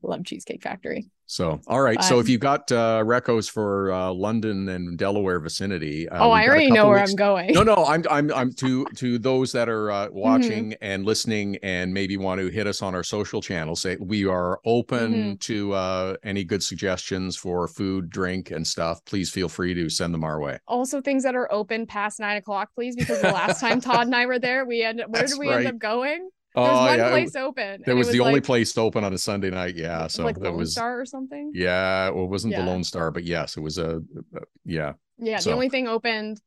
Love 0.02 0.24
Cheesecake 0.24 0.62
Factory. 0.62 1.08
So, 1.28 1.60
all 1.66 1.80
right. 1.80 2.02
So, 2.04 2.20
if 2.20 2.28
you've 2.28 2.40
got 2.40 2.70
uh, 2.70 3.02
recos 3.04 3.50
for 3.50 3.90
uh, 3.92 4.12
London 4.12 4.68
and 4.68 4.96
Delaware 4.96 5.40
vicinity, 5.40 6.08
uh, 6.08 6.24
oh, 6.24 6.30
I 6.30 6.46
already 6.46 6.70
know 6.70 6.86
where 6.88 6.98
weeks- 7.00 7.10
I'm 7.10 7.16
going. 7.16 7.52
No, 7.52 7.62
no, 7.64 7.74
I'm, 7.84 8.04
I'm, 8.10 8.32
I'm 8.32 8.52
to 8.54 8.84
to 8.96 9.18
those 9.18 9.50
that 9.52 9.68
are 9.68 9.90
uh, 9.90 10.06
Mm-hmm. 10.06 10.18
watching 10.18 10.74
and 10.80 11.04
listening, 11.04 11.56
and 11.62 11.92
maybe 11.92 12.16
want 12.16 12.40
to 12.40 12.48
hit 12.48 12.66
us 12.68 12.80
on 12.80 12.94
our 12.94 13.02
social 13.02 13.42
channels. 13.42 13.80
Say 13.80 13.96
we 13.98 14.24
are 14.26 14.60
open 14.64 15.12
Mm-hmm. 15.12 15.34
to 15.40 15.72
uh, 15.72 16.16
any 16.22 16.44
good 16.44 16.62
suggestions 16.62 17.36
for 17.36 17.66
food, 17.66 18.08
drink, 18.08 18.50
and 18.52 18.66
stuff. 18.66 19.04
Please 19.04 19.28
feel 19.30 19.48
free 19.48 19.74
to 19.74 19.88
send 19.90 20.14
them 20.14 20.22
our 20.22 20.40
way. 20.40 20.58
Also, 20.68 21.00
things 21.00 21.24
that 21.24 21.34
are 21.34 21.52
open 21.52 21.86
past 21.86 22.20
nine 22.20 22.36
o'clock, 22.36 22.70
please, 22.74 22.94
because 22.94 23.20
the 23.20 23.32
last 23.32 23.60
time 23.60 23.80
Todd 23.80 24.06
and 24.06 24.14
I 24.14 24.26
were 24.26 24.38
there, 24.38 24.64
we 24.64 24.78
had 24.80 24.96
where 24.98 25.06
That's 25.10 25.32
did 25.32 25.40
we 25.40 25.48
right. 25.48 25.58
end 25.58 25.66
up 25.66 25.78
going? 25.78 26.30
There 26.56 26.64
was 26.64 26.72
Oh 26.72 26.84
one 26.86 26.98
yeah, 26.98 27.06
it- 27.06 27.10
place 27.10 27.36
open. 27.36 27.62
and 27.74 27.88
it 27.88 27.94
was 27.94 28.08
the 28.10 28.20
only 28.20 28.34
like, 28.34 28.44
place 28.44 28.76
open 28.78 29.04
on 29.04 29.12
a 29.12 29.18
Sunday 29.18 29.50
night. 29.50 29.76
Yeah, 29.76 30.06
so 30.06 30.24
like 30.24 30.36
that 30.36 30.44
Lone 30.50 30.56
was 30.56 30.72
Star 30.72 30.98
or 31.00 31.04
something. 31.04 31.52
yeah. 31.54 32.08
Well, 32.10 32.24
it 32.24 32.30
wasn't 32.30 32.52
Yeah. 32.52 32.62
the 32.64 32.66
Lone 32.70 32.82
Star, 32.82 33.10
but 33.10 33.24
yes, 33.24 33.56
it 33.56 33.60
was 33.60 33.76
a 33.78 33.96
uh, 33.96 34.40
yeah. 34.64 34.94
Yeah, 35.18 35.38
So- 35.38 35.50
the 35.50 35.54
only 35.54 35.68
thing 35.68 35.86
opened 35.86 36.40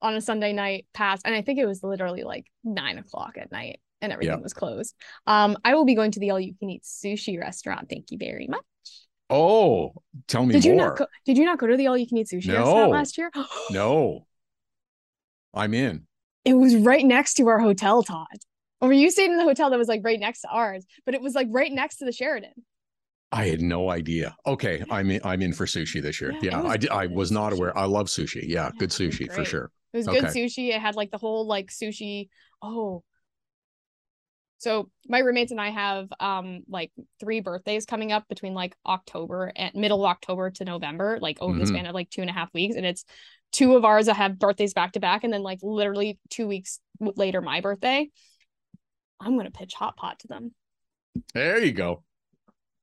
on 0.00 0.14
a 0.16 0.20
Sunday 0.20 0.52
night 0.52 0.86
past, 0.92 1.22
and 1.24 1.32
I 1.34 1.42
think 1.42 1.60
it 1.60 1.66
was 1.66 1.82
literally 1.84 2.24
like 2.24 2.46
nine 2.64 2.98
o'clock 2.98 3.36
at 3.38 3.52
night, 3.52 3.80
and 4.00 4.12
everything 4.12 4.36
Yeah. 4.38 4.42
was 4.42 4.52
closed. 4.52 4.96
Um, 5.28 5.56
I 5.64 5.74
will 5.76 5.84
be 5.84 5.94
going 5.94 6.10
to 6.10 6.18
the 6.20 6.30
all 6.30 6.40
you 6.40 6.54
can 6.54 6.68
eat 6.70 6.82
sushi 6.82 7.38
restaurant. 7.40 7.88
Thank 7.88 8.10
you 8.10 8.18
very 8.18 8.48
much. 8.48 8.62
Oh, 9.30 9.94
tell 10.26 10.44
me 10.44 10.52
Did 10.54 10.64
you 10.64 10.74
not 10.74 10.96
go? 10.96 11.06
Did 11.24 11.38
you 11.38 11.44
not 11.44 11.58
go 11.58 11.68
to 11.68 11.76
the 11.76 11.86
all 11.86 11.96
you 11.96 12.08
can 12.08 12.18
eat 12.18 12.26
sushi 12.26 12.48
No. 12.48 12.56
restaurant 12.58 12.90
last 12.90 13.16
year? 13.18 13.30
No, 13.70 14.26
I'm 15.54 15.72
in. 15.72 16.06
It 16.44 16.54
was 16.54 16.74
right 16.74 17.04
next 17.06 17.34
to 17.34 17.46
our 17.46 17.60
hotel, 17.60 18.02
Todd. 18.02 18.26
Or 18.82 18.92
you 18.92 19.12
stayed 19.12 19.30
in 19.30 19.36
the 19.36 19.44
hotel 19.44 19.70
that 19.70 19.78
was 19.78 19.86
like 19.88 20.00
right 20.04 20.18
next 20.18 20.40
to 20.40 20.48
ours, 20.48 20.84
but 21.06 21.14
it 21.14 21.22
was 21.22 21.34
like 21.36 21.46
right 21.50 21.70
next 21.72 21.98
to 21.98 22.04
the 22.04 22.10
Sheridan. 22.12 22.52
I 23.30 23.46
had 23.46 23.62
no 23.62 23.88
idea. 23.88 24.36
Okay, 24.46 24.84
I'm 24.90 25.10
in. 25.10 25.20
I'm 25.24 25.40
in 25.40 25.52
for 25.52 25.66
sushi 25.66 26.02
this 26.02 26.20
year. 26.20 26.34
Yeah, 26.42 26.50
Yeah, 26.50 26.62
was 26.62 26.86
I, 26.90 27.02
I 27.04 27.06
was 27.06 27.30
not 27.30 27.52
aware. 27.52 27.76
I 27.78 27.84
love 27.84 28.08
sushi. 28.08 28.42
Yeah, 28.42 28.64
Yeah, 28.64 28.70
good 28.76 28.90
sushi 28.90 29.32
for 29.32 29.44
sure. 29.44 29.70
It 29.94 29.98
was 29.98 30.06
good 30.06 30.24
sushi. 30.24 30.74
It 30.74 30.80
had 30.80 30.96
like 30.96 31.10
the 31.12 31.18
whole 31.18 31.46
like 31.46 31.68
sushi. 31.70 32.28
Oh. 32.60 33.04
So 34.58 34.90
my 35.08 35.18
roommates 35.20 35.50
and 35.50 35.60
I 35.60 35.70
have 35.70 36.08
um 36.20 36.60
like 36.68 36.92
three 37.20 37.40
birthdays 37.40 37.86
coming 37.86 38.12
up 38.12 38.28
between 38.28 38.54
like 38.54 38.76
October 38.84 39.50
and 39.56 39.74
middle 39.74 40.04
of 40.04 40.10
October 40.10 40.50
to 40.50 40.64
November, 40.64 41.18
like 41.20 41.38
over 41.40 41.56
the 41.58 41.64
Mhm. 41.64 41.68
span 41.68 41.86
of 41.86 41.94
like 41.94 42.10
two 42.10 42.20
and 42.20 42.30
a 42.30 42.34
half 42.34 42.52
weeks. 42.52 42.76
And 42.76 42.84
it's 42.84 43.04
two 43.52 43.76
of 43.76 43.84
ours 43.84 44.06
that 44.06 44.16
have 44.16 44.38
birthdays 44.38 44.74
back 44.74 44.92
to 44.92 45.00
back, 45.00 45.24
and 45.24 45.32
then 45.32 45.42
like 45.42 45.60
literally 45.62 46.18
two 46.30 46.46
weeks 46.48 46.80
later, 47.00 47.40
my 47.40 47.60
birthday. 47.60 48.10
I'm 49.22 49.36
gonna 49.36 49.50
pitch 49.50 49.74
hot 49.74 49.96
pot 49.96 50.18
to 50.20 50.28
them. 50.28 50.52
There 51.34 51.62
you 51.64 51.72
go. 51.72 52.02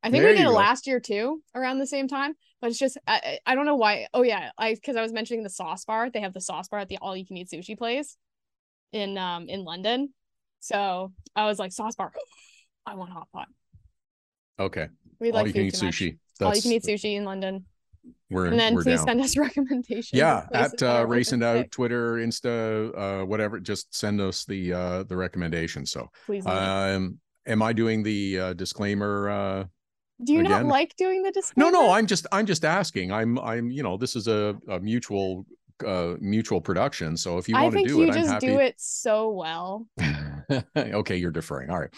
I 0.01 0.09
think 0.09 0.21
There 0.23 0.31
we 0.31 0.37
did 0.37 0.43
it 0.43 0.49
go. 0.49 0.53
last 0.53 0.87
year 0.87 0.99
too, 0.99 1.41
around 1.53 1.79
the 1.79 1.87
same 1.87 2.07
time. 2.07 2.33
But 2.61 2.69
it's 2.69 2.79
just 2.79 2.97
I 3.05 3.39
I 3.45 3.55
don't 3.55 3.65
know 3.65 3.75
why. 3.75 4.07
Oh 4.13 4.23
yeah, 4.23 4.51
I 4.57 4.73
because 4.73 4.95
I 4.95 5.01
was 5.01 5.11
mentioning 5.11 5.43
the 5.43 5.49
sauce 5.49 5.85
bar. 5.85 6.09
They 6.09 6.21
have 6.21 6.33
the 6.33 6.41
sauce 6.41 6.67
bar 6.67 6.79
at 6.79 6.89
the 6.89 6.97
all 7.01 7.15
you 7.15 7.25
can 7.25 7.37
eat 7.37 7.49
sushi 7.49 7.77
place 7.77 8.17
in 8.91 9.17
um 9.17 9.49
in 9.49 9.63
London. 9.63 10.13
So 10.59 11.13
I 11.35 11.45
was 11.45 11.59
like 11.59 11.71
sauce 11.71 11.95
bar. 11.95 12.11
I 12.85 12.95
want 12.95 13.11
hot 13.11 13.27
pot. 13.33 13.47
Okay. 14.59 14.87
We 15.19 15.31
All 15.31 15.37
like 15.37 15.47
you 15.47 15.53
can 15.53 15.65
eat 15.65 15.73
sushi. 15.73 16.17
All 16.41 16.55
you 16.55 16.61
can 16.61 16.71
eat 16.71 16.83
sushi 16.83 17.15
in 17.15 17.25
London. 17.25 17.65
We're 18.29 18.45
And 18.45 18.59
then 18.59 18.75
we're 18.75 18.83
please 18.83 18.97
down. 18.99 19.07
send 19.07 19.21
us 19.21 19.37
recommendations. 19.47 20.11
yeah, 20.13 20.45
at 20.53 20.81
uh, 20.83 21.05
racing 21.07 21.41
out. 21.43 21.71
Twitter, 21.71 22.15
Insta, 22.15 22.91
uh, 22.95 23.25
whatever. 23.25 23.59
Just 23.59 23.93
send 23.95 24.21
us 24.21 24.45
the 24.45 24.73
uh, 24.73 25.03
the 25.03 25.17
recommendation. 25.17 25.85
So, 25.85 26.09
Please. 26.25 26.45
um, 26.45 27.17
am 27.47 27.61
I 27.63 27.73
doing 27.73 28.03
the 28.03 28.39
uh, 28.39 28.53
disclaimer? 28.53 29.29
Uh, 29.29 29.63
Do 30.23 30.33
you 30.33 30.43
not 30.43 30.65
like 30.65 30.95
doing 30.95 31.23
the 31.23 31.31
disclaimer? 31.31 31.71
no. 31.71 31.81
No. 31.87 31.91
I'm 31.91 32.05
just 32.05 32.27
I'm 32.31 32.45
just 32.45 32.65
asking. 32.65 33.11
I'm 33.11 33.39
I'm 33.39 33.71
you 33.71 33.81
know 33.83 33.97
this 33.97 34.15
is 34.15 34.27
a, 34.27 34.55
a 34.67 34.79
mutual 34.79 35.45
uh 35.85 36.15
mutual 36.19 36.59
production. 36.61 37.15
So 37.17 37.37
if 37.39 37.47
you 37.49 37.55
want 37.55 37.73
to 37.77 37.83
do 37.83 37.97
you 37.97 38.03
it, 38.03 38.09
I'm 38.09 38.13
just 38.13 38.31
happy. 38.33 38.47
do 38.47 38.59
it 38.59 38.75
so 38.77 39.31
well. 39.31 39.87
okay, 40.77 41.15
you're 41.17 41.31
deferring. 41.31 41.69
All 41.69 41.79
right. 41.79 41.93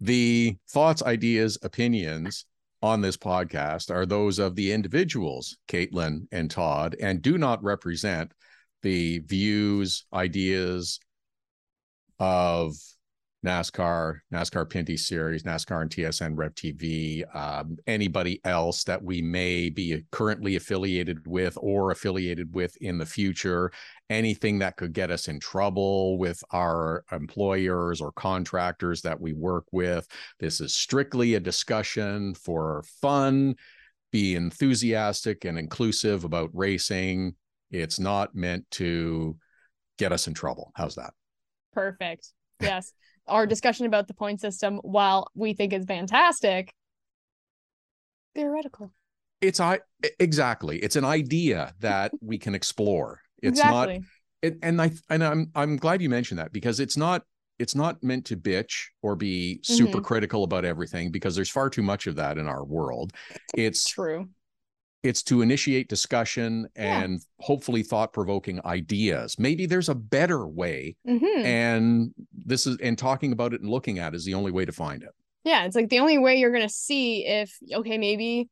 The 0.00 0.56
thoughts, 0.68 1.02
ideas, 1.02 1.58
opinions 1.62 2.44
on 2.86 3.00
this 3.00 3.16
podcast 3.16 3.94
are 3.94 4.06
those 4.06 4.38
of 4.38 4.54
the 4.54 4.72
individuals, 4.72 5.58
Caitlin 5.68 6.26
and 6.32 6.50
Todd, 6.50 6.96
and 7.00 7.20
do 7.20 7.36
not 7.36 7.62
represent 7.62 8.32
the 8.82 9.18
views, 9.18 10.06
ideas 10.12 11.00
of 12.18 12.74
NASCAR, 13.44 14.18
NASCAR 14.32 14.68
Pinty's 14.68 15.06
Series, 15.06 15.42
NASCAR 15.44 15.82
and 15.82 15.90
TSN 15.90 16.32
Rev 16.36 16.54
TV, 16.54 17.22
um, 17.36 17.76
anybody 17.86 18.40
else 18.44 18.82
that 18.84 19.02
we 19.02 19.22
may 19.22 19.68
be 19.70 20.02
currently 20.10 20.56
affiliated 20.56 21.26
with 21.26 21.56
or 21.60 21.90
affiliated 21.90 22.52
with 22.54 22.76
in 22.80 22.98
the 22.98 23.06
future 23.06 23.70
anything 24.10 24.58
that 24.58 24.76
could 24.76 24.92
get 24.92 25.10
us 25.10 25.28
in 25.28 25.38
trouble 25.38 26.18
with 26.18 26.42
our 26.52 27.04
employers 27.12 28.00
or 28.00 28.12
contractors 28.12 29.02
that 29.02 29.20
we 29.20 29.32
work 29.32 29.64
with. 29.70 30.06
This 30.40 30.60
is 30.60 30.74
strictly 30.74 31.34
a 31.34 31.40
discussion 31.40 32.34
for 32.34 32.84
fun, 33.00 33.54
be 34.12 34.34
enthusiastic 34.34 35.44
and 35.44 35.58
inclusive 35.58 36.24
about 36.24 36.50
racing. 36.52 37.34
It's 37.70 37.98
not 37.98 38.34
meant 38.34 38.68
to 38.72 39.36
get 39.98 40.12
us 40.12 40.26
in 40.26 40.34
trouble. 40.34 40.72
How's 40.74 40.94
that? 40.96 41.12
Perfect. 41.72 42.28
Yes. 42.60 42.92
Our 43.28 43.46
discussion 43.46 43.86
about 43.86 44.08
the 44.08 44.14
point 44.14 44.40
system, 44.40 44.78
while 44.78 45.30
we 45.34 45.52
think 45.52 45.72
is 45.72 45.84
fantastic, 45.84 46.72
theoretical. 48.34 48.92
It's 49.40 49.60
I 49.60 49.80
exactly. 50.18 50.78
It's 50.78 50.96
an 50.96 51.04
idea 51.04 51.74
that 51.80 52.12
we 52.20 52.38
can 52.38 52.54
explore. 52.54 53.20
It's 53.42 53.62
not 53.62 53.90
it, 54.42 54.58
and 54.62 54.80
I 54.80 54.90
and 55.10 55.22
I'm 55.22 55.50
I'm 55.54 55.76
glad 55.76 56.00
you 56.00 56.08
mentioned 56.08 56.38
that 56.38 56.52
because 56.52 56.80
it's 56.80 56.96
not 56.96 57.22
it's 57.58 57.74
not 57.74 58.02
meant 58.02 58.24
to 58.26 58.36
bitch 58.36 58.86
or 59.02 59.14
be 59.14 59.60
mm-hmm. 59.62 59.74
super 59.74 60.00
critical 60.00 60.42
about 60.42 60.64
everything 60.64 61.10
because 61.10 61.36
there's 61.36 61.50
far 61.50 61.68
too 61.68 61.82
much 61.82 62.06
of 62.06 62.16
that 62.16 62.38
in 62.38 62.48
our 62.48 62.64
world. 62.64 63.12
It's 63.54 63.88
True. 63.88 64.28
It's 65.06 65.22
to 65.24 65.42
initiate 65.42 65.88
discussion 65.88 66.66
Yeah. 66.76 67.02
and 67.04 67.20
hopefully 67.40 67.82
thought-provoking 67.82 68.60
ideas. 68.64 69.38
Maybe 69.38 69.66
there's 69.66 69.88
a 69.88 69.94
better 69.94 70.46
way 70.46 70.96
hmm 71.06 71.16
and 71.44 72.14
this 72.32 72.66
is 72.66 72.76
and 72.82 72.98
talking 72.98 73.32
about 73.32 73.54
it 73.54 73.60
and 73.60 73.70
looking 73.70 73.98
at 73.98 74.14
it 74.14 74.16
is 74.16 74.24
the 74.24 74.34
only 74.34 74.52
way 74.52 74.64
to 74.64 74.72
find 74.72 75.02
it. 75.02 75.10
Yeah, 75.44 75.64
it's 75.64 75.76
like 75.76 75.88
the 75.88 76.00
only 76.00 76.18
way 76.18 76.36
you're 76.36 76.52
gonna 76.52 76.68
see 76.68 77.26
if 77.26 77.56
okay, 77.72 77.98
maybe 77.98 78.48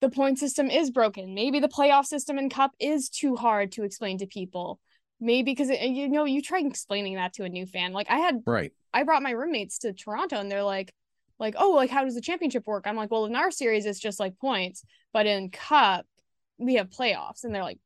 the 0.00 0.10
point 0.10 0.38
system 0.38 0.70
is 0.70 0.90
broken. 0.90 1.34
Maybe 1.34 1.60
the 1.60 1.68
playoff 1.68 2.04
system 2.06 2.38
and 2.38 2.50
Cup 2.50 2.72
is 2.78 3.08
too 3.08 3.36
hard 3.36 3.72
to 3.72 3.82
explain 3.84 4.18
to 4.18 4.26
people. 4.26 4.78
Maybe 5.20 5.52
because 5.52 5.70
you 5.70 6.08
know 6.08 6.24
you 6.24 6.42
try 6.42 6.60
explaining 6.60 7.14
that 7.16 7.32
to 7.34 7.44
a 7.44 7.48
new 7.48 7.66
fan. 7.66 7.92
Like 7.92 8.06
I 8.10 8.18
had, 8.18 8.42
Right. 8.46 8.72
I 8.92 9.02
brought 9.02 9.22
my 9.22 9.30
roommates 9.30 9.78
to 9.78 9.92
Toronto, 9.94 10.36
and 10.38 10.50
they're 10.50 10.62
like, 10.62 10.92
like 11.38 11.54
oh, 11.58 11.70
like 11.70 11.90
how 11.90 12.04
does 12.04 12.14
the 12.14 12.20
championship 12.20 12.66
work? 12.66 12.86
I'm 12.86 12.96
like, 12.96 13.10
well, 13.10 13.26
in 13.26 13.36
our 13.36 13.50
series 13.50 13.86
it's 13.86 14.00
just 14.00 14.20
like 14.20 14.38
points, 14.38 14.84
but 15.12 15.26
in 15.26 15.50
Cup 15.50 16.06
we 16.58 16.74
have 16.74 16.88
playoffs, 16.88 17.44
and 17.44 17.54
they're 17.54 17.62
like, 17.62 17.78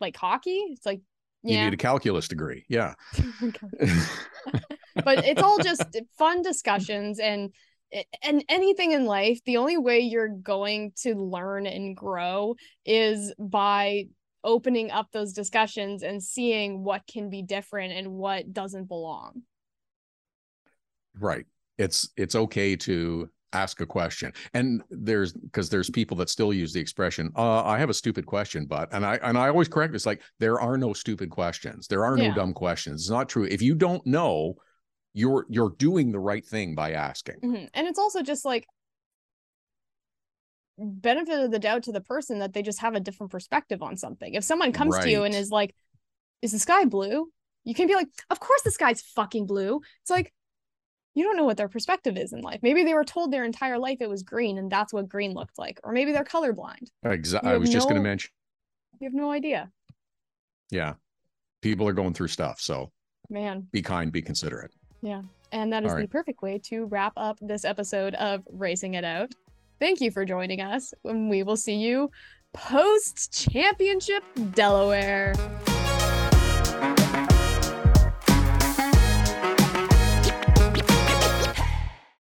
like 0.00 0.16
hockey. 0.16 0.66
It's 0.70 0.86
like 0.86 1.00
You 1.42 1.58
need 1.64 1.74
a 1.74 1.76
calculus 1.76 2.28
degree. 2.28 2.64
Yeah. 2.68 2.94
but 5.04 5.24
it's 5.24 5.42
all 5.42 5.58
just 5.58 5.82
fun 6.18 6.42
discussions 6.42 7.18
and 7.18 7.50
and 8.22 8.44
anything 8.48 8.92
in 8.92 9.04
life 9.04 9.40
the 9.44 9.56
only 9.56 9.76
way 9.76 9.98
you're 9.98 10.28
going 10.28 10.92
to 10.96 11.14
learn 11.14 11.66
and 11.66 11.96
grow 11.96 12.54
is 12.84 13.34
by 13.36 14.04
opening 14.44 14.92
up 14.92 15.08
those 15.12 15.32
discussions 15.32 16.04
and 16.04 16.22
seeing 16.22 16.84
what 16.84 17.02
can 17.12 17.30
be 17.30 17.42
different 17.42 17.92
and 17.92 18.12
what 18.12 18.52
doesn't 18.52 18.84
belong 18.84 19.42
Right. 21.18 21.46
It's 21.80 22.10
it's 22.16 22.34
okay 22.34 22.76
to 22.76 23.28
ask 23.52 23.80
a 23.80 23.86
question. 23.86 24.32
And 24.54 24.82
there's 24.90 25.32
because 25.32 25.68
there's 25.70 25.90
people 25.90 26.16
that 26.18 26.28
still 26.30 26.52
use 26.52 26.72
the 26.72 26.80
expression, 26.80 27.32
uh, 27.36 27.64
I 27.64 27.78
have 27.78 27.90
a 27.90 27.94
stupid 27.94 28.24
question, 28.26 28.66
but 28.66 28.92
and 28.92 29.04
I 29.04 29.16
and 29.22 29.36
I 29.38 29.48
always 29.48 29.68
correct 29.68 29.92
this 29.92 30.06
like 30.06 30.22
there 30.38 30.60
are 30.60 30.76
no 30.78 30.92
stupid 30.92 31.30
questions. 31.30 31.86
There 31.88 32.04
are 32.04 32.16
Yeah. 32.16 32.28
no 32.28 32.34
dumb 32.34 32.52
questions. 32.52 33.02
It's 33.02 33.10
not 33.10 33.28
true. 33.28 33.44
If 33.44 33.62
you 33.62 33.74
don't 33.74 34.04
know, 34.06 34.54
you're 35.14 35.46
you're 35.48 35.74
doing 35.78 36.12
the 36.12 36.20
right 36.20 36.46
thing 36.46 36.74
by 36.74 36.92
asking. 36.92 37.40
Mhm. 37.42 37.68
and 37.74 37.88
it's 37.88 37.98
also 37.98 38.22
just 38.22 38.44
like 38.44 38.64
benefit 40.78 41.38
of 41.44 41.50
the 41.50 41.58
doubt 41.58 41.82
to 41.84 41.92
the 41.92 42.00
person 42.00 42.38
that 42.38 42.52
they 42.54 42.62
just 42.62 42.80
have 42.80 42.94
a 42.94 43.00
different 43.00 43.30
perspective 43.30 43.82
on 43.82 43.96
something 43.98 44.32
if 44.34 44.44
someone 44.44 44.72
comes 44.72 44.98
to 44.98 45.10
you 45.10 45.24
and 45.24 45.34
is 45.34 45.50
like 45.50 45.74
is 46.40 46.52
the 46.52 46.58
sky 46.58 46.86
blue 46.86 47.30
you 47.64 47.74
can 47.74 47.86
be 47.86 47.94
like 47.94 48.08
of 48.30 48.40
course 48.40 48.62
the 48.62 48.70
sky's 48.70 49.02
fucking 49.02 49.46
blue 49.46 49.82
it's 50.00 50.10
like 50.10 50.32
you 51.14 51.24
don't 51.24 51.36
know 51.36 51.44
what 51.44 51.56
their 51.56 51.68
perspective 51.68 52.16
is 52.16 52.32
in 52.32 52.40
life 52.40 52.60
maybe 52.62 52.84
they 52.84 52.94
were 52.94 53.04
told 53.04 53.32
their 53.32 53.44
entire 53.44 53.78
life 53.78 53.98
it 54.00 54.08
was 54.08 54.22
green 54.22 54.58
and 54.58 54.70
that's 54.70 54.92
what 54.92 55.08
green 55.08 55.32
looked 55.34 55.58
like 55.58 55.78
or 55.84 55.92
maybe 55.92 56.12
they're 56.12 56.24
colorblind 56.24 56.88
Exactly. 57.04 57.50
I 57.50 57.56
was 57.56 57.70
just 57.70 57.88
going 57.88 58.00
to 58.00 58.02
mention. 58.02 58.30
you 59.00 59.06
have 59.06 59.14
no 59.14 59.30
idea 59.30 59.70
Yeah. 60.70 60.94
people 61.62 61.86
are 61.88 61.92
going 61.92 62.14
through 62.14 62.28
stuff. 62.28 62.60
So 62.60 62.90
Man. 63.28 63.66
be 63.72 63.82
kind, 63.82 64.10
be 64.12 64.22
considerate. 64.22 64.72
Yeah. 65.02 65.22
And 65.52 65.72
that 65.72 65.84
is 65.84 65.94
the 65.94 66.06
perfect 66.08 66.42
way 66.42 66.58
to 66.64 66.84
wrap 66.86 67.12
up 67.16 67.38
this 67.40 67.64
episode 67.64 68.14
of 68.14 68.42
Racing 68.50 68.94
It 68.94 69.04
Out. 69.04 69.32
Thank 69.80 70.00
you 70.00 70.10
for 70.10 70.24
joining 70.24 70.60
us. 70.60 70.94
And 71.04 71.28
we 71.30 71.42
will 71.42 71.56
see 71.56 71.74
you 71.74 72.10
post 72.52 73.32
championship 73.50 74.22
Delaware. 74.54 75.34